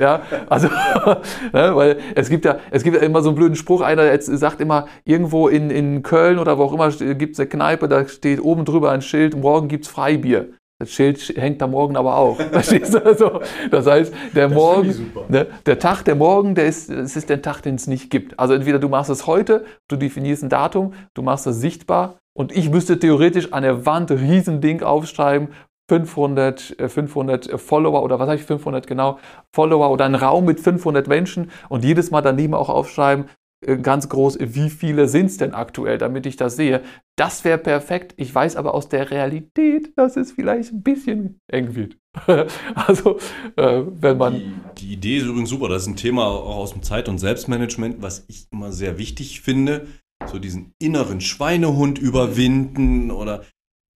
Ja, 0.00 0.22
also, 0.48 0.68
ne, 1.52 1.76
weil 1.76 1.98
es 2.14 2.30
gibt 2.30 2.46
ja, 2.46 2.58
es 2.70 2.84
gibt 2.84 2.96
ja 2.96 3.02
immer 3.02 3.22
so 3.22 3.30
einen 3.30 3.36
blöden 3.36 3.56
Spruch, 3.56 3.82
einer 3.82 4.18
sagt 4.20 4.60
immer, 4.60 4.86
irgendwo 5.04 5.48
in, 5.48 5.70
in 5.70 6.02
Köln 6.02 6.38
oder 6.38 6.56
wo 6.56 6.62
auch 6.62 6.72
immer 6.72 6.90
gibt 6.90 7.34
es 7.34 7.40
eine 7.40 7.48
Kneipe, 7.48 7.88
da 7.88 8.06
steht 8.06 8.40
oben 8.40 8.64
drüber 8.64 8.92
ein 8.92 9.02
Schild, 9.02 9.36
morgen 9.36 9.68
gibt 9.68 9.84
es 9.84 9.90
Freibier. 9.90 10.48
Das 10.84 10.92
Schild 10.92 11.18
hängt 11.36 11.62
da 11.62 11.66
morgen 11.66 11.96
aber 11.96 12.16
auch. 12.16 12.36
Verstehst 12.52 12.92
du? 12.92 13.02
Also, 13.02 13.40
das 13.70 13.86
heißt, 13.86 14.12
der 14.34 14.48
das 14.48 14.54
Morgen, 14.54 15.12
ne, 15.28 15.46
der 15.64 15.78
Tag, 15.78 16.02
der 16.02 16.14
Morgen, 16.14 16.54
der 16.54 16.66
ist, 16.66 16.90
es 16.90 17.16
ist 17.16 17.30
der 17.30 17.40
Tag, 17.40 17.62
den 17.62 17.76
es 17.76 17.86
nicht 17.86 18.10
gibt. 18.10 18.38
Also 18.38 18.52
entweder 18.52 18.78
du 18.78 18.90
machst 18.90 19.08
es 19.08 19.26
heute, 19.26 19.64
du 19.88 19.96
definierst 19.96 20.42
ein 20.42 20.50
Datum, 20.50 20.92
du 21.14 21.22
machst 21.22 21.46
es 21.46 21.58
sichtbar 21.58 22.18
und 22.34 22.52
ich 22.52 22.68
müsste 22.70 22.98
theoretisch 22.98 23.54
an 23.54 23.62
der 23.62 23.86
Wand 23.86 24.10
ein 24.10 24.18
Riesending 24.18 24.82
aufschreiben, 24.82 25.48
500, 25.88 26.76
500 26.86 27.48
äh, 27.48 27.58
Follower 27.58 28.02
oder 28.02 28.18
was 28.18 28.28
habe 28.28 28.36
ich 28.36 28.44
500 28.44 28.86
genau 28.86 29.18
Follower 29.54 29.90
oder 29.90 30.04
einen 30.04 30.16
Raum 30.16 30.44
mit 30.44 30.60
500 30.60 31.08
Menschen 31.08 31.50
und 31.70 31.82
jedes 31.82 32.10
Mal 32.10 32.20
daneben 32.20 32.52
auch 32.52 32.68
aufschreiben, 32.68 33.24
äh, 33.24 33.28
ganz 33.82 34.08
groß, 34.08 34.38
wie 34.40 34.70
viele 34.70 35.08
sind 35.08 35.26
es 35.26 35.36
denn 35.36 35.54
aktuell, 35.54 35.98
damit 35.98 36.26
ich 36.26 36.36
das 36.36 36.56
sehe. 36.56 36.82
Das 37.16 37.44
wäre 37.44 37.58
perfekt. 37.58 38.14
Ich 38.16 38.34
weiß 38.34 38.56
aber 38.56 38.74
aus 38.74 38.88
der 38.88 39.10
Realität, 39.10 39.92
dass 39.96 40.16
es 40.16 40.32
vielleicht 40.32 40.72
ein 40.72 40.82
bisschen 40.82 41.40
eng 41.48 41.74
wird. 41.74 41.96
also, 42.74 43.18
äh, 43.56 43.82
wenn 43.86 44.18
man. 44.18 44.34
Die, 44.78 44.86
die, 44.86 44.92
Idee 44.94 45.16
ist 45.18 45.26
übrigens 45.26 45.50
super. 45.50 45.68
Das 45.68 45.82
ist 45.82 45.88
ein 45.88 45.96
Thema 45.96 46.26
auch 46.26 46.56
aus 46.56 46.72
dem 46.72 46.82
Zeit- 46.82 47.08
und 47.08 47.18
Selbstmanagement, 47.18 48.02
was 48.02 48.24
ich 48.28 48.46
immer 48.52 48.72
sehr 48.72 48.98
wichtig 48.98 49.40
finde. 49.40 49.86
So 50.26 50.38
diesen 50.38 50.72
inneren 50.78 51.20
Schweinehund 51.20 51.98
überwinden 51.98 53.10
oder. 53.10 53.44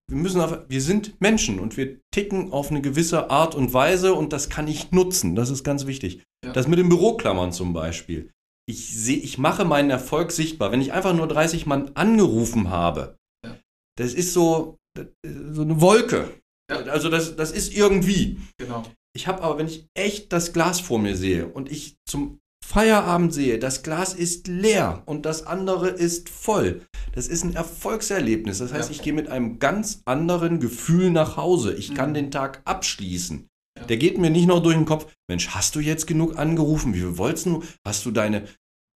Wir 0.09 0.17
müssen 0.17 0.39
auf, 0.39 0.57
wir 0.69 0.81
sind 0.81 1.19
Menschen 1.19 1.59
und 1.59 1.75
wir 1.75 1.99
ticken 2.11 2.53
auf 2.53 2.71
eine 2.71 2.81
gewisse 2.81 3.29
Art 3.29 3.55
und 3.55 3.73
Weise 3.73 4.13
und 4.13 4.31
das 4.31 4.49
kann 4.49 4.69
ich 4.69 4.93
nutzen. 4.93 5.35
Das 5.35 5.49
ist 5.49 5.65
ganz 5.65 5.85
wichtig. 5.85 6.23
Ja. 6.45 6.53
Das 6.53 6.65
mit 6.65 6.79
den 6.79 6.87
Büroklammern 6.87 7.51
zum 7.51 7.73
Beispiel 7.73 8.31
ich 8.69 8.93
sehe, 8.93 9.17
ich 9.17 9.37
mache 9.37 9.65
meinen 9.65 9.89
Erfolg 9.89 10.31
sichtbar. 10.31 10.71
Wenn 10.71 10.81
ich 10.81 10.93
einfach 10.93 11.13
nur 11.13 11.27
30 11.27 11.65
Mann 11.65 11.91
angerufen 11.95 12.69
habe, 12.69 13.17
ja. 13.45 13.57
das 13.97 14.13
ist 14.13 14.33
so, 14.33 14.77
so 15.23 15.61
eine 15.61 15.81
Wolke. 15.81 16.41
Ja. 16.69 16.77
Also 16.83 17.09
das, 17.09 17.35
das 17.35 17.51
ist 17.51 17.73
irgendwie. 17.73 18.39
Genau. 18.57 18.83
Ich 19.15 19.27
habe 19.27 19.41
aber, 19.41 19.57
wenn 19.57 19.67
ich 19.67 19.87
echt 19.95 20.31
das 20.33 20.53
Glas 20.53 20.79
vor 20.79 20.99
mir 20.99 21.15
sehe 21.15 21.47
und 21.47 21.71
ich 21.71 21.95
zum 22.07 22.39
Feierabend 22.63 23.33
sehe, 23.33 23.59
das 23.59 23.81
Glas 23.81 24.13
ist 24.13 24.47
leer 24.47 25.01
und 25.05 25.25
das 25.25 25.47
andere 25.47 25.87
ist 25.87 26.27
voll. 26.27 26.81
Das 27.13 27.27
ist 27.27 27.45
ein 27.45 27.55
Erfolgserlebnis. 27.55 28.57
Das 28.57 28.73
heißt, 28.73 28.89
ja. 28.89 28.95
ich 28.95 29.01
gehe 29.01 29.13
mit 29.13 29.29
einem 29.29 29.59
ganz 29.59 30.01
anderen 30.03 30.59
Gefühl 30.59 31.09
nach 31.09 31.37
Hause. 31.37 31.73
Ich 31.73 31.91
mhm. 31.91 31.93
kann 31.95 32.13
den 32.13 32.29
Tag 32.29 32.61
abschließen. 32.65 33.46
Der 33.89 33.97
geht 33.97 34.17
mir 34.17 34.29
nicht 34.29 34.47
noch 34.47 34.61
durch 34.61 34.75
den 34.75 34.85
Kopf, 34.85 35.07
Mensch, 35.29 35.49
hast 35.49 35.75
du 35.75 35.79
jetzt 35.79 36.07
genug 36.07 36.37
angerufen? 36.37 36.93
Wie 36.93 36.99
viel 36.99 37.17
wolltest 37.17 37.45
du? 37.45 37.63
Hast 37.85 38.05
du 38.05 38.11
deine, 38.11 38.45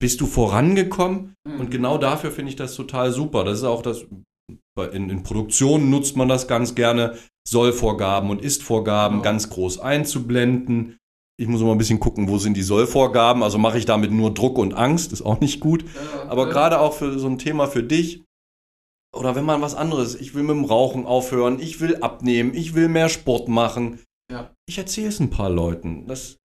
bist 0.00 0.20
du 0.20 0.26
vorangekommen? 0.26 1.34
Mhm. 1.46 1.60
Und 1.60 1.70
genau 1.70 1.98
dafür 1.98 2.30
finde 2.30 2.50
ich 2.50 2.56
das 2.56 2.74
total 2.74 3.12
super. 3.12 3.44
Das 3.44 3.58
ist 3.58 3.64
auch 3.64 3.82
das, 3.82 4.06
in, 4.92 5.10
in 5.10 5.22
Produktionen 5.22 5.90
nutzt 5.90 6.16
man 6.16 6.28
das 6.28 6.48
ganz 6.48 6.74
gerne, 6.74 7.18
Sollvorgaben 7.48 8.30
und 8.30 8.42
Istvorgaben 8.42 9.18
genau. 9.18 9.24
ganz 9.24 9.50
groß 9.50 9.80
einzublenden. 9.80 10.98
Ich 11.38 11.48
muss 11.48 11.60
immer 11.62 11.72
ein 11.72 11.78
bisschen 11.78 12.00
gucken, 12.00 12.28
wo 12.28 12.38
sind 12.38 12.56
die 12.56 12.62
Sollvorgaben. 12.62 13.42
Also 13.42 13.58
mache 13.58 13.78
ich 13.78 13.86
damit 13.86 14.10
nur 14.12 14.32
Druck 14.34 14.58
und 14.58 14.74
Angst, 14.74 15.12
ist 15.12 15.22
auch 15.22 15.40
nicht 15.40 15.60
gut. 15.60 15.82
Ja, 15.82 16.30
Aber 16.30 16.46
ja. 16.46 16.52
gerade 16.52 16.80
auch 16.80 16.92
für 16.92 17.18
so 17.18 17.26
ein 17.26 17.38
Thema 17.38 17.66
für 17.66 17.82
dich, 17.82 18.22
oder 19.16 19.34
wenn 19.34 19.44
man 19.44 19.60
was 19.60 19.74
anderes, 19.74 20.14
ich 20.14 20.34
will 20.34 20.42
mit 20.42 20.56
dem 20.56 20.64
Rauchen 20.64 21.06
aufhören, 21.06 21.58
ich 21.60 21.80
will 21.80 21.96
abnehmen, 21.96 22.54
ich 22.54 22.74
will 22.74 22.88
mehr 22.88 23.08
Sport 23.08 23.48
machen, 23.48 23.98
ja. 24.30 24.50
Ich 24.66 24.78
erzähle 24.78 25.08
es 25.08 25.20
ein 25.20 25.30
paar 25.30 25.50
Leuten. 25.50 26.06
Das, 26.06 26.38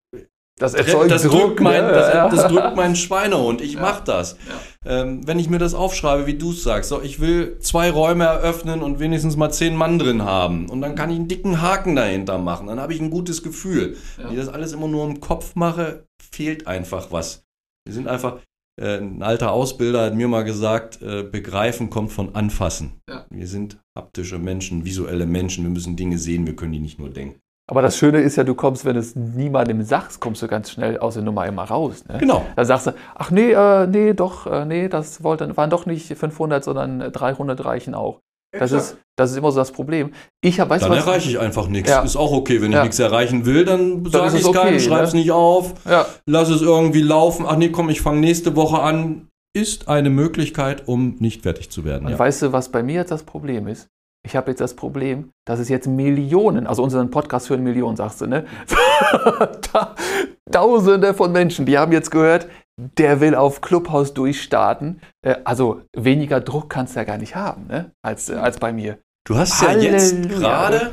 das 0.59 0.75
erzeugt 0.75 1.11
das 1.11 1.23
Druck. 1.23 1.41
Drückt 1.41 1.61
mein, 1.61 1.83
ja, 1.83 1.93
das, 1.93 2.15
ja. 2.15 2.29
das, 2.29 2.47
drückt 2.47 2.77
meinen 2.77 2.95
Schweinehund. 2.95 3.61
Ich 3.61 3.75
ja. 3.75 3.81
mache 3.81 4.05
das. 4.05 4.37
Ähm, 4.85 5.27
wenn 5.27 5.39
ich 5.39 5.51
mir 5.51 5.59
das 5.59 5.75
aufschreibe, 5.75 6.27
wie 6.27 6.39
du 6.39 6.53
es 6.53 6.63
sagst, 6.63 6.91
so, 6.91 7.03
ich 7.03 7.21
will 7.21 7.59
zwei 7.59 7.91
Räume 7.91 8.25
eröffnen 8.25 8.83
und 8.83 9.01
wenigstens 9.01 9.37
mal 9.37 9.51
zehn 9.51 9.75
Mann 9.75 9.99
drin 9.99 10.23
haben. 10.23 10.69
Und 10.69 10.81
dann 10.81 10.95
kann 10.95 11.11
ich 11.11 11.17
einen 11.17 11.29
dicken 11.29 11.61
Haken 11.61 11.97
dahinter 11.97 12.39
machen. 12.39 12.69
Dann 12.69 12.81
habe 12.81 12.95
ich 12.95 13.01
ein 13.01 13.11
gutes 13.11 13.43
Gefühl. 13.43 13.97
Wenn 14.17 14.31
ich 14.31 14.39
das 14.39 14.49
alles 14.49 14.73
immer 14.73 14.89
nur 14.89 15.05
im 15.05 15.21
Kopf 15.21 15.57
mache, 15.57 16.07
fehlt 16.23 16.67
einfach 16.67 17.11
was. 17.11 17.45
Wir 17.85 17.95
sind 17.95 18.07
einfach, 18.07 18.39
äh, 18.81 18.99
ein 18.99 19.23
alter 19.23 19.51
Ausbilder 19.51 20.05
hat 20.05 20.15
mir 20.15 20.29
mal 20.29 20.45
gesagt, 20.45 21.03
äh, 21.03 21.25
begreifen 21.25 21.91
kommt 21.91 22.13
von 22.13 22.35
anfassen. 22.37 23.01
Wir 23.31 23.49
sind 23.49 23.79
haptische 23.99 24.39
Menschen, 24.39 24.85
visuelle 24.85 25.27
Menschen. 25.27 25.65
Wir 25.65 25.71
müssen 25.71 25.97
Dinge 25.97 26.19
sehen, 26.19 26.47
wir 26.47 26.55
können 26.55 26.73
die 26.73 26.79
nicht 26.79 26.99
nur 26.99 27.11
denken. 27.11 27.42
Aber 27.71 27.81
das 27.81 27.97
Schöne 27.97 28.21
ist 28.21 28.37
ja, 28.37 28.45
du 28.45 28.55
kommst, 28.55 28.85
wenn 28.85 28.97
es 28.97 29.15
niemandem 29.15 29.83
sagst, 29.83 30.21
kommst 30.21 30.43
du 30.43 30.49
ganz 30.49 30.71
schnell 30.71 30.99
aus 30.99 31.15
der 31.15 31.23
Nummer 31.23 31.47
immer 31.47 31.63
raus. 31.63 32.05
Ne? 32.09 32.19
Genau. 32.19 32.45
Dann 32.57 32.67
sagst 32.67 32.89
du, 32.89 32.95
ach 33.15 33.31
nee, 33.31 33.53
äh, 33.53 33.87
nee, 33.87 34.15
doch, 34.15 34.47
äh, 34.47 34.65
nee, 34.65 34.89
das 34.89 35.23
wollten, 35.23 35.57
waren 35.57 35.71
doch 35.71 35.87
nicht 35.87 36.07
500, 36.07 36.65
sondern 36.65 37.13
300 37.13 37.65
reichen 37.65 37.95
auch. 37.95 38.21
Das 38.59 38.71
ist, 38.71 38.99
das 39.17 39.31
ist 39.31 39.39
immer 39.39 39.51
so 39.51 39.59
das 39.59 39.73
Problem. 39.73 40.13
Ich 40.43 40.61
hab, 40.61 40.69
weißt 40.69 40.85
dann 40.85 40.91
was, 40.91 41.07
erreiche 41.07 41.31
ich 41.31 41.39
einfach 41.39 41.69
nichts. 41.69 41.89
Ja. 41.89 42.03
Ist 42.03 42.17
auch 42.17 42.33
okay. 42.33 42.61
Wenn 42.61 42.73
ich 42.73 42.83
nichts 42.83 42.99
erreichen 42.99 43.47
will, 43.47 43.65
dann, 43.65 44.05
dann 44.05 44.13
sage 44.13 44.37
ich 44.37 44.43
es 44.43 44.47
okay, 44.47 44.59
keinem, 44.59 44.81
schreibe 44.81 45.05
es 45.05 45.15
ne? 45.15 45.21
nicht 45.21 45.31
auf, 45.31 45.75
ja. 45.89 46.05
lass 46.27 46.51
es 46.51 46.61
irgendwie 46.61 47.01
laufen. 47.01 47.47
Ach 47.49 47.57
nee, 47.57 47.71
komm, 47.71 47.89
ich 47.89 48.03
fange 48.03 48.21
nächste 48.21 48.55
Woche 48.55 48.81
an. 48.81 49.29
Ist 49.55 49.89
eine 49.89 50.11
Möglichkeit, 50.11 50.87
um 50.87 51.17
nicht 51.19 51.43
fertig 51.43 51.71
zu 51.71 51.85
werden. 51.85 52.07
Und 52.07 52.19
weißt 52.19 52.43
du, 52.43 52.53
was 52.53 52.71
bei 52.71 52.83
mir 52.83 52.97
jetzt 52.97 53.11
das 53.11 53.23
Problem 53.23 53.67
ist? 53.69 53.89
Ich 54.25 54.37
habe 54.37 54.51
jetzt 54.51 54.61
das 54.61 54.75
Problem, 54.75 55.33
dass 55.45 55.59
es 55.59 55.69
jetzt 55.69 55.89
Millionen, 55.89 56.67
also 56.67 56.83
unseren 56.83 57.11
Podcast 57.11 57.51
hören 57.51 57.65
Millionen, 57.65 57.97
sagst 57.97 58.21
du, 58.21 58.27
ne? 58.27 58.47
Tausende 60.53 61.13
von 61.15 61.33
Menschen, 61.33 61.67
die 61.67 61.77
haben 61.77 61.91
jetzt 61.91 62.11
gehört, 62.11 62.47
der 62.77 63.21
will 63.21 63.35
auf 63.35 63.61
Clubhouse 63.61 64.15
durchstarten. 64.15 65.01
Äh, 65.23 65.37
also 65.45 65.83
weniger 65.97 66.41
Druck 66.41 66.71
kannst 66.71 66.95
du 66.95 67.01
ja 67.01 67.05
gar 67.05 67.19
nicht 67.19 67.35
haben, 67.35 67.67
ne? 67.67 67.93
als, 68.03 68.29
äh, 68.29 68.35
als 68.35 68.59
bei 68.59 68.73
mir. 68.73 68.99
Du 69.25 69.37
hast 69.37 69.61
Halleluja. 69.61 69.91
ja 69.91 69.93
jetzt 69.93 70.29
gerade. 70.29 70.93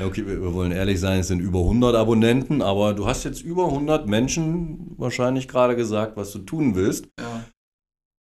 Okay, 0.00 0.24
wir 0.26 0.54
wollen 0.54 0.70
ehrlich 0.70 1.00
sein, 1.00 1.20
es 1.20 1.28
sind 1.28 1.40
über 1.40 1.60
100 1.60 1.96
Abonnenten, 1.96 2.62
aber 2.62 2.94
du 2.94 3.06
hast 3.06 3.24
jetzt 3.24 3.42
über 3.42 3.64
100 3.66 4.06
Menschen 4.06 4.94
wahrscheinlich 4.96 5.48
gerade 5.48 5.74
gesagt, 5.74 6.16
was 6.16 6.30
du 6.30 6.38
tun 6.40 6.76
willst. 6.76 7.06
Ja. 7.18 7.44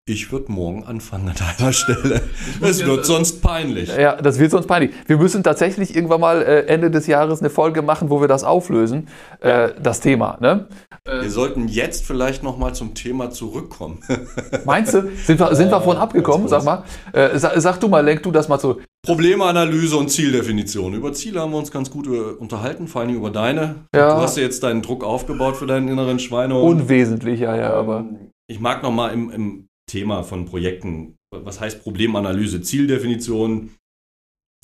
Ich 0.08 0.32
würde 0.32 0.52
morgen 0.52 0.84
anfangen 0.84 1.30
an 1.30 1.34
deiner 1.58 1.74
Stelle. 1.74 2.22
Es 2.62 2.86
wird 2.86 3.08
sonst 3.08 3.42
peinlich. 3.42 3.90
Ja, 3.90 4.16
das 4.16 4.38
wird 4.38 4.52
sonst 4.52 4.68
peinlich. 4.68 4.92
Wir 5.08 5.18
müssen 5.18 5.42
tatsächlich 5.42 5.96
irgendwann 5.96 6.22
mal 6.22 6.44
äh, 6.44 6.68
Ende 6.68 6.92
des 6.92 7.08
Jahres 7.08 7.40
eine 7.40 7.50
Folge 7.50 7.82
machen, 7.82 8.12
wo 8.12 8.22
wir 8.22 8.28
das 8.28 8.44
auflösen, 8.44 9.08
äh, 9.40 9.70
das 9.82 10.02
Thema. 10.02 10.38
Ne? 10.42 10.68
Wir 11.06 11.32
sollten 11.32 11.68
jetzt 11.68 12.06
vielleicht 12.06 12.44
noch 12.44 12.60
mal 12.60 12.76
zum 12.76 12.94
Thema 12.94 13.32
zurückkommen. 13.32 13.98
Meinst 14.66 14.94
du? 14.94 15.10
Sind 15.26 15.40
wir, 15.40 15.56
sind 15.56 15.72
wir 15.72 15.82
von 15.82 15.98
abgekommen? 15.98 16.48
Sag 16.50 16.66
mal. 16.66 16.84
Äh, 17.12 17.40
sag, 17.40 17.60
sag, 17.60 17.80
du 17.80 17.88
mal, 17.88 18.06
lenk 18.06 18.22
du 18.22 18.30
das 18.30 18.48
mal 18.48 18.60
zu. 18.60 18.80
Problemanalyse 19.08 19.98
und 19.98 20.12
Zieldefinition. 20.12 20.94
Über 20.94 21.14
Ziele 21.14 21.40
haben 21.40 21.52
wir 21.52 21.58
uns 21.58 21.72
ganz 21.72 21.90
gut 21.90 22.08
unterhalten, 22.08 22.88
vor 22.88 23.02
allem 23.02 23.16
über 23.16 23.32
deine. 23.32 23.88
Ja. 23.96 24.18
Du 24.18 24.22
hast 24.22 24.38
ja 24.38 24.44
jetzt 24.44 24.62
deinen 24.62 24.84
Druck 24.84 25.04
aufgebaut 25.04 25.58
für 25.58 25.66
deinen 25.66 25.88
inneren 25.88 26.20
Schweinehund. 26.20 26.64
Unwesentlich, 26.82 27.40
ja, 27.40 27.56
ja, 27.56 27.74
aber. 27.74 28.02
Ähm, 28.02 28.32
ich 28.48 28.60
mag 28.60 28.84
noch 28.84 28.92
mal 28.92 29.12
im, 29.12 29.32
im 29.32 29.68
Thema 29.88 30.24
von 30.24 30.46
Projekten. 30.46 31.16
Was 31.32 31.60
heißt 31.60 31.84
Problemanalyse? 31.84 32.62
Zieldefinition. 32.62 33.72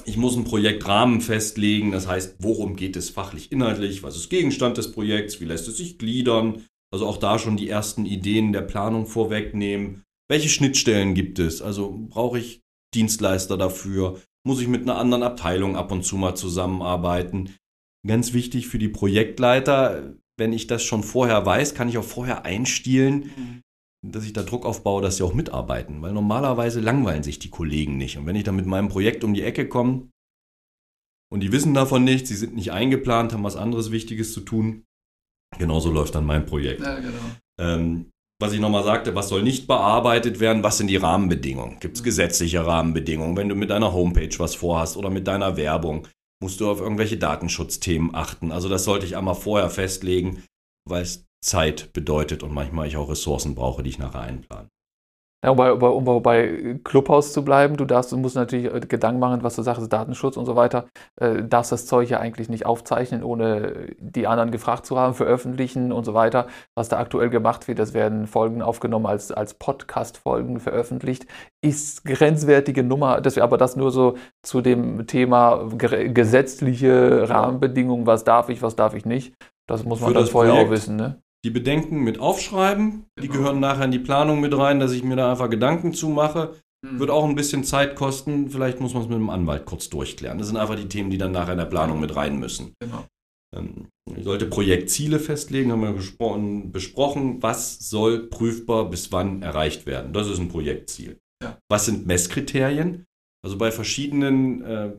Ich 0.05 0.17
muss 0.17 0.35
ein 0.35 0.45
Projektrahmen 0.45 1.21
festlegen, 1.21 1.91
das 1.91 2.07
heißt, 2.07 2.37
worum 2.39 2.75
geht 2.75 2.95
es 2.95 3.11
fachlich, 3.11 3.51
inhaltlich, 3.51 4.01
was 4.01 4.15
ist 4.15 4.29
Gegenstand 4.29 4.77
des 4.77 4.91
Projekts, 4.91 5.39
wie 5.39 5.45
lässt 5.45 5.67
es 5.67 5.77
sich 5.77 5.99
gliedern, 5.99 6.65
also 6.91 7.05
auch 7.05 7.17
da 7.17 7.37
schon 7.37 7.55
die 7.55 7.69
ersten 7.69 8.07
Ideen 8.07 8.51
der 8.51 8.61
Planung 8.61 9.05
vorwegnehmen. 9.05 10.01
Welche 10.27 10.49
Schnittstellen 10.49 11.13
gibt 11.13 11.37
es? 11.37 11.61
Also 11.61 12.07
brauche 12.09 12.39
ich 12.39 12.61
Dienstleister 12.95 13.57
dafür? 13.57 14.19
Muss 14.43 14.59
ich 14.59 14.67
mit 14.67 14.81
einer 14.81 14.97
anderen 14.97 15.21
Abteilung 15.21 15.75
ab 15.75 15.91
und 15.91 16.03
zu 16.03 16.15
mal 16.15 16.33
zusammenarbeiten? 16.33 17.55
Ganz 18.07 18.33
wichtig 18.33 18.67
für 18.67 18.79
die 18.79 18.89
Projektleiter, 18.89 20.15
wenn 20.37 20.51
ich 20.51 20.65
das 20.65 20.83
schon 20.83 21.03
vorher 21.03 21.45
weiß, 21.45 21.75
kann 21.75 21.89
ich 21.89 21.99
auch 21.99 22.03
vorher 22.03 22.43
einstielen, 22.43 23.31
mhm 23.35 23.61
dass 24.07 24.25
ich 24.25 24.33
da 24.33 24.43
Druck 24.43 24.65
aufbaue, 24.65 25.01
dass 25.01 25.17
sie 25.17 25.23
auch 25.23 25.33
mitarbeiten. 25.33 26.01
Weil 26.01 26.13
normalerweise 26.13 26.79
langweilen 26.79 27.23
sich 27.23 27.39
die 27.39 27.49
Kollegen 27.49 27.97
nicht. 27.97 28.17
Und 28.17 28.25
wenn 28.25 28.35
ich 28.35 28.43
dann 28.43 28.55
mit 28.55 28.65
meinem 28.65 28.89
Projekt 28.89 29.23
um 29.23 29.33
die 29.33 29.43
Ecke 29.43 29.67
komme 29.67 30.09
und 31.31 31.41
die 31.41 31.51
wissen 31.51 31.73
davon 31.73 32.03
nichts, 32.03 32.29
sie 32.29 32.35
sind 32.35 32.55
nicht 32.55 32.71
eingeplant, 32.71 33.33
haben 33.33 33.43
was 33.43 33.55
anderes 33.55 33.91
Wichtiges 33.91 34.33
zu 34.33 34.41
tun, 34.41 34.83
genauso 35.57 35.91
läuft 35.91 36.15
dann 36.15 36.25
mein 36.25 36.45
Projekt. 36.45 36.81
Ja, 36.81 36.99
genau. 36.99 37.19
Ähm, 37.59 38.11
was 38.41 38.53
ich 38.53 38.59
nochmal 38.59 38.83
sagte, 38.83 39.13
was 39.13 39.29
soll 39.29 39.43
nicht 39.43 39.67
bearbeitet 39.67 40.39
werden, 40.39 40.63
was 40.63 40.79
sind 40.79 40.87
die 40.87 40.97
Rahmenbedingungen? 40.97 41.79
Gibt 41.79 41.97
es 41.97 42.01
mhm. 42.01 42.05
gesetzliche 42.05 42.65
Rahmenbedingungen? 42.65 43.37
Wenn 43.37 43.49
du 43.49 43.55
mit 43.55 43.69
deiner 43.69 43.93
Homepage 43.93 44.33
was 44.39 44.55
vorhast 44.55 44.97
oder 44.97 45.11
mit 45.11 45.27
deiner 45.27 45.57
Werbung, 45.57 46.07
musst 46.41 46.59
du 46.59 46.67
auf 46.67 46.81
irgendwelche 46.81 47.17
Datenschutzthemen 47.17 48.15
achten. 48.15 48.51
Also 48.51 48.67
das 48.67 48.83
sollte 48.83 49.05
ich 49.05 49.15
einmal 49.15 49.35
vorher 49.35 49.69
festlegen, 49.69 50.43
weil 50.89 51.03
es 51.03 51.27
Zeit 51.41 51.91
bedeutet 51.93 52.43
und 52.43 52.53
manchmal 52.53 52.87
ich 52.87 52.97
auch 52.97 53.09
Ressourcen 53.09 53.55
brauche, 53.55 53.83
die 53.83 53.89
ich 53.89 53.99
nachher 53.99 54.21
einplane. 54.21 54.69
Ja, 55.43 55.49
um 55.49 55.57
bei, 55.57 55.71
um 55.71 56.21
bei 56.21 56.79
Clubhouse 56.83 57.33
zu 57.33 57.43
bleiben, 57.43 57.75
du 57.75 57.85
darfst, 57.85 58.11
du 58.11 58.17
musst 58.17 58.35
natürlich 58.35 58.71
äh, 58.71 58.79
Gedanken 58.81 59.19
machen, 59.19 59.41
was 59.41 59.55
du 59.55 59.63
sagst, 59.63 59.91
Datenschutz 59.91 60.37
und 60.37 60.45
so 60.45 60.55
weiter. 60.55 60.85
Äh, 61.19 61.43
darfst 61.43 61.71
das 61.71 61.87
Zeug 61.87 62.11
ja 62.11 62.19
eigentlich 62.19 62.47
nicht 62.47 62.67
aufzeichnen, 62.67 63.23
ohne 63.23 63.87
die 63.97 64.27
anderen 64.27 64.51
gefragt 64.51 64.85
zu 64.85 64.99
haben, 64.99 65.15
veröffentlichen 65.15 65.91
und 65.91 66.05
so 66.05 66.13
weiter. 66.13 66.45
Was 66.75 66.89
da 66.89 66.99
aktuell 66.99 67.31
gemacht 67.31 67.67
wird, 67.67 67.79
das 67.79 67.95
werden 67.95 68.27
Folgen 68.27 68.61
aufgenommen 68.61 69.07
als, 69.07 69.31
als 69.31 69.55
Podcast-Folgen 69.55 70.59
veröffentlicht. 70.59 71.25
Ist 71.65 72.05
grenzwertige 72.05 72.83
Nummer, 72.83 73.19
das 73.19 73.39
aber 73.39 73.57
das 73.57 73.75
nur 73.75 73.89
so 73.89 74.17
zu 74.43 74.61
dem 74.61 75.07
Thema 75.07 75.69
gesetzliche 75.75 77.27
Rahmenbedingungen, 77.27 78.05
was 78.05 78.23
darf 78.23 78.49
ich, 78.49 78.61
was 78.61 78.75
darf 78.75 78.93
ich 78.93 79.05
nicht. 79.05 79.33
Das 79.67 79.83
muss 79.85 80.01
man 80.01 80.13
dann 80.13 80.27
vorher 80.27 80.51
Projekt. 80.53 80.67
auch 80.67 80.71
wissen, 80.71 80.97
ne? 80.97 81.19
Die 81.43 81.49
Bedenken 81.49 82.03
mit 82.03 82.19
aufschreiben. 82.19 83.05
Die 83.19 83.27
genau. 83.27 83.39
gehören 83.39 83.59
nachher 83.59 83.85
in 83.85 83.91
die 83.91 83.99
Planung 83.99 84.41
mit 84.41 84.55
rein, 84.55 84.79
dass 84.79 84.91
ich 84.91 85.03
mir 85.03 85.15
da 85.15 85.31
einfach 85.31 85.49
Gedanken 85.49 85.93
zu 85.93 86.09
mache. 86.09 86.55
Mhm. 86.85 86.99
Wird 86.99 87.09
auch 87.09 87.25
ein 87.25 87.35
bisschen 87.35 87.63
Zeit 87.63 87.95
kosten. 87.95 88.49
Vielleicht 88.49 88.79
muss 88.79 88.93
man 88.93 89.03
es 89.03 89.09
mit 89.09 89.17
dem 89.17 89.29
Anwalt 89.29 89.65
kurz 89.65 89.89
durchklären. 89.89 90.37
Das 90.37 90.47
sind 90.47 90.57
einfach 90.57 90.75
die 90.75 90.87
Themen, 90.87 91.09
die 91.09 91.17
dann 91.17 91.31
nachher 91.31 91.53
in 91.53 91.59
der 91.59 91.65
Planung 91.65 91.99
mit 91.99 92.15
rein 92.15 92.39
müssen. 92.39 92.73
Genau. 92.79 93.05
Ähm, 93.55 93.87
ich 94.15 94.23
sollte 94.23 94.45
Projektziele 94.45 95.19
festlegen, 95.19 95.71
haben 95.71 95.81
wir 95.81 95.93
besprochen, 95.93 96.71
besprochen, 96.71 97.41
was 97.41 97.79
soll 97.79 98.27
prüfbar 98.27 98.89
bis 98.89 99.11
wann 99.11 99.41
erreicht 99.41 99.85
werden. 99.85 100.13
Das 100.13 100.27
ist 100.27 100.39
ein 100.39 100.49
Projektziel. 100.49 101.17
Ja. 101.43 101.57
Was 101.69 101.85
sind 101.85 102.07
Messkriterien? 102.07 103.05
Also 103.43 103.57
bei 103.57 103.71
verschiedenen, 103.71 104.63
äh, 104.63 104.91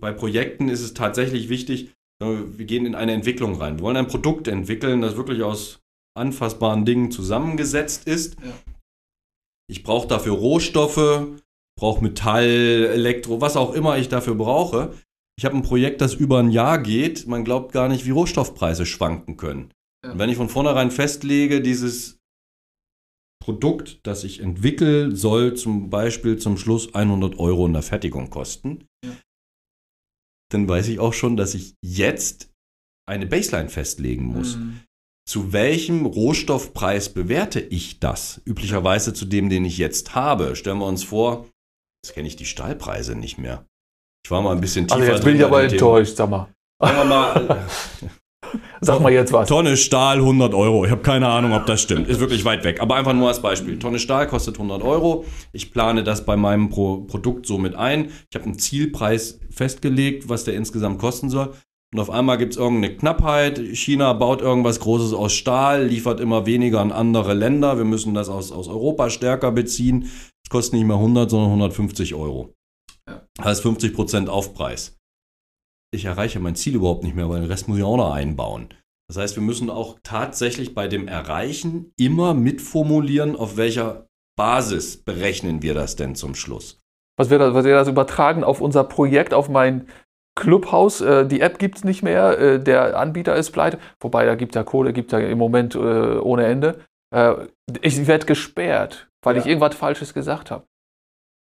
bei 0.00 0.12
Projekten 0.12 0.68
ist 0.68 0.80
es 0.80 0.94
tatsächlich 0.94 1.48
wichtig, 1.48 1.92
äh, 2.22 2.36
wir 2.46 2.64
gehen 2.64 2.86
in 2.86 2.94
eine 2.94 3.12
Entwicklung 3.12 3.54
rein. 3.56 3.78
Wir 3.78 3.82
wollen 3.82 3.96
ein 3.96 4.08
Produkt 4.08 4.48
entwickeln, 4.48 5.02
das 5.02 5.16
wirklich 5.16 5.42
aus 5.42 5.80
anfassbaren 6.20 6.84
Dingen 6.84 7.10
zusammengesetzt 7.10 8.06
ist. 8.06 8.36
Ja. 8.44 8.52
Ich 9.68 9.82
brauche 9.82 10.08
dafür 10.08 10.34
Rohstoffe, 10.34 11.28
brauche 11.78 12.02
Metall, 12.02 12.88
Elektro, 12.92 13.40
was 13.40 13.56
auch 13.56 13.72
immer 13.72 13.98
ich 13.98 14.08
dafür 14.08 14.34
brauche. 14.34 14.94
Ich 15.38 15.44
habe 15.44 15.56
ein 15.56 15.62
Projekt, 15.62 16.00
das 16.00 16.14
über 16.14 16.38
ein 16.38 16.50
Jahr 16.50 16.78
geht. 16.78 17.26
Man 17.26 17.44
glaubt 17.44 17.72
gar 17.72 17.88
nicht, 17.88 18.04
wie 18.04 18.10
Rohstoffpreise 18.10 18.84
schwanken 18.84 19.36
können. 19.36 19.72
Ja. 20.04 20.12
Und 20.12 20.18
wenn 20.18 20.28
ich 20.28 20.36
von 20.36 20.48
vornherein 20.48 20.90
festlege, 20.90 21.62
dieses 21.62 22.18
Produkt, 23.42 24.00
das 24.02 24.24
ich 24.24 24.40
entwickle, 24.40 25.16
soll 25.16 25.54
zum 25.54 25.88
Beispiel 25.88 26.36
zum 26.36 26.58
Schluss 26.58 26.94
100 26.94 27.38
Euro 27.38 27.66
in 27.66 27.72
der 27.72 27.82
Fertigung 27.82 28.28
kosten, 28.28 28.84
ja. 29.04 29.16
dann 30.52 30.68
weiß 30.68 30.88
ich 30.88 30.98
auch 30.98 31.14
schon, 31.14 31.36
dass 31.36 31.54
ich 31.54 31.74
jetzt 31.82 32.52
eine 33.08 33.26
Baseline 33.26 33.70
festlegen 33.70 34.26
muss. 34.26 34.56
Mhm 34.56 34.80
zu 35.30 35.52
welchem 35.52 36.06
Rohstoffpreis 36.06 37.10
bewerte 37.10 37.60
ich 37.60 38.00
das? 38.00 38.40
Üblicherweise 38.44 39.14
zu 39.14 39.24
dem, 39.24 39.48
den 39.48 39.64
ich 39.64 39.78
jetzt 39.78 40.16
habe. 40.16 40.56
Stellen 40.56 40.78
wir 40.78 40.86
uns 40.86 41.04
vor, 41.04 41.46
jetzt 42.02 42.14
kenne 42.14 42.26
ich 42.26 42.34
die 42.34 42.46
Stahlpreise 42.46 43.14
nicht 43.14 43.38
mehr. 43.38 43.64
Ich 44.24 44.32
war 44.32 44.42
mal 44.42 44.50
ein 44.50 44.60
bisschen 44.60 44.88
tiefer. 44.88 44.98
Also 44.98 45.12
jetzt 45.12 45.24
bin 45.24 45.36
ich 45.36 45.44
aber 45.44 45.62
enttäuscht, 45.62 46.16
sag 46.16 46.30
mal. 46.30 46.48
Mal. 46.80 47.64
Sag 48.80 49.00
mal 49.00 49.12
jetzt 49.12 49.32
was. 49.32 49.48
Tonne 49.48 49.76
Stahl 49.76 50.16
100 50.16 50.54
Euro. 50.54 50.84
Ich 50.84 50.90
habe 50.90 51.02
keine 51.02 51.28
Ahnung, 51.28 51.52
ob 51.52 51.66
das 51.66 51.82
stimmt. 51.82 52.08
Ist 52.08 52.18
wirklich 52.18 52.44
weit 52.44 52.64
weg. 52.64 52.80
Aber 52.80 52.96
einfach 52.96 53.12
nur 53.12 53.28
als 53.28 53.40
Beispiel. 53.40 53.78
Tonne 53.78 54.00
Stahl 54.00 54.26
kostet 54.26 54.56
100 54.56 54.82
Euro. 54.82 55.24
Ich 55.52 55.70
plane 55.70 56.02
das 56.02 56.24
bei 56.24 56.36
meinem 56.36 56.70
Pro 56.70 57.02
Produkt 57.02 57.46
so 57.46 57.58
mit 57.58 57.76
ein. 57.76 58.10
Ich 58.30 58.34
habe 58.34 58.46
einen 58.46 58.58
Zielpreis 58.58 59.38
festgelegt, 59.50 60.28
was 60.28 60.44
der 60.44 60.54
insgesamt 60.54 60.98
kosten 60.98 61.28
soll. 61.28 61.52
Und 61.92 61.98
auf 61.98 62.10
einmal 62.10 62.38
gibt 62.38 62.52
es 62.52 62.58
irgendeine 62.58 62.96
Knappheit. 62.96 63.58
China 63.58 64.12
baut 64.12 64.42
irgendwas 64.42 64.78
Großes 64.78 65.12
aus 65.12 65.32
Stahl, 65.32 65.86
liefert 65.86 66.20
immer 66.20 66.46
weniger 66.46 66.80
an 66.80 66.92
andere 66.92 67.34
Länder. 67.34 67.78
Wir 67.78 67.84
müssen 67.84 68.14
das 68.14 68.28
aus, 68.28 68.52
aus 68.52 68.68
Europa 68.68 69.10
stärker 69.10 69.50
beziehen. 69.50 70.08
Es 70.44 70.50
kostet 70.50 70.74
nicht 70.74 70.86
mehr 70.86 70.96
100, 70.96 71.28
sondern 71.28 71.50
150 71.50 72.14
Euro. 72.14 72.54
Ja. 73.08 73.26
Heißt 73.42 73.62
50 73.62 73.92
Prozent 73.92 74.28
Aufpreis. 74.28 74.96
Ich 75.92 76.04
erreiche 76.04 76.38
mein 76.38 76.54
Ziel 76.54 76.76
überhaupt 76.76 77.02
nicht 77.02 77.16
mehr, 77.16 77.28
weil 77.28 77.40
den 77.40 77.50
Rest 77.50 77.66
muss 77.66 77.78
ich 77.78 77.84
auch 77.84 77.96
noch 77.96 78.12
einbauen. 78.12 78.68
Das 79.08 79.16
heißt, 79.16 79.34
wir 79.34 79.42
müssen 79.42 79.70
auch 79.70 79.98
tatsächlich 80.04 80.72
bei 80.72 80.86
dem 80.86 81.08
Erreichen 81.08 81.92
immer 81.98 82.32
mitformulieren, 82.32 83.34
auf 83.34 83.56
welcher 83.56 84.06
Basis 84.38 84.98
berechnen 84.98 85.62
wir 85.62 85.74
das 85.74 85.96
denn 85.96 86.14
zum 86.14 86.36
Schluss. 86.36 86.78
Was 87.18 87.28
wir, 87.28 87.38
das, 87.38 87.52
was 87.52 87.64
wir 87.64 87.74
das 87.74 87.88
übertragen 87.88 88.44
auf 88.44 88.60
unser 88.60 88.84
Projekt, 88.84 89.34
auf 89.34 89.48
mein 89.48 89.88
Clubhouse, 90.36 91.00
äh, 91.00 91.26
die 91.26 91.40
App 91.40 91.58
gibt 91.58 91.78
es 91.78 91.84
nicht 91.84 92.02
mehr, 92.02 92.38
äh, 92.38 92.60
der 92.60 92.98
Anbieter 92.98 93.36
ist 93.36 93.50
pleite, 93.50 93.78
wobei 94.00 94.24
da 94.24 94.34
gibt 94.34 94.54
ja 94.54 94.62
Kohle, 94.62 94.92
gibt 94.92 95.12
ja 95.12 95.18
im 95.18 95.38
Moment 95.38 95.74
äh, 95.74 95.78
ohne 95.78 96.46
Ende. 96.46 96.80
Äh, 97.14 97.34
ich 97.82 98.06
werde 98.06 98.26
gesperrt, 98.26 99.08
weil 99.22 99.36
ja. 99.36 99.42
ich 99.42 99.46
irgendwas 99.46 99.74
Falsches 99.74 100.14
gesagt 100.14 100.50
habe. 100.50 100.64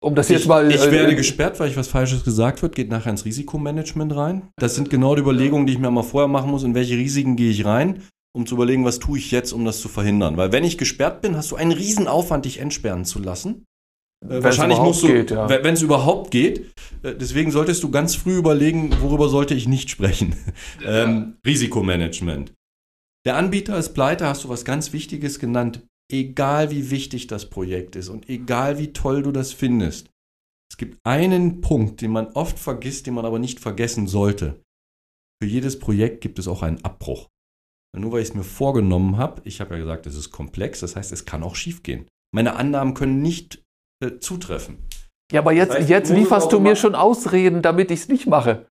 Um 0.05 0.15
das 0.15 0.29
ich, 0.29 0.37
jetzt 0.37 0.47
mal. 0.47 0.71
Ich 0.71 0.85
äh, 0.85 0.93
werde 0.93 1.17
gesperrt, 1.17 1.59
weil 1.61 1.71
ich 1.71 1.77
was 1.79 1.89
Falsches 1.89 2.25
gesagt 2.25 2.61
wird, 2.63 2.75
geht 2.75 2.91
nachher 2.91 3.11
ins 3.11 3.25
Risikomanagement 3.25 4.15
rein. 4.15 4.49
Das 4.57 4.75
sind 4.75 4.91
genau 4.91 5.15
die 5.15 5.23
Überlegungen, 5.23 5.67
die 5.67 5.73
ich 5.73 5.79
mir 5.79 5.91
mal 5.91 6.03
vorher 6.03 6.29
machen 6.29 6.51
muss, 6.51 6.63
in 6.63 6.75
welche 6.75 6.95
Risiken 6.95 7.37
gehe 7.37 7.51
ich 7.51 7.65
rein, 7.65 8.03
um 8.37 8.47
zu 8.47 8.57
überlegen, 8.57 8.85
was 8.85 8.99
tue 8.99 9.19
ich 9.19 9.31
jetzt, 9.31 9.53
um 9.53 9.65
das 9.65 9.81
zu 9.81 9.89
verhindern. 9.89 10.37
Weil 10.37 10.53
wenn 10.53 10.63
ich 10.63 10.77
gesperrt 10.77 11.23
bin, 11.23 11.37
hast 11.37 11.51
du 11.51 11.57
einen 11.57 11.73
Riesenaufwand, 11.73 12.45
dich 12.45 12.61
entsperren 12.61 13.07
zu 13.07 13.19
lassen. 13.19 13.65
Äh, 14.29 14.43
wahrscheinlich 14.43 14.79
musst 14.79 15.03
du, 15.03 15.09
ja. 15.09 15.49
wenn 15.49 15.75
es 15.75 15.83
überhaupt 15.83 16.31
geht. 16.31 16.73
Äh, 17.03 17.15
deswegen 17.15 17.51
solltest 17.51 17.83
du 17.83 17.91
ganz 17.91 18.15
früh 18.15 18.37
überlegen, 18.37 18.95
worüber 19.01 19.29
sollte 19.29 19.55
ich 19.55 19.69
nicht 19.69 19.91
sprechen. 19.91 20.35
Ja. 20.83 21.05
ähm, 21.05 21.37
Risikomanagement. 21.47 22.53
Der 23.27 23.37
Anbieter 23.37 23.79
ist 23.79 23.95
pleite, 23.95 24.27
hast 24.27 24.45
du 24.45 24.49
was 24.49 24.65
ganz 24.65 24.93
Wichtiges 24.93 25.39
genannt. 25.39 25.83
Egal 26.13 26.71
wie 26.71 26.91
wichtig 26.91 27.27
das 27.27 27.49
Projekt 27.49 27.97
ist 27.97 28.09
und 28.09 28.29
egal 28.29 28.79
wie 28.79 28.93
toll 28.93 29.23
du 29.23 29.33
das 29.33 29.53
findest. 29.53 30.11
Es 30.71 30.77
gibt 30.77 30.99
einen 31.05 31.61
Punkt, 31.61 32.01
den 32.01 32.11
man 32.11 32.29
oft 32.33 32.59
vergisst, 32.59 33.07
den 33.07 33.15
man 33.15 33.25
aber 33.25 33.39
nicht 33.39 33.61
vergessen 33.61 34.07
sollte. 34.07 34.61
Für 35.41 35.49
jedes 35.49 35.79
Projekt 35.79 36.21
gibt 36.21 36.39
es 36.39 36.49
auch 36.49 36.63
einen 36.63 36.85
Abbruch. 36.85 37.29
Nur 37.97 38.13
weil 38.13 38.23
ich 38.23 38.31
es 38.31 38.35
mir 38.35 38.45
vorgenommen 38.45 39.17
habe, 39.17 39.41
ich 39.45 39.61
habe 39.61 39.75
ja 39.75 39.81
gesagt, 39.81 40.07
es 40.07 40.17
ist 40.17 40.31
komplex, 40.31 40.81
das 40.81 40.97
heißt, 40.97 41.13
es 41.13 41.25
kann 41.25 41.43
auch 41.43 41.55
schiefgehen. 41.55 42.07
Meine 42.35 42.57
Annahmen 42.57 42.95
können 42.95 43.23
nicht 43.23 43.64
äh, 44.01 44.19
zutreffen. 44.19 44.79
Ja, 45.33 45.41
aber 45.41 45.53
jetzt, 45.53 45.71
das 45.71 45.79
heißt, 45.79 45.91
jetzt 45.91 46.11
lieferst 46.11 46.53
du 46.53 46.61
mir 46.61 46.77
schon 46.77 46.95
Ausreden, 46.95 47.63
damit 47.63 47.91
ich 47.91 48.01
es 48.01 48.09
nicht 48.09 48.27
mache. 48.27 48.67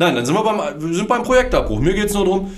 Nein, 0.00 0.14
dann 0.14 0.24
sind 0.24 0.34
wir 0.34 0.42
beim, 0.42 0.80
wir 0.80 0.94
sind 0.94 1.08
beim 1.08 1.22
Projektabbruch. 1.22 1.80
Mir 1.80 1.94
geht 1.94 2.06
es 2.06 2.14
nur 2.14 2.24
darum, 2.24 2.52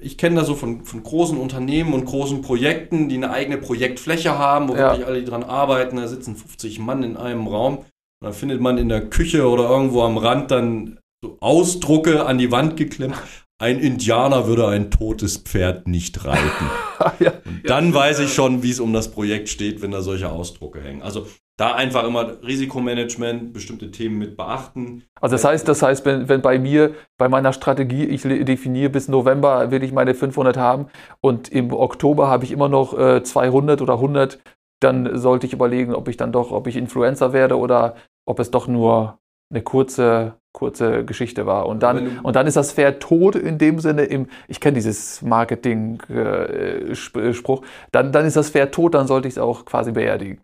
ich 0.00 0.16
kenne 0.16 0.36
das 0.36 0.46
so 0.46 0.54
von, 0.54 0.84
von 0.84 1.02
großen 1.02 1.38
Unternehmen 1.38 1.92
und 1.92 2.04
großen 2.04 2.42
Projekten, 2.42 3.08
die 3.08 3.16
eine 3.16 3.30
eigene 3.30 3.58
Projektfläche 3.58 4.38
haben, 4.38 4.68
wo 4.68 4.74
ja. 4.74 4.90
wirklich 4.90 5.06
alle 5.06 5.24
dran 5.24 5.44
arbeiten. 5.44 5.96
Da 5.96 6.08
sitzen 6.08 6.36
50 6.36 6.78
Mann 6.78 7.02
in 7.02 7.16
einem 7.16 7.46
Raum. 7.46 7.78
Und 7.78 7.86
dann 8.20 8.32
findet 8.32 8.60
man 8.60 8.78
in 8.78 8.88
der 8.88 9.08
Küche 9.08 9.48
oder 9.48 9.68
irgendwo 9.68 10.02
am 10.02 10.18
Rand 10.18 10.50
dann 10.50 10.98
so 11.22 11.36
Ausdrucke 11.40 12.26
an 12.26 12.38
die 12.38 12.50
Wand 12.50 12.76
geklemmt. 12.76 13.16
Ein 13.60 13.80
Indianer 13.80 14.46
würde 14.46 14.68
ein 14.68 14.90
totes 14.90 15.36
Pferd 15.38 15.88
nicht 15.88 16.24
reiten. 16.24 16.70
ja, 17.20 17.32
und 17.44 17.68
dann 17.68 17.88
ja, 17.88 17.94
weiß 17.94 18.20
ich 18.20 18.32
schon, 18.32 18.62
wie 18.62 18.70
es 18.70 18.80
um 18.80 18.92
das 18.92 19.10
Projekt 19.10 19.48
steht, 19.48 19.82
wenn 19.82 19.90
da 19.90 20.02
solche 20.02 20.30
Ausdrucke 20.30 20.80
hängen. 20.80 21.02
Also 21.02 21.26
da 21.58 21.74
einfach 21.74 22.04
immer 22.04 22.40
Risikomanagement, 22.44 23.52
bestimmte 23.52 23.90
Themen 23.90 24.18
mit 24.18 24.36
beachten. 24.36 25.02
Also 25.20 25.34
das 25.34 25.44
heißt, 25.44 25.66
das 25.66 25.82
heißt, 25.82 26.06
wenn, 26.06 26.28
wenn 26.28 26.40
bei 26.40 26.58
mir, 26.58 26.94
bei 27.18 27.28
meiner 27.28 27.52
Strategie, 27.52 28.04
ich 28.04 28.22
definiere 28.22 28.90
bis 28.90 29.08
November 29.08 29.70
will 29.72 29.82
ich 29.82 29.92
meine 29.92 30.14
500 30.14 30.56
haben 30.56 30.86
und 31.20 31.48
im 31.48 31.72
Oktober 31.72 32.28
habe 32.28 32.44
ich 32.44 32.52
immer 32.52 32.68
noch 32.68 32.96
äh, 32.96 33.24
200 33.24 33.82
oder 33.82 33.94
100, 33.94 34.38
dann 34.80 35.18
sollte 35.18 35.46
ich 35.48 35.52
überlegen, 35.52 35.94
ob 35.94 36.06
ich 36.06 36.16
dann 36.16 36.30
doch, 36.30 36.52
ob 36.52 36.68
ich 36.68 36.76
Influencer 36.76 37.32
werde 37.32 37.58
oder 37.58 37.96
ob 38.24 38.38
es 38.38 38.52
doch 38.52 38.68
nur 38.68 39.18
eine 39.50 39.62
kurze, 39.62 40.34
kurze 40.52 41.04
Geschichte 41.04 41.46
war. 41.46 41.66
Und 41.66 41.82
dann, 41.82 42.20
und 42.20 42.36
dann 42.36 42.46
ist 42.46 42.56
das 42.56 42.72
Pferd 42.72 43.02
tot 43.02 43.34
in 43.34 43.58
dem 43.58 43.80
Sinne, 43.80 44.04
im, 44.04 44.28
ich 44.46 44.60
kenne 44.60 44.74
dieses 44.74 45.22
Marketing-Spruch, 45.22 47.62
äh, 47.62 47.66
dann, 47.92 48.12
dann 48.12 48.26
ist 48.26 48.36
das 48.36 48.50
Pferd 48.50 48.74
tot, 48.74 48.92
dann 48.94 49.06
sollte 49.06 49.28
ich 49.28 49.34
es 49.34 49.38
auch 49.38 49.64
quasi 49.64 49.92
beerdigen. 49.92 50.42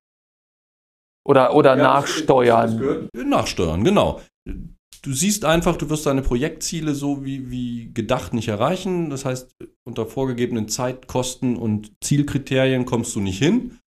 Oder, 1.27 1.55
oder 1.55 1.77
ja, 1.77 1.83
nachsteuern. 1.83 3.09
Das 3.13 3.25
nachsteuern, 3.25 3.83
genau. 3.83 4.21
Du 5.03 5.13
siehst 5.13 5.45
einfach, 5.45 5.77
du 5.77 5.91
wirst 5.91 6.07
deine 6.07 6.23
Projektziele 6.23 6.95
so 6.95 7.25
wie, 7.25 7.51
wie 7.51 7.93
gedacht 7.93 8.33
nicht 8.33 8.49
erreichen. 8.49 9.11
Das 9.11 9.27
heißt, 9.27 9.55
unter 9.85 10.07
vorgegebenen 10.07 10.69
Zeit, 10.69 11.09
Kosten 11.09 11.57
und 11.57 11.93
Zielkriterien 12.03 12.87
kommst 12.87 13.15
du 13.15 13.21
nicht 13.21 13.39
hin. 13.39 13.79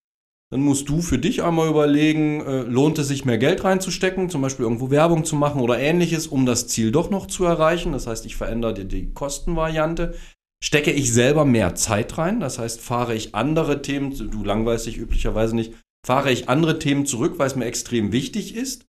Dann 0.50 0.62
musst 0.62 0.88
du 0.88 1.02
für 1.02 1.18
dich 1.18 1.44
einmal 1.44 1.68
überlegen, 1.68 2.42
äh, 2.46 2.62
lohnt 2.62 2.98
es 3.00 3.10
sich 3.10 3.26
mehr 3.26 3.38
Geld 3.38 3.66
reinzustecken, 3.66 4.30
zum 4.30 4.42
Beispiel 4.42 4.64
irgendwo 4.64 4.90
Werbung 4.90 5.26
zu 5.26 5.36
machen 5.36 5.60
oder 5.60 5.78
ähnliches, 5.78 6.28
um 6.28 6.46
das 6.46 6.68
Ziel 6.68 6.92
doch 6.92 7.10
noch 7.10 7.28
zu 7.28 7.44
erreichen. 7.44 7.92
Das 7.92 8.08
heißt, 8.08 8.26
ich 8.26 8.38
verändere 8.38 8.74
die, 8.74 8.86
die 8.88 9.14
Kostenvariante. 9.14 10.16
Stecke 10.64 10.92
ich 10.92 11.14
selber 11.14 11.46
mehr 11.46 11.76
Zeit 11.76 12.18
rein, 12.18 12.40
das 12.40 12.58
heißt, 12.58 12.82
fahre 12.82 13.14
ich 13.14 13.36
andere 13.36 13.84
Themen, 13.84 14.32
du 14.32 14.44
langweilst 14.44 14.88
dich 14.88 14.98
üblicherweise 14.98 15.56
nicht, 15.56 15.74
fahre 16.04 16.32
ich 16.32 16.50
andere 16.50 16.80
Themen 16.80 17.06
zurück, 17.06 17.38
weil 17.38 17.46
es 17.46 17.56
mir 17.56 17.66
extrem 17.66 18.12
wichtig 18.12 18.56
ist. 18.56 18.88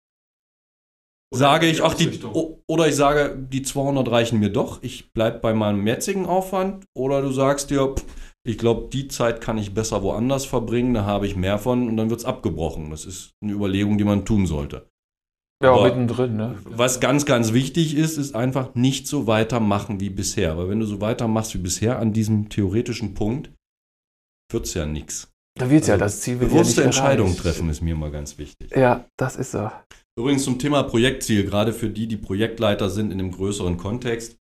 Oder 1.30 1.40
sage 1.40 1.66
ich, 1.66 1.82
ach, 1.82 1.92
die, 1.92 2.20
oder 2.66 2.88
ich 2.88 2.96
sage, 2.96 3.36
die 3.36 3.60
200 3.60 4.10
reichen 4.10 4.38
mir 4.38 4.50
doch, 4.50 4.82
ich 4.82 5.12
bleibe 5.12 5.40
bei 5.40 5.52
meinem 5.52 5.86
jetzigen 5.86 6.24
Aufwand. 6.24 6.86
Oder 6.96 7.20
du 7.20 7.30
sagst 7.30 7.68
dir, 7.68 7.94
pff, 7.94 8.04
ich 8.48 8.56
glaube, 8.56 8.88
die 8.90 9.08
Zeit 9.08 9.42
kann 9.42 9.58
ich 9.58 9.74
besser 9.74 10.02
woanders 10.02 10.46
verbringen, 10.46 10.94
da 10.94 11.04
habe 11.04 11.26
ich 11.26 11.36
mehr 11.36 11.58
von 11.58 11.86
und 11.86 11.98
dann 11.98 12.08
wird 12.08 12.20
es 12.20 12.26
abgebrochen. 12.26 12.90
Das 12.90 13.04
ist 13.04 13.32
eine 13.42 13.52
Überlegung, 13.52 13.98
die 13.98 14.04
man 14.04 14.24
tun 14.24 14.46
sollte. 14.46 14.88
Ja, 15.62 15.72
auch 15.72 15.84
mittendrin, 15.84 16.36
ne? 16.36 16.56
Was 16.64 17.00
ganz, 17.00 17.26
ganz 17.26 17.52
wichtig 17.52 17.94
ist, 17.94 18.16
ist 18.16 18.34
einfach 18.34 18.74
nicht 18.74 19.06
so 19.06 19.26
weitermachen 19.26 20.00
wie 20.00 20.08
bisher. 20.08 20.56
Weil 20.56 20.70
wenn 20.70 20.80
du 20.80 20.86
so 20.86 21.00
weitermachst 21.00 21.52
wie 21.54 21.58
bisher 21.58 21.98
an 21.98 22.12
diesem 22.14 22.48
theoretischen 22.48 23.12
Punkt, 23.12 23.50
wird 24.50 24.64
es 24.64 24.74
ja 24.74 24.86
nichts. 24.86 25.30
Da 25.58 25.68
wird 25.68 25.82
es 25.82 25.90
also, 25.90 25.98
ja, 25.98 26.06
das 26.06 26.20
Ziel 26.20 26.40
wird 26.40 26.50
Bewusste 26.50 26.80
ja 26.80 26.86
Entscheidungen 26.86 27.36
treffen 27.36 27.68
ist 27.68 27.82
mir 27.82 27.94
immer 27.94 28.10
ganz 28.10 28.38
wichtig. 28.38 28.74
Ja, 28.74 29.04
das 29.18 29.36
ist 29.36 29.50
so. 29.50 29.70
Übrigens 30.16 30.44
zum 30.44 30.58
Thema 30.58 30.84
Projektziel, 30.84 31.44
gerade 31.44 31.74
für 31.74 31.90
die, 31.90 32.06
die 32.06 32.16
Projektleiter 32.16 32.88
sind 32.88 33.12
in 33.12 33.18
einem 33.18 33.32
größeren 33.32 33.76
Kontext 33.76 34.37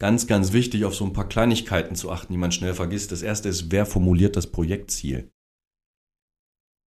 ganz, 0.00 0.26
ganz 0.26 0.52
wichtig, 0.52 0.84
auf 0.84 0.94
so 0.94 1.04
ein 1.04 1.12
paar 1.12 1.28
Kleinigkeiten 1.28 1.96
zu 1.96 2.10
achten, 2.10 2.32
die 2.32 2.38
man 2.38 2.52
schnell 2.52 2.74
vergisst. 2.74 3.12
Das 3.12 3.22
erste 3.22 3.48
ist, 3.48 3.70
wer 3.70 3.86
formuliert 3.86 4.36
das 4.36 4.46
Projektziel? 4.46 5.30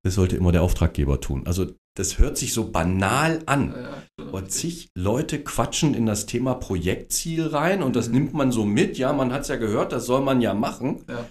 Das 0.04 0.16
sollte 0.16 0.36
immer 0.36 0.52
der 0.52 0.64
Auftraggeber 0.64 1.22
tun. 1.22 1.46
Also 1.46 1.68
das 1.96 2.18
hört 2.18 2.38
sich 2.38 2.54
so 2.54 2.72
banal 2.72 3.42
an. 3.46 3.76
Aber 4.18 4.48
zig 4.48 4.90
Leute 4.96 5.44
quatschen 5.44 5.94
in 5.94 6.06
das 6.06 6.26
Thema 6.26 6.56
Projektziel 6.56 7.48
rein 7.48 7.84
und 7.84 7.96
das 7.96 8.08
mhm. 8.08 8.14
nimmt 8.14 8.34
man 8.34 8.52
so 8.52 8.66
mit. 8.66 8.98
Ja, 8.98 9.14
man 9.14 9.34
hat 9.34 9.42
es 9.42 9.50
ja 9.50 9.58
gehört, 9.58 9.92
das 9.92 10.06
soll 10.06 10.22
man 10.22 10.42
ja 10.42 10.54
machen. 10.54 11.04
Ja. 11.08 11.28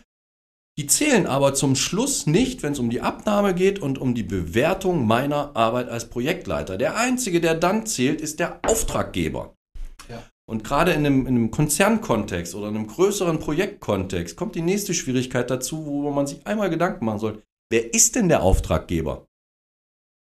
Die 0.79 0.87
zählen 0.87 1.27
aber 1.27 1.55
zum 1.55 1.77
Schluss 1.77 2.27
nicht, 2.27 2.63
wenn 2.63 2.73
es 2.73 2.79
um 2.79 2.91
die 2.91 3.01
Abnahme 3.01 3.55
geht 3.55 3.81
und 3.81 3.99
um 3.99 4.15
die 4.15 4.23
Bewertung 4.23 5.07
meiner 5.07 5.57
Arbeit 5.57 5.89
als 5.89 6.09
Projektleiter. 6.09 6.79
Der 6.79 6.97
Einzige, 6.97 7.41
der 7.41 7.55
dann 7.55 7.87
zählt, 7.87 8.21
ist 8.21 8.39
der 8.39 8.61
Auftraggeber. 8.65 9.55
Und 10.51 10.65
gerade 10.65 10.91
in 10.91 11.07
einem, 11.07 11.27
in 11.29 11.37
einem 11.37 11.51
Konzernkontext 11.53 12.57
oder 12.57 12.71
in 12.71 12.75
einem 12.75 12.89
größeren 12.89 13.39
Projektkontext 13.39 14.35
kommt 14.35 14.57
die 14.57 14.63
nächste 14.63 14.95
Schwierigkeit 14.95 15.49
dazu, 15.49 15.87
wo 15.87 16.11
man 16.11 16.27
sich 16.27 16.45
einmal 16.45 16.71
Gedanken 16.71 17.05
machen 17.05 17.21
soll. 17.21 17.43
Wer 17.71 17.95
ist 17.95 18.17
denn 18.17 18.29
der 18.29 18.43
Auftraggeber? 18.43 19.29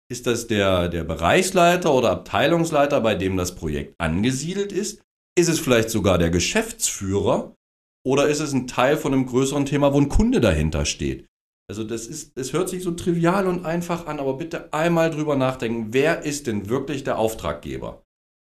Ist 0.10 0.26
das 0.26 0.48
der, 0.48 0.88
der 0.88 1.04
Bereichsleiter 1.04 1.94
oder 1.94 2.12
Abteilungsleiter, 2.12 3.02
bei 3.02 3.16
dem 3.16 3.36
das 3.36 3.56
Projekt 3.56 3.96
angesiedelt 3.98 4.72
ist? 4.72 5.02
Ist 5.38 5.50
es 5.50 5.60
vielleicht 5.60 5.90
sogar 5.90 6.18
der 6.18 6.30
Geschäftsführer? 6.30 7.54
Oder 8.08 8.30
ist 8.30 8.40
es 8.40 8.54
ein 8.54 8.68
Teil 8.68 8.96
von 8.96 9.12
einem 9.12 9.26
größeren 9.26 9.66
Thema, 9.66 9.94
wo 9.94 10.00
ein 10.00 10.08
Kunde 10.08 10.40
dahinter 10.40 10.86
steht? 10.86 11.28
Also 11.70 11.84
das 11.84 12.08
ist, 12.08 12.38
es 12.38 12.54
hört 12.54 12.70
sich 12.70 12.84
so 12.84 12.92
trivial 12.92 13.46
und 13.46 13.66
einfach 13.66 14.08
an, 14.08 14.22
aber 14.22 14.38
bitte 14.38 14.72
einmal 14.72 15.12
drüber 15.12 15.36
nachdenken, 15.36 15.88
wer 15.92 16.24
ist 16.24 16.48
denn 16.48 16.70
wirklich 16.70 17.04
der 17.04 17.18
Auftraggeber? 17.18 18.03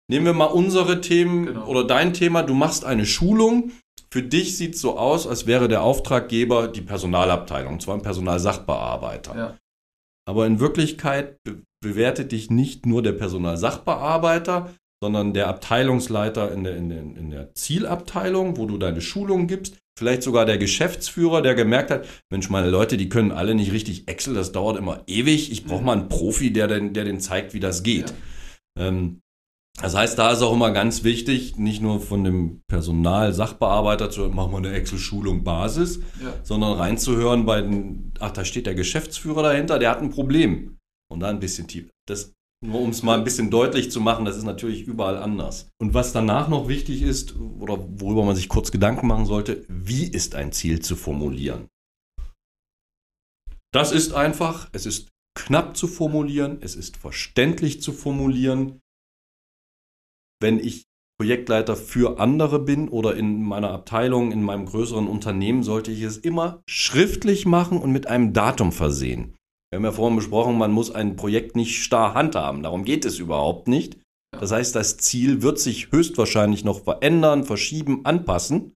Nehmen 0.09 0.25
wir 0.25 0.33
mal 0.33 0.45
unsere 0.45 1.01
Themen 1.01 1.47
genau. 1.47 1.67
oder 1.67 1.83
dein 1.83 2.13
Thema. 2.13 2.43
Du 2.43 2.53
machst 2.53 2.85
eine 2.85 3.05
Schulung. 3.05 3.71
Für 4.09 4.23
dich 4.23 4.57
sieht 4.57 4.75
es 4.75 4.81
so 4.81 4.97
aus, 4.97 5.27
als 5.27 5.47
wäre 5.47 5.67
der 5.67 5.83
Auftraggeber 5.83 6.69
die 6.69 6.81
Personalabteilung, 6.81 7.79
zwar 7.81 7.95
ein 7.95 8.01
Personalsachbearbeiter. 8.01 9.35
Ja. 9.35 9.57
Aber 10.27 10.45
in 10.45 10.59
Wirklichkeit 10.59 11.37
be 11.43 11.61
bewertet 11.79 12.31
dich 12.31 12.49
nicht 12.49 12.87
nur 12.87 13.03
der 13.03 13.11
Personalsachbearbeiter, 13.11 14.73
sondern 15.01 15.33
der 15.33 15.47
Abteilungsleiter 15.47 16.51
in 16.51 16.63
der, 16.63 16.75
in, 16.75 16.89
der, 16.89 16.99
in 16.99 17.29
der 17.29 17.53
Zielabteilung, 17.53 18.57
wo 18.57 18.65
du 18.65 18.79
deine 18.79 19.01
Schulung 19.01 19.45
gibst. 19.45 19.77
Vielleicht 19.97 20.23
sogar 20.23 20.45
der 20.45 20.57
Geschäftsführer, 20.57 21.43
der 21.43 21.53
gemerkt 21.53 21.91
hat, 21.91 22.07
Mensch, 22.31 22.49
meine 22.49 22.71
Leute, 22.71 22.97
die 22.97 23.09
können 23.09 23.31
alle 23.31 23.53
nicht 23.53 23.71
richtig 23.73 24.07
Excel, 24.07 24.33
das 24.33 24.51
dauert 24.51 24.77
immer 24.77 25.03
ewig. 25.05 25.51
Ich 25.51 25.65
brauche 25.65 25.83
mal 25.83 25.93
einen 25.93 26.09
Profi, 26.09 26.51
der 26.51 26.67
den, 26.67 26.93
der 26.93 27.03
den 27.03 27.19
zeigt, 27.19 27.53
wie 27.53 27.59
das 27.59 27.83
geht. 27.83 28.13
Ja. 28.77 28.87
Ähm, 28.87 29.21
das 29.79 29.95
heißt, 29.95 30.17
da 30.17 30.31
ist 30.31 30.41
auch 30.41 30.53
immer 30.53 30.71
ganz 30.71 31.03
wichtig, 31.03 31.57
nicht 31.57 31.83
nur 31.83 32.01
von 32.01 32.23
dem 32.23 32.61
Personal 32.67 33.33
Sachbearbeiter 33.33 34.09
zu 34.09 34.27
machen 34.29 34.51
wir 34.51 34.57
eine 34.57 34.71
Excel-Schulung 34.71 35.43
Basis, 35.43 35.99
ja. 36.21 36.33
sondern 36.43 36.73
reinzuhören 36.73 37.45
bei 37.45 37.61
den, 37.61 38.11
ach, 38.19 38.31
da 38.31 38.43
steht 38.43 38.65
der 38.65 38.73
Geschäftsführer 38.73 39.43
dahinter, 39.43 39.77
der 39.77 39.91
hat 39.91 40.01
ein 40.01 40.09
Problem. 40.09 40.77
Und 41.09 41.21
da 41.21 41.29
ein 41.29 41.39
bisschen 41.39 41.67
tief. 41.67 41.89
Das, 42.07 42.33
nur 42.65 42.81
um 42.81 42.89
es 42.89 43.03
mal 43.03 43.17
ein 43.17 43.23
bisschen 43.23 43.51
deutlich 43.51 43.91
zu 43.91 44.01
machen, 44.01 44.25
das 44.25 44.35
ist 44.35 44.43
natürlich 44.43 44.87
überall 44.87 45.17
anders. 45.17 45.69
Und 45.79 45.93
was 45.93 46.11
danach 46.11 46.49
noch 46.49 46.67
wichtig 46.67 47.03
ist, 47.03 47.35
oder 47.59 47.77
worüber 47.99 48.25
man 48.25 48.35
sich 48.35 48.49
kurz 48.49 48.71
Gedanken 48.71 49.07
machen 49.07 49.27
sollte, 49.27 49.63
wie 49.69 50.05
ist 50.05 50.33
ein 50.33 50.51
Ziel 50.51 50.81
zu 50.81 50.95
formulieren? 50.95 51.67
Das 53.71 53.91
ist 53.91 54.13
einfach, 54.13 54.69
es 54.71 54.87
ist 54.87 55.09
knapp 55.37 55.77
zu 55.77 55.87
formulieren, 55.87 56.57
es 56.61 56.75
ist 56.75 56.97
verständlich 56.97 57.81
zu 57.81 57.93
formulieren, 57.93 58.79
wenn 60.41 60.59
ich 60.59 60.83
Projektleiter 61.19 61.75
für 61.75 62.19
andere 62.19 62.59
bin 62.59 62.89
oder 62.89 63.15
in 63.15 63.41
meiner 63.41 63.71
Abteilung, 63.71 64.31
in 64.31 64.43
meinem 64.43 64.65
größeren 64.65 65.07
Unternehmen, 65.07 65.63
sollte 65.63 65.91
ich 65.91 66.03
es 66.03 66.17
immer 66.17 66.61
schriftlich 66.69 67.45
machen 67.45 67.79
und 67.79 67.91
mit 67.91 68.07
einem 68.07 68.33
Datum 68.33 68.71
versehen. 68.71 69.35
Wir 69.71 69.77
haben 69.77 69.83
ja 69.83 69.91
vorhin 69.91 70.15
besprochen, 70.15 70.57
man 70.57 70.71
muss 70.71 70.91
ein 70.91 71.15
Projekt 71.15 71.55
nicht 71.55 71.83
starr 71.83 72.13
handhaben. 72.13 72.63
Darum 72.63 72.85
geht 72.85 73.03
es 73.03 73.19
überhaupt 73.19 73.67
nicht. 73.67 73.97
Das 74.31 74.51
heißt, 74.51 74.75
das 74.75 74.97
Ziel 74.97 75.41
wird 75.41 75.59
sich 75.59 75.91
höchstwahrscheinlich 75.91 76.63
noch 76.63 76.83
verändern, 76.83 77.43
verschieben, 77.43 78.05
anpassen. 78.05 78.73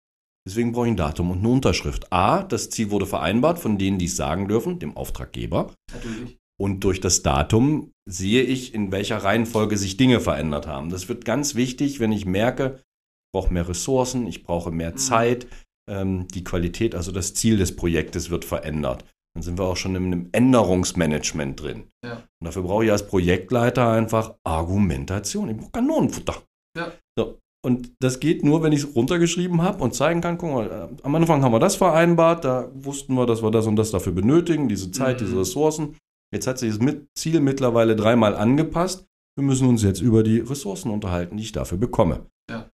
Deswegen 0.46 0.72
brauche 0.72 0.86
ich 0.86 0.92
ein 0.92 0.96
Datum 0.96 1.30
und 1.30 1.38
eine 1.38 1.48
Unterschrift. 1.48 2.10
A, 2.12 2.42
das 2.42 2.70
Ziel 2.70 2.90
wurde 2.90 3.06
vereinbart 3.06 3.58
von 3.58 3.76
denen, 3.76 3.98
die 3.98 4.06
es 4.06 4.16
sagen 4.16 4.48
dürfen, 4.48 4.78
dem 4.78 4.96
Auftraggeber. 4.96 5.74
Natürlich. 5.92 6.37
Und 6.60 6.80
durch 6.84 7.00
das 7.00 7.22
Datum 7.22 7.92
sehe 8.08 8.42
ich, 8.42 8.74
in 8.74 8.90
welcher 8.90 9.18
Reihenfolge 9.18 9.76
sich 9.76 9.96
Dinge 9.96 10.20
verändert 10.20 10.66
haben. 10.66 10.90
Das 10.90 11.08
wird 11.08 11.24
ganz 11.24 11.54
wichtig, 11.54 12.00
wenn 12.00 12.10
ich 12.10 12.26
merke, 12.26 12.80
ich 12.80 13.32
brauche 13.32 13.52
mehr 13.52 13.68
Ressourcen, 13.68 14.26
ich 14.26 14.42
brauche 14.42 14.70
mehr 14.70 14.92
mhm. 14.92 14.96
Zeit, 14.96 15.46
ähm, 15.88 16.26
die 16.28 16.44
Qualität, 16.44 16.94
also 16.94 17.12
das 17.12 17.34
Ziel 17.34 17.58
des 17.58 17.76
Projektes 17.76 18.30
wird 18.30 18.44
verändert. 18.44 19.04
Dann 19.34 19.42
sind 19.42 19.58
wir 19.58 19.66
auch 19.66 19.76
schon 19.76 19.94
in 19.94 20.06
einem 20.06 20.28
Änderungsmanagement 20.32 21.60
drin. 21.60 21.84
Ja. 22.04 22.24
Und 22.40 22.46
dafür 22.46 22.62
brauche 22.62 22.84
ich 22.84 22.90
als 22.90 23.06
Projektleiter 23.06 23.90
einfach 23.90 24.34
Argumentation. 24.44 25.48
Ich 25.50 25.56
brauche 25.56 25.70
Kanonenfutter. 25.70 26.42
Ja. 26.76 26.92
So. 27.16 27.38
Und 27.64 27.92
das 28.00 28.20
geht 28.20 28.44
nur, 28.44 28.62
wenn 28.62 28.72
ich 28.72 28.84
es 28.84 28.96
runtergeschrieben 28.96 29.62
habe 29.62 29.82
und 29.82 29.94
zeigen 29.94 30.20
kann, 30.20 30.38
guck 30.38 30.52
mal, 30.52 30.66
äh, 30.70 31.02
am 31.02 31.14
Anfang 31.14 31.42
haben 31.42 31.52
wir 31.52 31.58
das 31.58 31.76
vereinbart, 31.76 32.44
da 32.44 32.70
wussten 32.72 33.14
wir, 33.14 33.26
dass 33.26 33.42
wir 33.42 33.50
das 33.50 33.66
und 33.66 33.76
das 33.76 33.90
dafür 33.90 34.12
benötigen, 34.12 34.68
diese 34.68 34.90
Zeit, 34.90 35.20
mhm. 35.20 35.26
diese 35.26 35.40
Ressourcen. 35.40 35.96
Jetzt 36.32 36.46
hat 36.46 36.58
sich 36.58 36.78
das 36.78 36.94
Ziel 37.14 37.40
mittlerweile 37.40 37.96
dreimal 37.96 38.36
angepasst. 38.36 39.06
Wir 39.36 39.44
müssen 39.44 39.68
uns 39.68 39.82
jetzt 39.82 40.00
über 40.00 40.22
die 40.22 40.40
Ressourcen 40.40 40.90
unterhalten, 40.90 41.36
die 41.36 41.44
ich 41.44 41.52
dafür 41.52 41.78
bekomme. 41.78 42.26
Ja. 42.50 42.68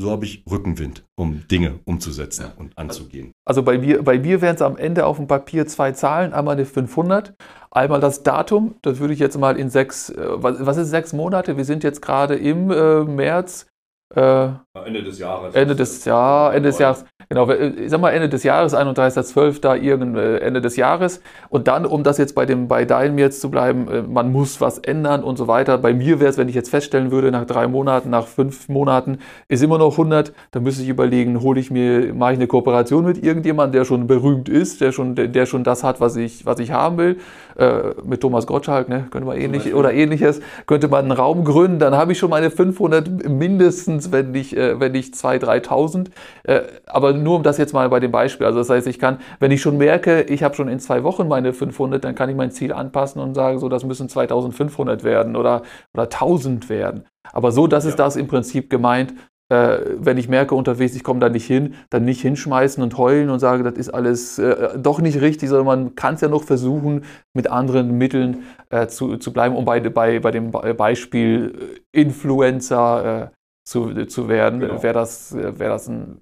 So 0.00 0.10
habe 0.10 0.24
ich 0.26 0.44
Rückenwind, 0.48 1.04
um 1.18 1.42
Dinge 1.48 1.80
umzusetzen 1.84 2.42
ja. 2.42 2.52
und 2.56 2.76
anzugehen. 2.78 3.32
Also 3.44 3.62
bei 3.62 3.78
mir, 3.78 4.02
bei 4.02 4.18
mir 4.18 4.40
wären 4.40 4.54
es 4.54 4.62
am 4.62 4.76
Ende 4.76 5.06
auf 5.06 5.16
dem 5.16 5.26
Papier 5.26 5.66
zwei 5.66 5.92
Zahlen. 5.92 6.32
Einmal 6.32 6.54
eine 6.54 6.66
500, 6.66 7.34
einmal 7.70 8.00
das 8.00 8.22
Datum. 8.22 8.76
Das 8.82 9.00
würde 9.00 9.14
ich 9.14 9.18
jetzt 9.18 9.38
mal 9.38 9.58
in 9.58 9.70
sechs, 9.70 10.10
äh, 10.10 10.16
was, 10.18 10.64
was 10.64 10.76
ist 10.76 10.90
sechs 10.90 11.12
Monate? 11.12 11.56
Wir 11.56 11.64
sind 11.64 11.82
jetzt 11.82 12.02
gerade 12.02 12.36
im 12.36 12.70
äh, 12.70 13.04
März. 13.04 13.66
Äh, 14.14 14.48
Ende 14.86 15.02
des 15.02 15.18
Jahres. 15.18 15.54
Ende 15.54 15.76
des, 15.76 16.04
ja, 16.06 16.50
Ende 16.50 16.70
des 16.70 16.78
Jahres. 16.78 17.04
Genau, 17.28 17.50
ich 17.50 17.90
sag 17.90 18.00
mal 18.00 18.10
Ende 18.10 18.30
des 18.30 18.42
Jahres, 18.42 18.74
31.12. 18.74 19.82
irgend 19.82 20.16
äh, 20.16 20.38
Ende 20.38 20.62
des 20.62 20.76
Jahres. 20.76 21.20
Und 21.50 21.68
dann, 21.68 21.84
um 21.84 22.02
das 22.02 22.16
jetzt 22.16 22.34
bei 22.34 22.46
dem 22.46 22.68
bei 22.68 22.86
deinem 22.86 23.18
jetzt 23.18 23.42
zu 23.42 23.50
bleiben, 23.50 23.86
äh, 23.88 24.02
man 24.02 24.32
muss 24.32 24.62
was 24.62 24.78
ändern 24.78 25.22
und 25.22 25.36
so 25.36 25.46
weiter. 25.46 25.76
Bei 25.76 25.92
mir 25.92 26.20
wäre 26.20 26.30
es, 26.30 26.38
wenn 26.38 26.48
ich 26.48 26.54
jetzt 26.54 26.70
feststellen 26.70 27.10
würde, 27.10 27.30
nach 27.30 27.44
drei 27.44 27.68
Monaten, 27.68 28.08
nach 28.08 28.26
fünf 28.26 28.70
Monaten 28.70 29.18
ist 29.48 29.62
immer 29.62 29.76
noch 29.76 29.92
100, 29.92 30.32
dann 30.52 30.62
müsste 30.62 30.82
ich 30.82 30.88
überlegen, 30.88 31.42
hole 31.42 31.60
ich 31.60 31.70
mir, 31.70 32.14
mache 32.14 32.32
ich 32.32 32.38
eine 32.38 32.46
Kooperation 32.46 33.04
mit 33.04 33.22
irgendjemandem, 33.22 33.80
der 33.80 33.84
schon 33.84 34.06
berühmt 34.06 34.48
ist, 34.48 34.80
der 34.80 34.92
schon, 34.92 35.14
der 35.14 35.44
schon 35.44 35.64
das 35.64 35.84
hat, 35.84 36.00
was 36.00 36.16
ich, 36.16 36.46
was 36.46 36.60
ich 36.60 36.70
haben 36.70 36.96
will. 36.96 37.18
Äh, 37.58 37.94
mit 38.04 38.20
Thomas 38.20 38.46
Gottschalk, 38.46 38.88
ne, 38.88 39.08
könnte 39.10 39.26
man 39.26 39.36
ähnlich 39.36 39.74
oder 39.74 39.92
ähnliches, 39.92 40.40
könnte 40.66 40.86
man 40.86 41.06
einen 41.06 41.10
Raum 41.10 41.42
gründen, 41.42 41.80
dann 41.80 41.96
habe 41.96 42.12
ich 42.12 42.18
schon 42.18 42.30
meine 42.30 42.52
500 42.52 43.28
mindestens, 43.28 44.12
wenn 44.12 44.30
nicht, 44.30 44.56
äh, 44.56 44.78
wenn 44.78 44.92
nicht 44.92 45.14
2.000, 45.14 45.66
3.000. 45.66 46.06
Äh, 46.44 46.60
aber 46.86 47.14
nur 47.14 47.34
um 47.34 47.42
das 47.42 47.58
jetzt 47.58 47.72
mal 47.72 47.88
bei 47.88 47.98
dem 47.98 48.12
Beispiel. 48.12 48.46
Also 48.46 48.60
das 48.60 48.70
heißt, 48.70 48.86
ich 48.86 49.00
kann, 49.00 49.18
wenn 49.40 49.50
ich 49.50 49.60
schon 49.60 49.76
merke, 49.76 50.22
ich 50.22 50.44
habe 50.44 50.54
schon 50.54 50.68
in 50.68 50.78
zwei 50.78 51.02
Wochen 51.02 51.26
meine 51.26 51.52
500, 51.52 52.04
dann 52.04 52.14
kann 52.14 52.30
ich 52.30 52.36
mein 52.36 52.52
Ziel 52.52 52.72
anpassen 52.72 53.20
und 53.20 53.34
sagen, 53.34 53.58
so, 53.58 53.68
das 53.68 53.84
müssen 53.84 54.08
2500 54.08 55.02
werden 55.02 55.34
oder, 55.34 55.62
oder 55.94 56.04
1000 56.04 56.68
werden. 56.68 57.06
Aber 57.32 57.50
so, 57.50 57.66
das 57.66 57.82
ja. 57.82 57.90
ist 57.90 57.98
das 57.98 58.14
im 58.14 58.28
Prinzip 58.28 58.70
gemeint. 58.70 59.14
Äh, 59.50 59.96
wenn 59.98 60.18
ich 60.18 60.28
merke 60.28 60.54
unterwegs, 60.54 60.94
ich 60.94 61.02
komme 61.02 61.20
da 61.20 61.30
nicht 61.30 61.46
hin, 61.46 61.74
dann 61.88 62.04
nicht 62.04 62.20
hinschmeißen 62.20 62.82
und 62.82 62.98
heulen 62.98 63.30
und 63.30 63.38
sage, 63.38 63.62
das 63.62 63.74
ist 63.74 63.88
alles 63.88 64.38
äh, 64.38 64.78
doch 64.78 65.00
nicht 65.00 65.20
richtig, 65.22 65.48
sondern 65.48 65.66
man 65.66 65.94
kann 65.94 66.14
es 66.14 66.20
ja 66.20 66.28
noch 66.28 66.44
versuchen, 66.44 67.04
mit 67.32 67.50
anderen 67.50 67.96
Mitteln 67.96 68.44
äh, 68.68 68.88
zu, 68.88 69.16
zu 69.16 69.32
bleiben, 69.32 69.56
um 69.56 69.64
bei, 69.64 69.80
bei, 69.80 70.20
bei 70.20 70.30
dem 70.30 70.50
Beispiel 70.50 71.80
äh, 71.92 72.00
Influencer 72.00 73.30
äh, 73.32 73.36
zu, 73.64 74.04
zu 74.06 74.28
werden, 74.28 74.60
genau. 74.60 74.82
wäre 74.82 74.94
das, 74.94 75.34
wär 75.34 75.52
das 75.68 75.88
ein 75.88 76.20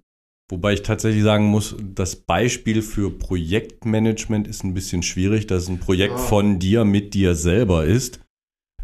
Wobei 0.48 0.74
ich 0.74 0.82
tatsächlich 0.82 1.24
sagen 1.24 1.46
muss, 1.46 1.74
das 1.82 2.14
Beispiel 2.14 2.80
für 2.80 3.10
Projektmanagement 3.10 4.46
ist 4.46 4.62
ein 4.62 4.74
bisschen 4.74 5.02
schwierig, 5.02 5.48
dass 5.48 5.68
ein 5.68 5.80
Projekt 5.80 6.20
von 6.20 6.60
dir 6.60 6.84
mit 6.84 7.14
dir 7.14 7.34
selber 7.34 7.84
ist. 7.84 8.20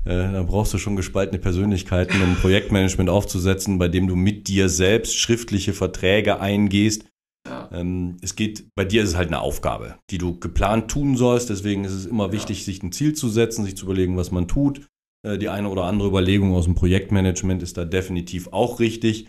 Äh, 0.05 0.33
da 0.33 0.43
brauchst 0.43 0.75
du 0.75 0.79
schon 0.79 0.97
gespaltene 0.97 1.41
Persönlichkeiten, 1.41 2.21
um 2.23 2.35
Projektmanagement 2.37 3.09
aufzusetzen, 3.09 3.79
bei 3.79 3.88
dem 3.88 4.09
du 4.09 4.17
mit 4.17 4.49
dir 4.49 4.69
selbst 4.69 5.17
schriftliche 5.17 5.73
Verträge 5.73 6.41
eingehst. 6.41 7.07
Ja. 7.47 7.69
Ähm, 7.73 8.17
es 8.23 8.37
geht, 8.37 8.67
bei 8.75 8.85
dir 8.85 9.03
ist 9.03 9.11
es 9.11 9.17
halt 9.17 9.29
eine 9.29 9.41
Aufgabe, 9.41 9.97
die 10.11 10.19
du 10.19 10.38
geplant 10.38 10.91
tun 10.91 11.17
sollst. 11.17 11.51
Deswegen 11.51 11.85
ist 11.85 11.93
es 11.93 12.07
immer 12.07 12.27
ja. 12.27 12.33
wichtig, 12.33 12.65
sich 12.65 12.83
ein 12.83 12.93
Ziel 12.93 13.15
zu 13.15 13.29
setzen, 13.29 13.65
sich 13.65 13.77
zu 13.77 13.85
überlegen, 13.85 14.17
was 14.17 14.31
man 14.31 14.49
tut. 14.49 14.87
Äh, 15.27 15.38
die 15.38 15.49
eine 15.49 15.69
oder 15.69 15.85
andere 15.85 16.09
Überlegung 16.09 16.55
aus 16.55 16.65
dem 16.65 16.75
Projektmanagement 16.75 17.62
ist 17.62 17.77
da 17.77 17.85
definitiv 17.85 18.49
auch 18.53 18.81
richtig. 18.81 19.29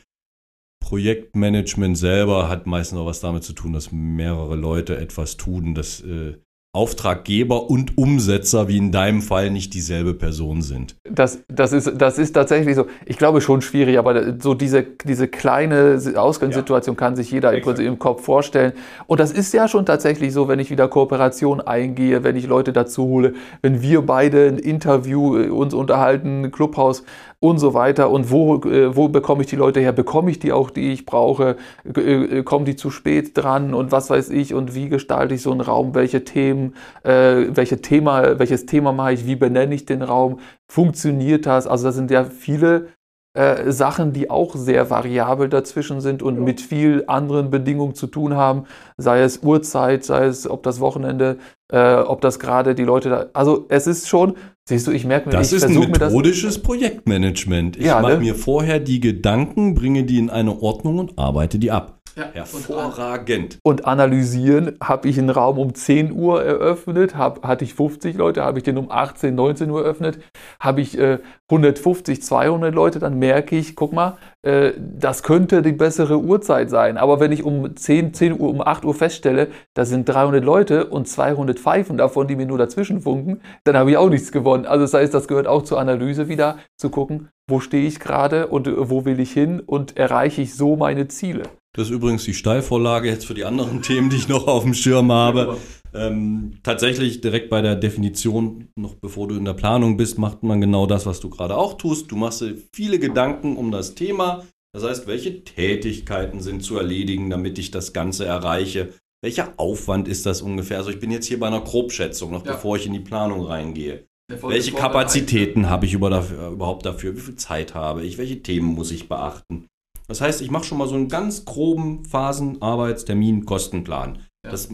Projektmanagement 0.84 1.98
selber 1.98 2.50
hat 2.50 2.68
meistens 2.68 3.00
auch 3.00 3.06
was 3.06 3.22
damit 3.22 3.44
zu 3.44 3.54
tun, 3.54 3.74
dass 3.74 3.92
mehrere 3.92 4.56
Leute 4.56 4.98
etwas 4.98 5.38
tun, 5.38 5.76
das 5.76 6.02
äh, 6.02 6.38
Auftraggeber 6.76 7.70
und 7.70 8.00
Umsetzer, 8.00 8.68
wie 8.68 8.78
in 8.78 8.92
deinem 8.92 9.22
Fall, 9.22 9.52
nicht 9.52 9.76
dieselbe 9.76 10.16
Person 10.16 10.64
sind. 10.64 10.96
Das, 11.08 11.44
das, 11.48 11.72
ist, 11.72 12.02
das 12.02 12.18
ist 12.18 12.34
tatsächlich 12.34 12.76
so. 12.76 12.88
Ich 13.06 13.20
glaube 13.20 13.42
schon 13.42 13.62
schwierig, 13.62 14.00
aber 14.00 14.40
so 14.40 14.56
diese, 14.56 14.82
diese 14.82 15.28
kleine 15.28 16.02
Ausgangssituation 16.16 16.96
ja. 16.96 17.00
kann 17.00 17.16
sich 17.16 17.30
jeder 17.30 17.54
im, 17.54 17.64
im 17.80 18.00
Kopf 18.00 18.24
vorstellen. 18.24 18.74
Und 19.06 19.20
das 19.20 19.32
ist 19.32 19.54
ja 19.54 19.68
schon 19.68 19.86
tatsächlich 19.86 20.34
so, 20.34 20.48
wenn 20.48 20.58
ich 20.58 20.72
wieder 20.72 20.88
Kooperation 20.88 21.62
eingehe, 21.62 22.24
wenn 22.24 22.36
ich 22.36 22.48
Leute 22.48 22.74
dazu 22.74 23.04
hole, 23.04 23.34
wenn 23.62 23.84
wir 23.84 24.02
beide 24.02 24.48
ein 24.48 24.58
Interview 24.58 25.38
äh, 25.38 25.50
uns 25.50 25.76
unterhalten, 25.76 26.52
Clubhaus 26.52 27.04
und 27.44 27.60
so 27.60 27.74
weiter. 27.74 28.10
Und 28.10 28.32
wo, 28.32 28.56
äh, 28.64 28.96
wo 28.96 29.10
bekomme 29.10 29.42
ich 29.42 29.50
die 29.50 29.58
Leute 29.58 29.82
her? 29.82 29.92
Bekomme 29.92 30.32
ich 30.32 30.40
die 30.40 30.54
auch, 30.54 30.70
die 30.70 30.94
ich 30.94 31.06
brauche? 31.06 31.58
Äh, 31.84 32.42
kommen 32.44 32.64
die 32.64 32.78
zu 32.78 32.90
spät 32.90 33.32
dran? 33.38 33.74
Und 33.74 33.92
was 33.92 34.10
weiß 34.10 34.30
ich? 34.30 34.54
Und 34.54 34.76
wie 34.76 34.88
gestalte 34.88 35.36
ich 35.36 35.42
so 35.42 35.52
einen 35.52 35.60
Raum? 35.60 35.94
Welche 35.94 36.24
Themen, 36.24 36.74
äh, 37.04 37.48
welche 37.50 37.82
Thema, 37.82 38.40
welches 38.40 38.66
Thema 38.66 38.94
mache 38.94 39.12
ich? 39.12 39.28
Wie 39.28 39.36
benenne 39.36 39.76
ich 39.76 39.86
den 39.86 40.04
Raum? 40.04 40.40
Funktioniert 40.72 41.46
das? 41.46 41.68
Also 41.68 41.88
das 41.88 41.96
sind 41.96 42.12
ja 42.12 42.24
viele 42.24 42.88
äh, 43.34 43.72
Sachen, 43.72 44.14
die 44.14 44.30
auch 44.30 44.56
sehr 44.56 44.90
variabel 44.92 45.50
dazwischen 45.50 46.02
sind 46.02 46.22
und 46.22 46.40
mit 46.40 46.62
viel 46.62 47.04
anderen 47.08 47.50
Bedingungen 47.50 47.96
zu 47.96 48.06
tun 48.06 48.36
haben, 48.36 48.66
sei 48.98 49.22
es 49.22 49.42
Uhrzeit, 49.42 50.04
sei 50.04 50.26
es 50.26 50.48
ob 50.48 50.62
das 50.62 50.80
Wochenende, 50.80 51.38
äh, 51.72 51.96
ob 51.96 52.22
das 52.22 52.40
gerade 52.40 52.76
die 52.76 52.84
Leute 52.84 53.10
da. 53.10 53.26
Also 53.34 53.66
es 53.70 53.88
ist 53.88 54.08
schon, 54.08 54.36
siehst 54.66 54.86
du, 54.86 54.92
ich 54.92 55.06
merke 55.06 55.30
mir, 55.30 55.38
das 55.38 55.52
ich 55.52 55.58
ist 55.58 55.66
ein 55.66 55.80
methodisches 55.80 56.62
Projektmanagement. 56.62 57.78
Ich 57.78 57.86
ja, 57.86 58.02
mache 58.02 58.14
ne? 58.14 58.20
mir 58.20 58.36
vorher 58.36 58.80
die 58.80 59.00
Gedanken, 59.00 59.74
bringe 59.74 60.04
die 60.04 60.20
in 60.20 60.30
eine 60.30 60.62
Ordnung 60.62 61.00
und 61.00 61.18
arbeite 61.18 61.58
die 61.58 61.72
ab. 61.72 62.03
Ja, 62.16 62.30
Hervorragend. 62.32 63.58
Und, 63.64 63.86
analysieren, 63.86 64.78
habe 64.84 65.08
ich 65.08 65.18
einen 65.18 65.32
Raum 65.32 65.58
um 65.58 65.74
10 65.74 66.12
Uhr 66.12 66.44
eröffnet, 66.44 67.18
hab, 67.18 67.44
hatte 67.46 67.66
ich 67.66 67.74
50 67.74 68.16
Leute, 68.16 68.44
habe 68.44 68.60
ich 68.60 68.64
den 68.64 68.78
um 68.78 68.92
18, 68.92 69.34
19 69.34 69.70
Uhr 69.72 69.82
eröffnet, 69.82 70.20
habe 70.60 70.82
ich 70.82 70.98
äh, 70.98 71.18
150, 71.50 72.22
200 72.22 72.74
Leute, 72.74 73.00
dann 73.00 73.18
merke 73.18 73.56
ich, 73.56 73.76
guck 73.76 73.94
mal, 73.94 74.18
äh, 74.44 74.74
das 74.78 75.24
könnte 75.24 75.64
die 75.64 75.72
bessere 75.72 76.20
Uhrzeit 76.20 76.70
sein. 76.70 76.98
Aber 76.98 77.20
wenn 77.20 77.32
ich 77.32 77.44
um 77.44 77.76
10, 77.76 78.14
10 78.14 78.40
Uhr, 78.40 78.50
um 78.50 78.62
8 78.62 78.86
Uhr 78.86 78.94
feststelle, 78.94 79.48
da 79.74 79.86
sind 79.86 80.08
300 80.08 80.44
Leute 80.44 80.86
und 80.86 81.08
200 81.08 81.60
Pfeifen 81.60 81.98
davon, 81.98 82.28
die 82.28 82.36
mir 82.36 82.46
nur 82.46 82.60
dazwischen 82.60 83.02
funken, 83.02 83.42
dann 83.64 83.76
habe 83.76 83.90
ich 83.90 83.98
auch 83.98 84.10
nichts 84.10 84.32
gewonnen. 84.32 84.66
Also 84.68 84.84
das 84.84 84.94
heißt, 84.94 85.14
das 85.14 85.28
gehört 85.28 85.48
auch 85.48 85.64
zur 85.64 85.80
Analyse 85.80 86.28
wieder, 86.28 86.58
zu 86.78 86.90
gucken, 86.90 87.30
wo 87.50 87.60
stehe 87.60 87.88
ich 87.88 88.00
gerade 88.00 88.48
und 88.48 88.68
äh, 88.68 88.90
wo 88.90 89.06
will 89.06 89.20
ich 89.20 89.32
hin 89.32 89.60
und 89.60 89.98
erreiche 89.98 90.42
ich 90.42 90.56
so 90.56 90.76
meine 90.76 91.08
Ziele. 91.08 91.44
Das 91.76 91.88
ist 91.88 91.94
übrigens 91.94 92.24
die 92.24 92.36
Steilvorlage 92.36 93.10
jetzt 93.10 93.26
für 93.26 93.34
die 93.34 93.46
anderen 93.46 93.82
Themen, 93.82 94.10
die 94.10 94.18
ich 94.18 94.28
noch 94.28 94.48
auf 94.48 94.64
dem 94.64 94.76
Schirm 94.76 95.12
habe. 95.12 95.58
Ähm, 95.96 96.60
tatsächlich 96.64 97.22
direkt 97.22 97.50
bei 97.50 97.62
der 97.62 97.76
Definition, 97.76 98.70
noch 98.76 98.96
bevor 98.96 99.28
du 99.28 99.36
in 99.36 99.46
der 99.46 99.54
Planung 99.54 99.98
bist, 99.98 100.18
macht 100.18 100.44
man 100.44 100.62
genau 100.62 100.86
das, 100.86 101.06
was 101.06 101.20
du 101.20 101.30
gerade 101.30 101.58
auch 101.58 101.78
tust. 101.78 102.12
Du 102.12 102.16
machst 102.16 102.42
dir 102.42 102.56
viele 102.74 103.00
Gedanken 103.00 103.58
um 103.58 103.72
das 103.72 103.96
Thema. 103.96 104.44
Das 104.74 104.84
heißt, 104.84 105.08
welche 105.08 105.44
Tätigkeiten 105.44 106.42
sind 106.42 106.64
zu 106.64 106.78
erledigen, 106.78 107.30
damit 107.30 107.60
ich 107.60 107.70
das 107.70 107.94
Ganze 107.94 108.26
erreiche? 108.26 108.94
Welcher 109.24 109.54
Aufwand 109.58 110.08
ist 110.08 110.26
das 110.26 110.42
ungefähr? 110.42 110.78
Also 110.78 110.90
ich 110.90 111.00
bin 111.00 111.12
jetzt 111.12 111.28
hier 111.28 111.40
bei 111.40 111.48
einer 111.48 111.62
Grobschätzung, 111.62 112.32
noch 112.32 112.46
ja. 112.46 112.54
bevor 112.54 112.76
ich 112.76 112.86
in 112.86 112.94
die 112.94 113.00
Planung 113.00 113.46
reingehe. 113.46 114.06
Welche 114.42 114.72
Kapazitäten 114.72 115.70
habe 115.70 115.86
ich 115.86 115.94
überhaupt 115.94 116.86
dafür? 116.86 117.16
Wie 117.16 117.22
viel 117.22 117.36
Zeit 117.36 117.76
habe 117.76 118.04
ich? 118.04 118.18
Welche 118.18 118.42
Themen 118.42 118.68
muss 118.68 118.92
ich 118.92 119.08
beachten? 119.08 119.68
Das 120.08 120.22
heißt, 120.22 120.42
ich 120.42 120.52
mache 120.52 120.66
schon 120.66 120.78
mal 120.78 120.88
so 120.88 120.96
einen 120.96 121.08
ganz 121.08 121.46
groben 121.46 122.06
Phasen, 122.06 122.62
Arbeitstermin, 122.62 123.46
Kostenplan. 123.46 124.20
Ja. 124.46 124.52
Das, 124.52 124.70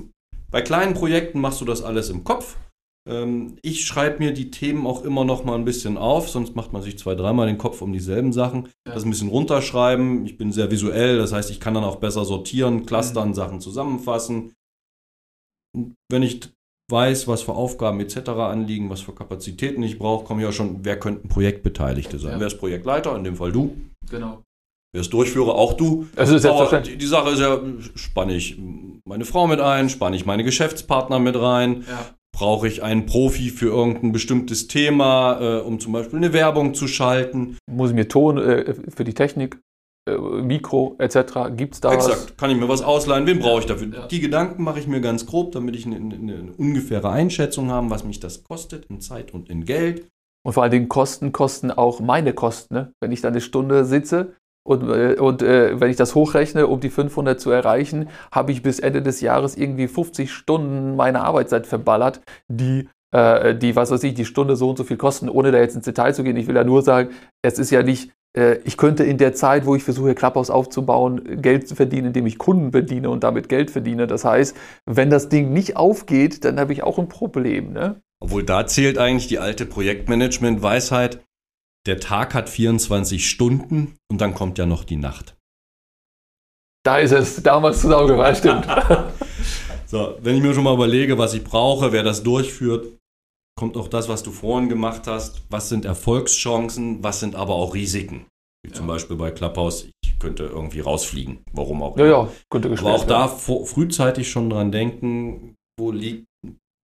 bei 0.50 0.62
kleinen 0.62 0.94
Projekten 0.94 1.40
machst 1.40 1.62
du 1.62 1.66
das 1.66 1.84
alles 1.84 2.10
im 2.10 2.24
Kopf. 2.24 2.58
Ähm, 3.08 3.58
ich 3.62 3.86
schreibe 3.86 4.20
mir 4.20 4.34
die 4.34 4.52
Themen 4.52 4.86
auch 4.86 5.04
immer 5.04 5.26
noch 5.26 5.44
mal 5.44 5.56
ein 5.56 5.66
bisschen 5.66 5.98
auf, 5.98 6.30
sonst 6.30 6.56
macht 6.56 6.74
man 6.74 6.82
sich 6.82 6.98
zwei, 6.98 7.16
dreimal 7.16 7.48
den 7.48 7.58
Kopf 7.58 7.82
um 7.82 7.94
dieselben 7.94 8.34
Sachen. 8.34 8.70
Ja. 8.88 8.94
Das 8.94 9.04
ein 9.04 9.10
bisschen 9.10 9.30
runterschreiben. 9.30 10.26
Ich 10.26 10.38
bin 10.38 10.52
sehr 10.52 10.72
visuell, 10.72 11.18
das 11.18 11.32
heißt, 11.32 11.52
ich 11.52 11.60
kann 11.60 11.74
dann 11.74 11.84
auch 11.84 11.98
besser 11.98 12.26
sortieren, 12.26 12.86
clustern, 12.86 13.30
mhm. 13.30 13.34
Sachen 13.36 13.62
zusammenfassen. 13.62 14.54
Und 15.76 15.96
wenn 16.12 16.24
ich 16.24 16.42
weiß, 16.92 17.28
was 17.28 17.44
für 17.44 17.54
Aufgaben 17.54 18.00
etc. 18.00 18.30
anliegen, 18.30 18.90
was 18.90 19.02
für 19.02 19.14
Kapazitäten 19.14 19.84
ich 19.84 20.00
brauche, 20.00 20.26
komme 20.26 20.42
ich 20.42 20.48
ja 20.48 20.52
schon, 20.52 20.84
wer 20.84 21.00
könnten 21.00 21.28
Projektbeteiligte 21.30 22.18
sein? 22.18 22.34
Ja. 22.34 22.40
Wer 22.40 22.48
ist 22.48 22.58
Projektleiter? 22.58 23.16
In 23.16 23.24
dem 23.24 23.36
Fall 23.36 23.52
du. 23.52 23.76
Genau. 24.10 24.44
Wer 24.92 25.02
es 25.02 25.10
durchführe, 25.10 25.54
auch 25.54 25.74
du. 25.74 26.08
Das 26.16 26.30
ist 26.30 26.42
selbstverständlich. 26.42 26.96
Die, 26.96 27.00
die 27.00 27.06
Sache 27.06 27.30
ist 27.32 27.40
ja, 27.40 27.60
spanne 27.96 28.34
ich 28.34 28.58
meine 29.06 29.26
Frau 29.26 29.46
mit 29.46 29.60
ein, 29.60 29.90
spanne 29.90 30.16
ich 30.16 30.26
meine 30.26 30.44
Geschäftspartner 30.44 31.20
mit 31.20 31.40
rein, 31.40 31.86
ja. 31.88 32.16
Brauche 32.32 32.68
ich 32.68 32.84
einen 32.84 33.06
Profi 33.06 33.50
für 33.50 33.66
irgendein 33.66 34.12
bestimmtes 34.14 34.68
Thema, 34.68 35.42
äh, 35.42 35.62
um 35.62 35.80
zum 35.80 35.92
Beispiel 35.92 36.18
eine 36.18 36.32
Werbung 36.32 36.74
zu 36.74 36.88
schalten? 36.88 37.58
Muss 37.70 37.90
ich 37.90 37.96
mir 37.96 38.08
Ton 38.08 38.38
äh, 38.38 38.76
für 38.96 39.04
die 39.04 39.16
Technik, 39.16 39.60
äh, 40.08 40.16
Mikro 40.16 40.96
etc. 41.00 41.50
Gibt 41.58 41.74
es 41.74 41.82
da 41.82 41.92
Exakt. 41.92 42.30
Was? 42.30 42.38
Kann 42.38 42.52
ich 42.52 42.58
mir 42.58 42.70
was 42.70 42.82
ausleihen? 42.82 43.26
Wen 43.26 43.40
brauche 43.40 43.60
ich 43.60 43.66
dafür? 43.66 43.94
Ja. 43.94 44.08
Die 44.08 44.20
Gedanken 44.22 44.64
mache 44.64 44.80
ich 44.80 44.88
mir 44.88 45.02
ganz 45.02 45.26
grob, 45.26 45.52
damit 45.52 45.76
ich 45.76 45.86
eine, 45.86 45.98
eine, 45.98 46.16
eine 46.16 46.54
ungefähre 46.56 47.10
Einschätzung 47.10 47.72
habe, 47.72 47.90
was 47.90 48.04
mich 48.04 48.20
das 48.20 48.44
kostet 48.44 48.86
in 48.86 49.02
Zeit 49.02 49.34
und 49.34 49.50
in 49.50 49.66
Geld. 49.66 50.08
Und 50.46 50.54
vor 50.54 50.64
allen 50.64 50.72
Dingen 50.72 50.88
Kosten 50.88 51.34
kosten 51.34 51.72
auch 51.72 52.00
meine 52.00 52.34
Kosten. 52.34 52.74
Ne? 52.74 52.94
Wenn 53.02 53.12
ich 53.12 53.22
dann 53.22 53.34
eine 53.34 53.42
Stunde 53.42 53.84
sitze 53.84 54.36
und, 54.70 54.88
äh, 54.88 55.16
und 55.20 55.42
äh, 55.42 55.80
wenn 55.80 55.90
ich 55.90 55.98
das 55.98 56.14
hochrechne, 56.14 56.68
um 56.68 56.80
die 56.80 56.92
500 56.92 57.42
zu 57.42 57.50
erreichen, 57.50 58.08
habe 58.32 58.52
ich 58.52 58.62
bis 58.62 58.80
Ende 58.80 59.02
des 59.02 59.20
Jahres 59.20 59.58
irgendwie 59.58 59.88
50 59.88 60.32
Stunden 60.32 60.96
meiner 60.96 61.24
Arbeitszeit 61.24 61.66
verballert, 61.66 62.22
die, 62.48 62.88
äh, 63.12 63.56
die, 63.56 63.76
was 63.76 63.90
weiß 63.90 64.04
ich, 64.04 64.14
die 64.14 64.26
Stunde 64.26 64.56
so 64.56 64.70
und 64.70 64.78
so 64.78 64.84
viel 64.84 64.98
kosten, 64.98 65.28
ohne 65.28 65.52
da 65.52 65.58
jetzt 65.58 65.76
ins 65.76 65.86
Detail 65.86 66.14
zu 66.14 66.24
gehen. 66.24 66.38
Ich 66.38 66.46
will 66.46 66.56
ja 66.56 66.64
nur 66.64 66.84
sagen, 66.84 67.10
es 67.42 67.58
ist 67.58 67.72
ja 67.72 67.82
nicht, 67.82 68.12
äh, 68.38 68.58
ich 68.64 68.78
könnte 68.78 69.04
in 69.04 69.18
der 69.18 69.34
Zeit, 69.34 69.66
wo 69.66 69.74
ich 69.74 69.84
versuche, 69.84 70.14
Clubhouse 70.14 70.52
aufzubauen, 70.52 71.42
Geld 71.42 71.68
zu 71.68 71.74
verdienen, 71.74 72.08
indem 72.08 72.28
ich 72.28 72.38
Kunden 72.38 72.70
bediene 72.70 73.10
und 73.10 73.24
damit 73.24 73.50
Geld 73.50 73.72
verdiene. 73.72 74.06
Das 74.06 74.24
heißt, 74.24 74.56
wenn 74.86 75.10
das 75.10 75.30
Ding 75.30 75.52
nicht 75.52 75.78
aufgeht, 75.78 76.46
dann 76.46 76.60
habe 76.60 76.74
ich 76.74 76.84
auch 76.84 77.00
ein 77.00 77.10
Problem. 77.10 77.74
Ne? 77.74 78.02
Obwohl 78.20 78.44
da 78.44 78.68
zählt 78.68 79.00
eigentlich 79.00 79.28
die 79.30 79.40
alte 79.40 79.66
Projektmanagement-Weisheit, 79.66 81.22
der 81.90 82.00
Tag 82.00 82.36
hat 82.36 82.50
24 82.50 83.28
Stunden 83.28 83.98
und 84.12 84.22
dann 84.22 84.36
kommt 84.36 84.60
ja 84.60 84.68
noch 84.68 84.84
die 84.84 84.96
Nacht. 84.96 85.36
Da 86.86 87.00
ist 87.00 87.12
es, 87.12 87.42
damals 87.42 87.82
zusammengefasst, 87.82 88.42
stimmt. 88.42 88.68
so, 89.88 90.16
wenn 90.22 90.36
ich 90.36 90.44
mir 90.44 90.54
schon 90.54 90.66
mal 90.66 90.76
überlege, 90.76 91.18
was 91.18 91.34
ich 91.34 91.44
brauche, 91.44 91.92
wer 91.92 92.04
das 92.04 92.22
durchführt, 92.22 92.96
kommt 93.58 93.76
auch 93.76 93.88
das, 93.88 94.08
was 94.08 94.22
du 94.22 94.30
vorhin 94.30 94.70
gemacht 94.70 95.08
hast. 95.08 95.42
Was 95.50 95.70
sind 95.70 95.84
Erfolgschancen, 95.84 97.04
was 97.04 97.22
sind 97.22 97.34
aber 97.34 97.56
auch 97.56 97.74
Risiken? 97.74 98.28
Wie 98.64 98.70
ja. 98.70 98.76
zum 98.76 98.86
Beispiel 98.86 99.18
bei 99.18 99.32
Clubhouse, 99.32 99.90
ich 100.04 100.20
könnte 100.20 100.44
irgendwie 100.44 100.82
rausfliegen, 100.82 101.44
warum 101.54 101.82
auch 101.82 101.98
immer. 101.98 102.06
Ja, 102.06 102.24
ja, 102.24 102.32
könnte 102.52 102.70
Aber 102.70 102.94
auch 102.94 103.06
da 103.06 103.28
frühzeitig 103.28 104.30
schon 104.30 104.52
dran 104.52 104.72
denken, 104.72 105.56
wo 105.80 105.92
liegt, 105.92 106.28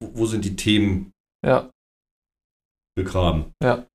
wo 0.03 0.25
sind 0.25 0.45
die 0.45 0.55
Themen 0.55 1.11
ja. 1.45 1.69
begraben. 2.97 3.53
Ja. 3.63 3.85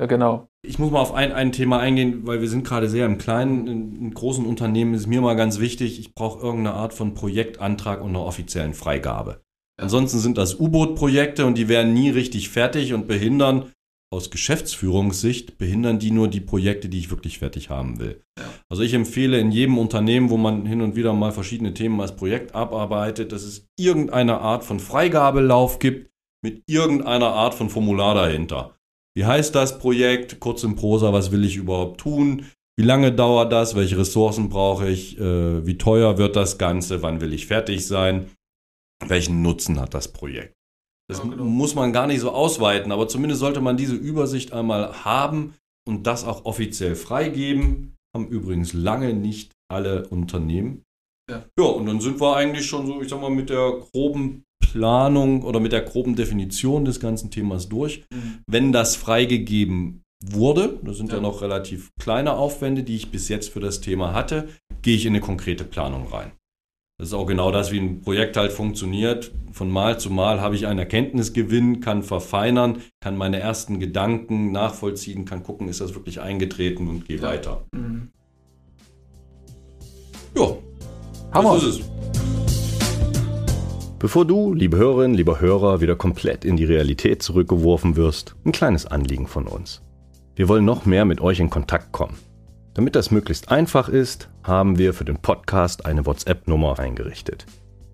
Ja, 0.00 0.06
genau. 0.06 0.48
Ich 0.66 0.78
muss 0.78 0.90
mal 0.90 1.00
auf 1.00 1.12
ein, 1.12 1.30
ein 1.30 1.52
Thema 1.52 1.78
eingehen, 1.78 2.26
weil 2.26 2.40
wir 2.40 2.48
sind 2.48 2.66
gerade 2.66 2.88
sehr 2.88 3.04
im 3.04 3.18
Kleinen. 3.18 3.66
In, 3.66 3.96
in 3.96 4.14
großen 4.14 4.46
Unternehmen 4.46 4.94
ist 4.94 5.06
mir 5.06 5.20
mal 5.20 5.36
ganz 5.36 5.60
wichtig, 5.60 6.00
ich 6.00 6.14
brauche 6.14 6.40
irgendeine 6.40 6.74
Art 6.74 6.94
von 6.94 7.12
Projektantrag 7.12 8.00
und 8.00 8.10
einer 8.10 8.24
offiziellen 8.24 8.72
Freigabe. 8.72 9.42
Ansonsten 9.78 10.18
sind 10.18 10.38
das 10.38 10.58
U-Boot-Projekte 10.58 11.44
und 11.44 11.58
die 11.58 11.68
werden 11.68 11.92
nie 11.92 12.08
richtig 12.08 12.48
fertig 12.48 12.94
und 12.94 13.08
behindern, 13.08 13.72
aus 14.12 14.30
Geschäftsführungssicht, 14.30 15.56
behindern 15.58 15.98
die 15.98 16.10
nur 16.10 16.28
die 16.28 16.40
Projekte, 16.40 16.88
die 16.88 16.98
ich 16.98 17.10
wirklich 17.10 17.38
fertig 17.38 17.70
haben 17.70 18.00
will. 18.00 18.24
Also 18.68 18.82
ich 18.82 18.94
empfehle 18.94 19.38
in 19.38 19.52
jedem 19.52 19.78
Unternehmen, 19.78 20.30
wo 20.30 20.36
man 20.36 20.66
hin 20.66 20.80
und 20.80 20.96
wieder 20.96 21.12
mal 21.12 21.30
verschiedene 21.30 21.74
Themen 21.74 22.00
als 22.00 22.16
Projekt 22.16 22.54
abarbeitet, 22.54 23.32
dass 23.32 23.42
es 23.42 23.68
irgendeine 23.78 24.40
Art 24.40 24.64
von 24.64 24.80
Freigabelauf 24.80 25.78
gibt, 25.78 26.10
mit 26.42 26.62
irgendeiner 26.66 27.28
Art 27.28 27.54
von 27.54 27.68
Formular 27.68 28.14
dahinter. 28.14 28.74
Wie 29.20 29.26
heißt 29.26 29.54
das 29.54 29.78
Projekt? 29.78 30.40
Kurz 30.40 30.64
in 30.64 30.76
Prosa, 30.76 31.12
was 31.12 31.30
will 31.30 31.44
ich 31.44 31.56
überhaupt 31.56 32.00
tun? 32.00 32.46
Wie 32.78 32.86
lange 32.86 33.12
dauert 33.12 33.52
das? 33.52 33.76
Welche 33.76 33.98
Ressourcen 33.98 34.48
brauche 34.48 34.88
ich? 34.88 35.20
Äh, 35.20 35.66
wie 35.66 35.76
teuer 35.76 36.16
wird 36.16 36.36
das 36.36 36.56
Ganze? 36.56 37.02
Wann 37.02 37.20
will 37.20 37.34
ich 37.34 37.46
fertig 37.46 37.86
sein? 37.86 38.30
Welchen 39.06 39.42
Nutzen 39.42 39.78
hat 39.78 39.92
das 39.92 40.10
Projekt? 40.10 40.54
Das 41.06 41.18
ja, 41.18 41.24
genau. 41.24 41.44
muss 41.44 41.74
man 41.74 41.92
gar 41.92 42.06
nicht 42.06 42.20
so 42.20 42.30
ausweiten, 42.30 42.92
aber 42.92 43.08
zumindest 43.08 43.40
sollte 43.40 43.60
man 43.60 43.76
diese 43.76 43.94
Übersicht 43.94 44.54
einmal 44.54 45.04
haben 45.04 45.52
und 45.86 46.06
das 46.06 46.24
auch 46.24 46.46
offiziell 46.46 46.94
freigeben. 46.94 47.96
Haben 48.16 48.26
übrigens 48.26 48.72
lange 48.72 49.12
nicht 49.12 49.52
alle 49.70 50.08
Unternehmen. 50.08 50.82
Ja. 51.30 51.44
ja, 51.58 51.66
und 51.66 51.84
dann 51.84 52.00
sind 52.00 52.22
wir 52.22 52.36
eigentlich 52.36 52.64
schon 52.64 52.86
so, 52.86 53.02
ich 53.02 53.10
sag 53.10 53.20
mal, 53.20 53.28
mit 53.28 53.50
der 53.50 53.82
groben 53.92 54.44
Planung 54.60 55.42
oder 55.42 55.60
mit 55.60 55.72
der 55.72 55.82
groben 55.82 56.14
Definition 56.14 56.84
des 56.84 57.00
ganzen 57.00 57.30
Themas 57.30 57.68
durch. 57.68 58.04
Mhm. 58.12 58.38
Wenn 58.46 58.72
das 58.72 58.96
freigegeben 58.96 60.02
wurde, 60.24 60.78
das 60.82 60.98
sind 60.98 61.10
ja. 61.10 61.16
ja 61.16 61.22
noch 61.22 61.42
relativ 61.42 61.90
kleine 61.98 62.34
Aufwände, 62.34 62.82
die 62.82 62.96
ich 62.96 63.10
bis 63.10 63.28
jetzt 63.28 63.50
für 63.50 63.60
das 63.60 63.80
Thema 63.80 64.12
hatte, 64.14 64.48
gehe 64.82 64.96
ich 64.96 65.06
in 65.06 65.12
eine 65.12 65.20
konkrete 65.20 65.64
Planung 65.64 66.06
rein. 66.08 66.32
Das 66.98 67.08
ist 67.08 67.14
auch 67.14 67.24
genau 67.24 67.50
das, 67.50 67.72
wie 67.72 67.78
ein 67.78 68.02
Projekt 68.02 68.36
halt 68.36 68.52
funktioniert. 68.52 69.32
Von 69.52 69.70
Mal 69.70 69.98
zu 69.98 70.10
Mal 70.10 70.42
habe 70.42 70.54
ich 70.54 70.66
einen 70.66 70.78
Erkenntnisgewinn, 70.78 71.80
kann 71.80 72.02
verfeinern, 72.02 72.82
kann 73.00 73.16
meine 73.16 73.40
ersten 73.40 73.80
Gedanken 73.80 74.52
nachvollziehen, 74.52 75.24
kann 75.24 75.42
gucken, 75.42 75.68
ist 75.68 75.80
das 75.80 75.94
wirklich 75.94 76.20
eingetreten 76.20 76.88
und 76.88 77.06
gehe 77.06 77.16
ja. 77.16 77.22
weiter. 77.22 77.64
Mhm. 77.72 78.10
Ja, 80.36 80.56
Hammer. 81.32 81.54
das 81.54 81.64
ist 81.64 81.80
es. 81.80 82.49
Bevor 84.00 84.24
du, 84.24 84.54
liebe 84.54 84.78
Hörerinnen, 84.78 85.14
lieber 85.14 85.40
Hörer, 85.42 85.82
wieder 85.82 85.94
komplett 85.94 86.46
in 86.46 86.56
die 86.56 86.64
Realität 86.64 87.22
zurückgeworfen 87.22 87.96
wirst, 87.96 88.34
ein 88.46 88.52
kleines 88.52 88.86
Anliegen 88.86 89.26
von 89.26 89.46
uns. 89.46 89.82
Wir 90.34 90.48
wollen 90.48 90.64
noch 90.64 90.86
mehr 90.86 91.04
mit 91.04 91.20
euch 91.20 91.38
in 91.38 91.50
Kontakt 91.50 91.92
kommen. 91.92 92.16
Damit 92.72 92.96
das 92.96 93.10
möglichst 93.10 93.50
einfach 93.50 93.90
ist, 93.90 94.30
haben 94.42 94.78
wir 94.78 94.94
für 94.94 95.04
den 95.04 95.18
Podcast 95.18 95.84
eine 95.84 96.06
WhatsApp-Nummer 96.06 96.78
eingerichtet. 96.78 97.44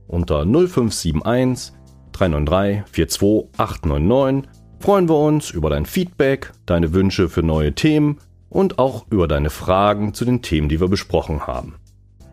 Unter 0.07 0.45
0571 0.45 1.75
393 2.13 2.85
42899 2.93 4.49
freuen 4.79 5.09
wir 5.09 5.19
uns 5.19 5.51
über 5.51 5.71
dein 5.71 5.87
Feedback, 5.87 6.53
deine 6.67 6.93
Wünsche 6.95 7.29
für 7.29 7.43
neue 7.43 7.73
Themen 7.73 8.19
und 8.49 8.79
auch 8.79 9.07
über 9.11 9.27
deine 9.27 9.51
Fragen 9.51 10.15
zu 10.15 10.25
den 10.25 10.41
Themen, 10.41 10.69
die 10.69 10.81
wir 10.81 10.87
besprochen 10.87 11.49
haben. 11.49 11.75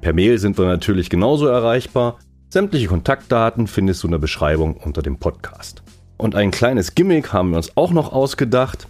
Per 0.02 0.14
Mail 0.14 0.38
sind 0.38 0.60
wir 0.60 0.66
natürlich 0.66 1.10
genauso 1.10 1.48
erreichbar 1.48 2.20
Sämtliche 2.54 2.86
Kontaktdaten 2.86 3.66
findest 3.66 4.04
du 4.04 4.08
in 4.08 4.12
der 4.12 4.20
Beschreibung 4.20 4.78
unter 4.78 5.02
dem 5.02 5.18
Podcast. 5.18 5.82
Und 6.18 6.36
ein 6.36 6.52
kleines 6.52 6.94
Gimmick 6.94 7.34
haben 7.34 7.50
wir 7.50 7.58
uns 7.58 7.76
auch 7.76 7.90
noch 7.90 8.14
ausgedacht. 8.14 8.88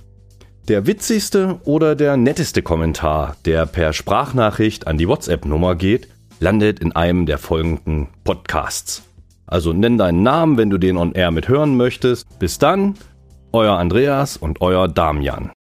Der 0.68 0.86
witzigste 0.86 1.62
oder 1.64 1.96
der 1.96 2.18
netteste 2.18 2.62
Kommentar, 2.62 3.38
der 3.46 3.66
per 3.66 3.94
Sprachnachricht 3.94 4.86
an 4.86 4.98
die 4.98 5.08
WhatsApp-Nummer 5.08 5.76
geht, 5.76 6.10
landet 6.42 6.82
in 6.82 6.92
einem 6.92 7.26
der 7.26 7.38
folgenden 7.38 8.10
Podcasts. 8.26 9.04
Also 9.48 9.72
nenn 9.72 9.98
deinen 9.98 10.24
Namen, 10.24 10.58
wenn 10.58 10.70
du 10.70 10.78
den 10.78 10.98
on 10.98 11.14
air 11.14 11.32
mithören 11.32 11.78
möchtest. 11.78 12.28
Bis 12.40 12.60
dann, 12.60 12.96
euer 13.54 13.78
Andreas 13.78 14.36
und 14.36 14.60
euer 14.60 14.90
Damian. 14.90 15.54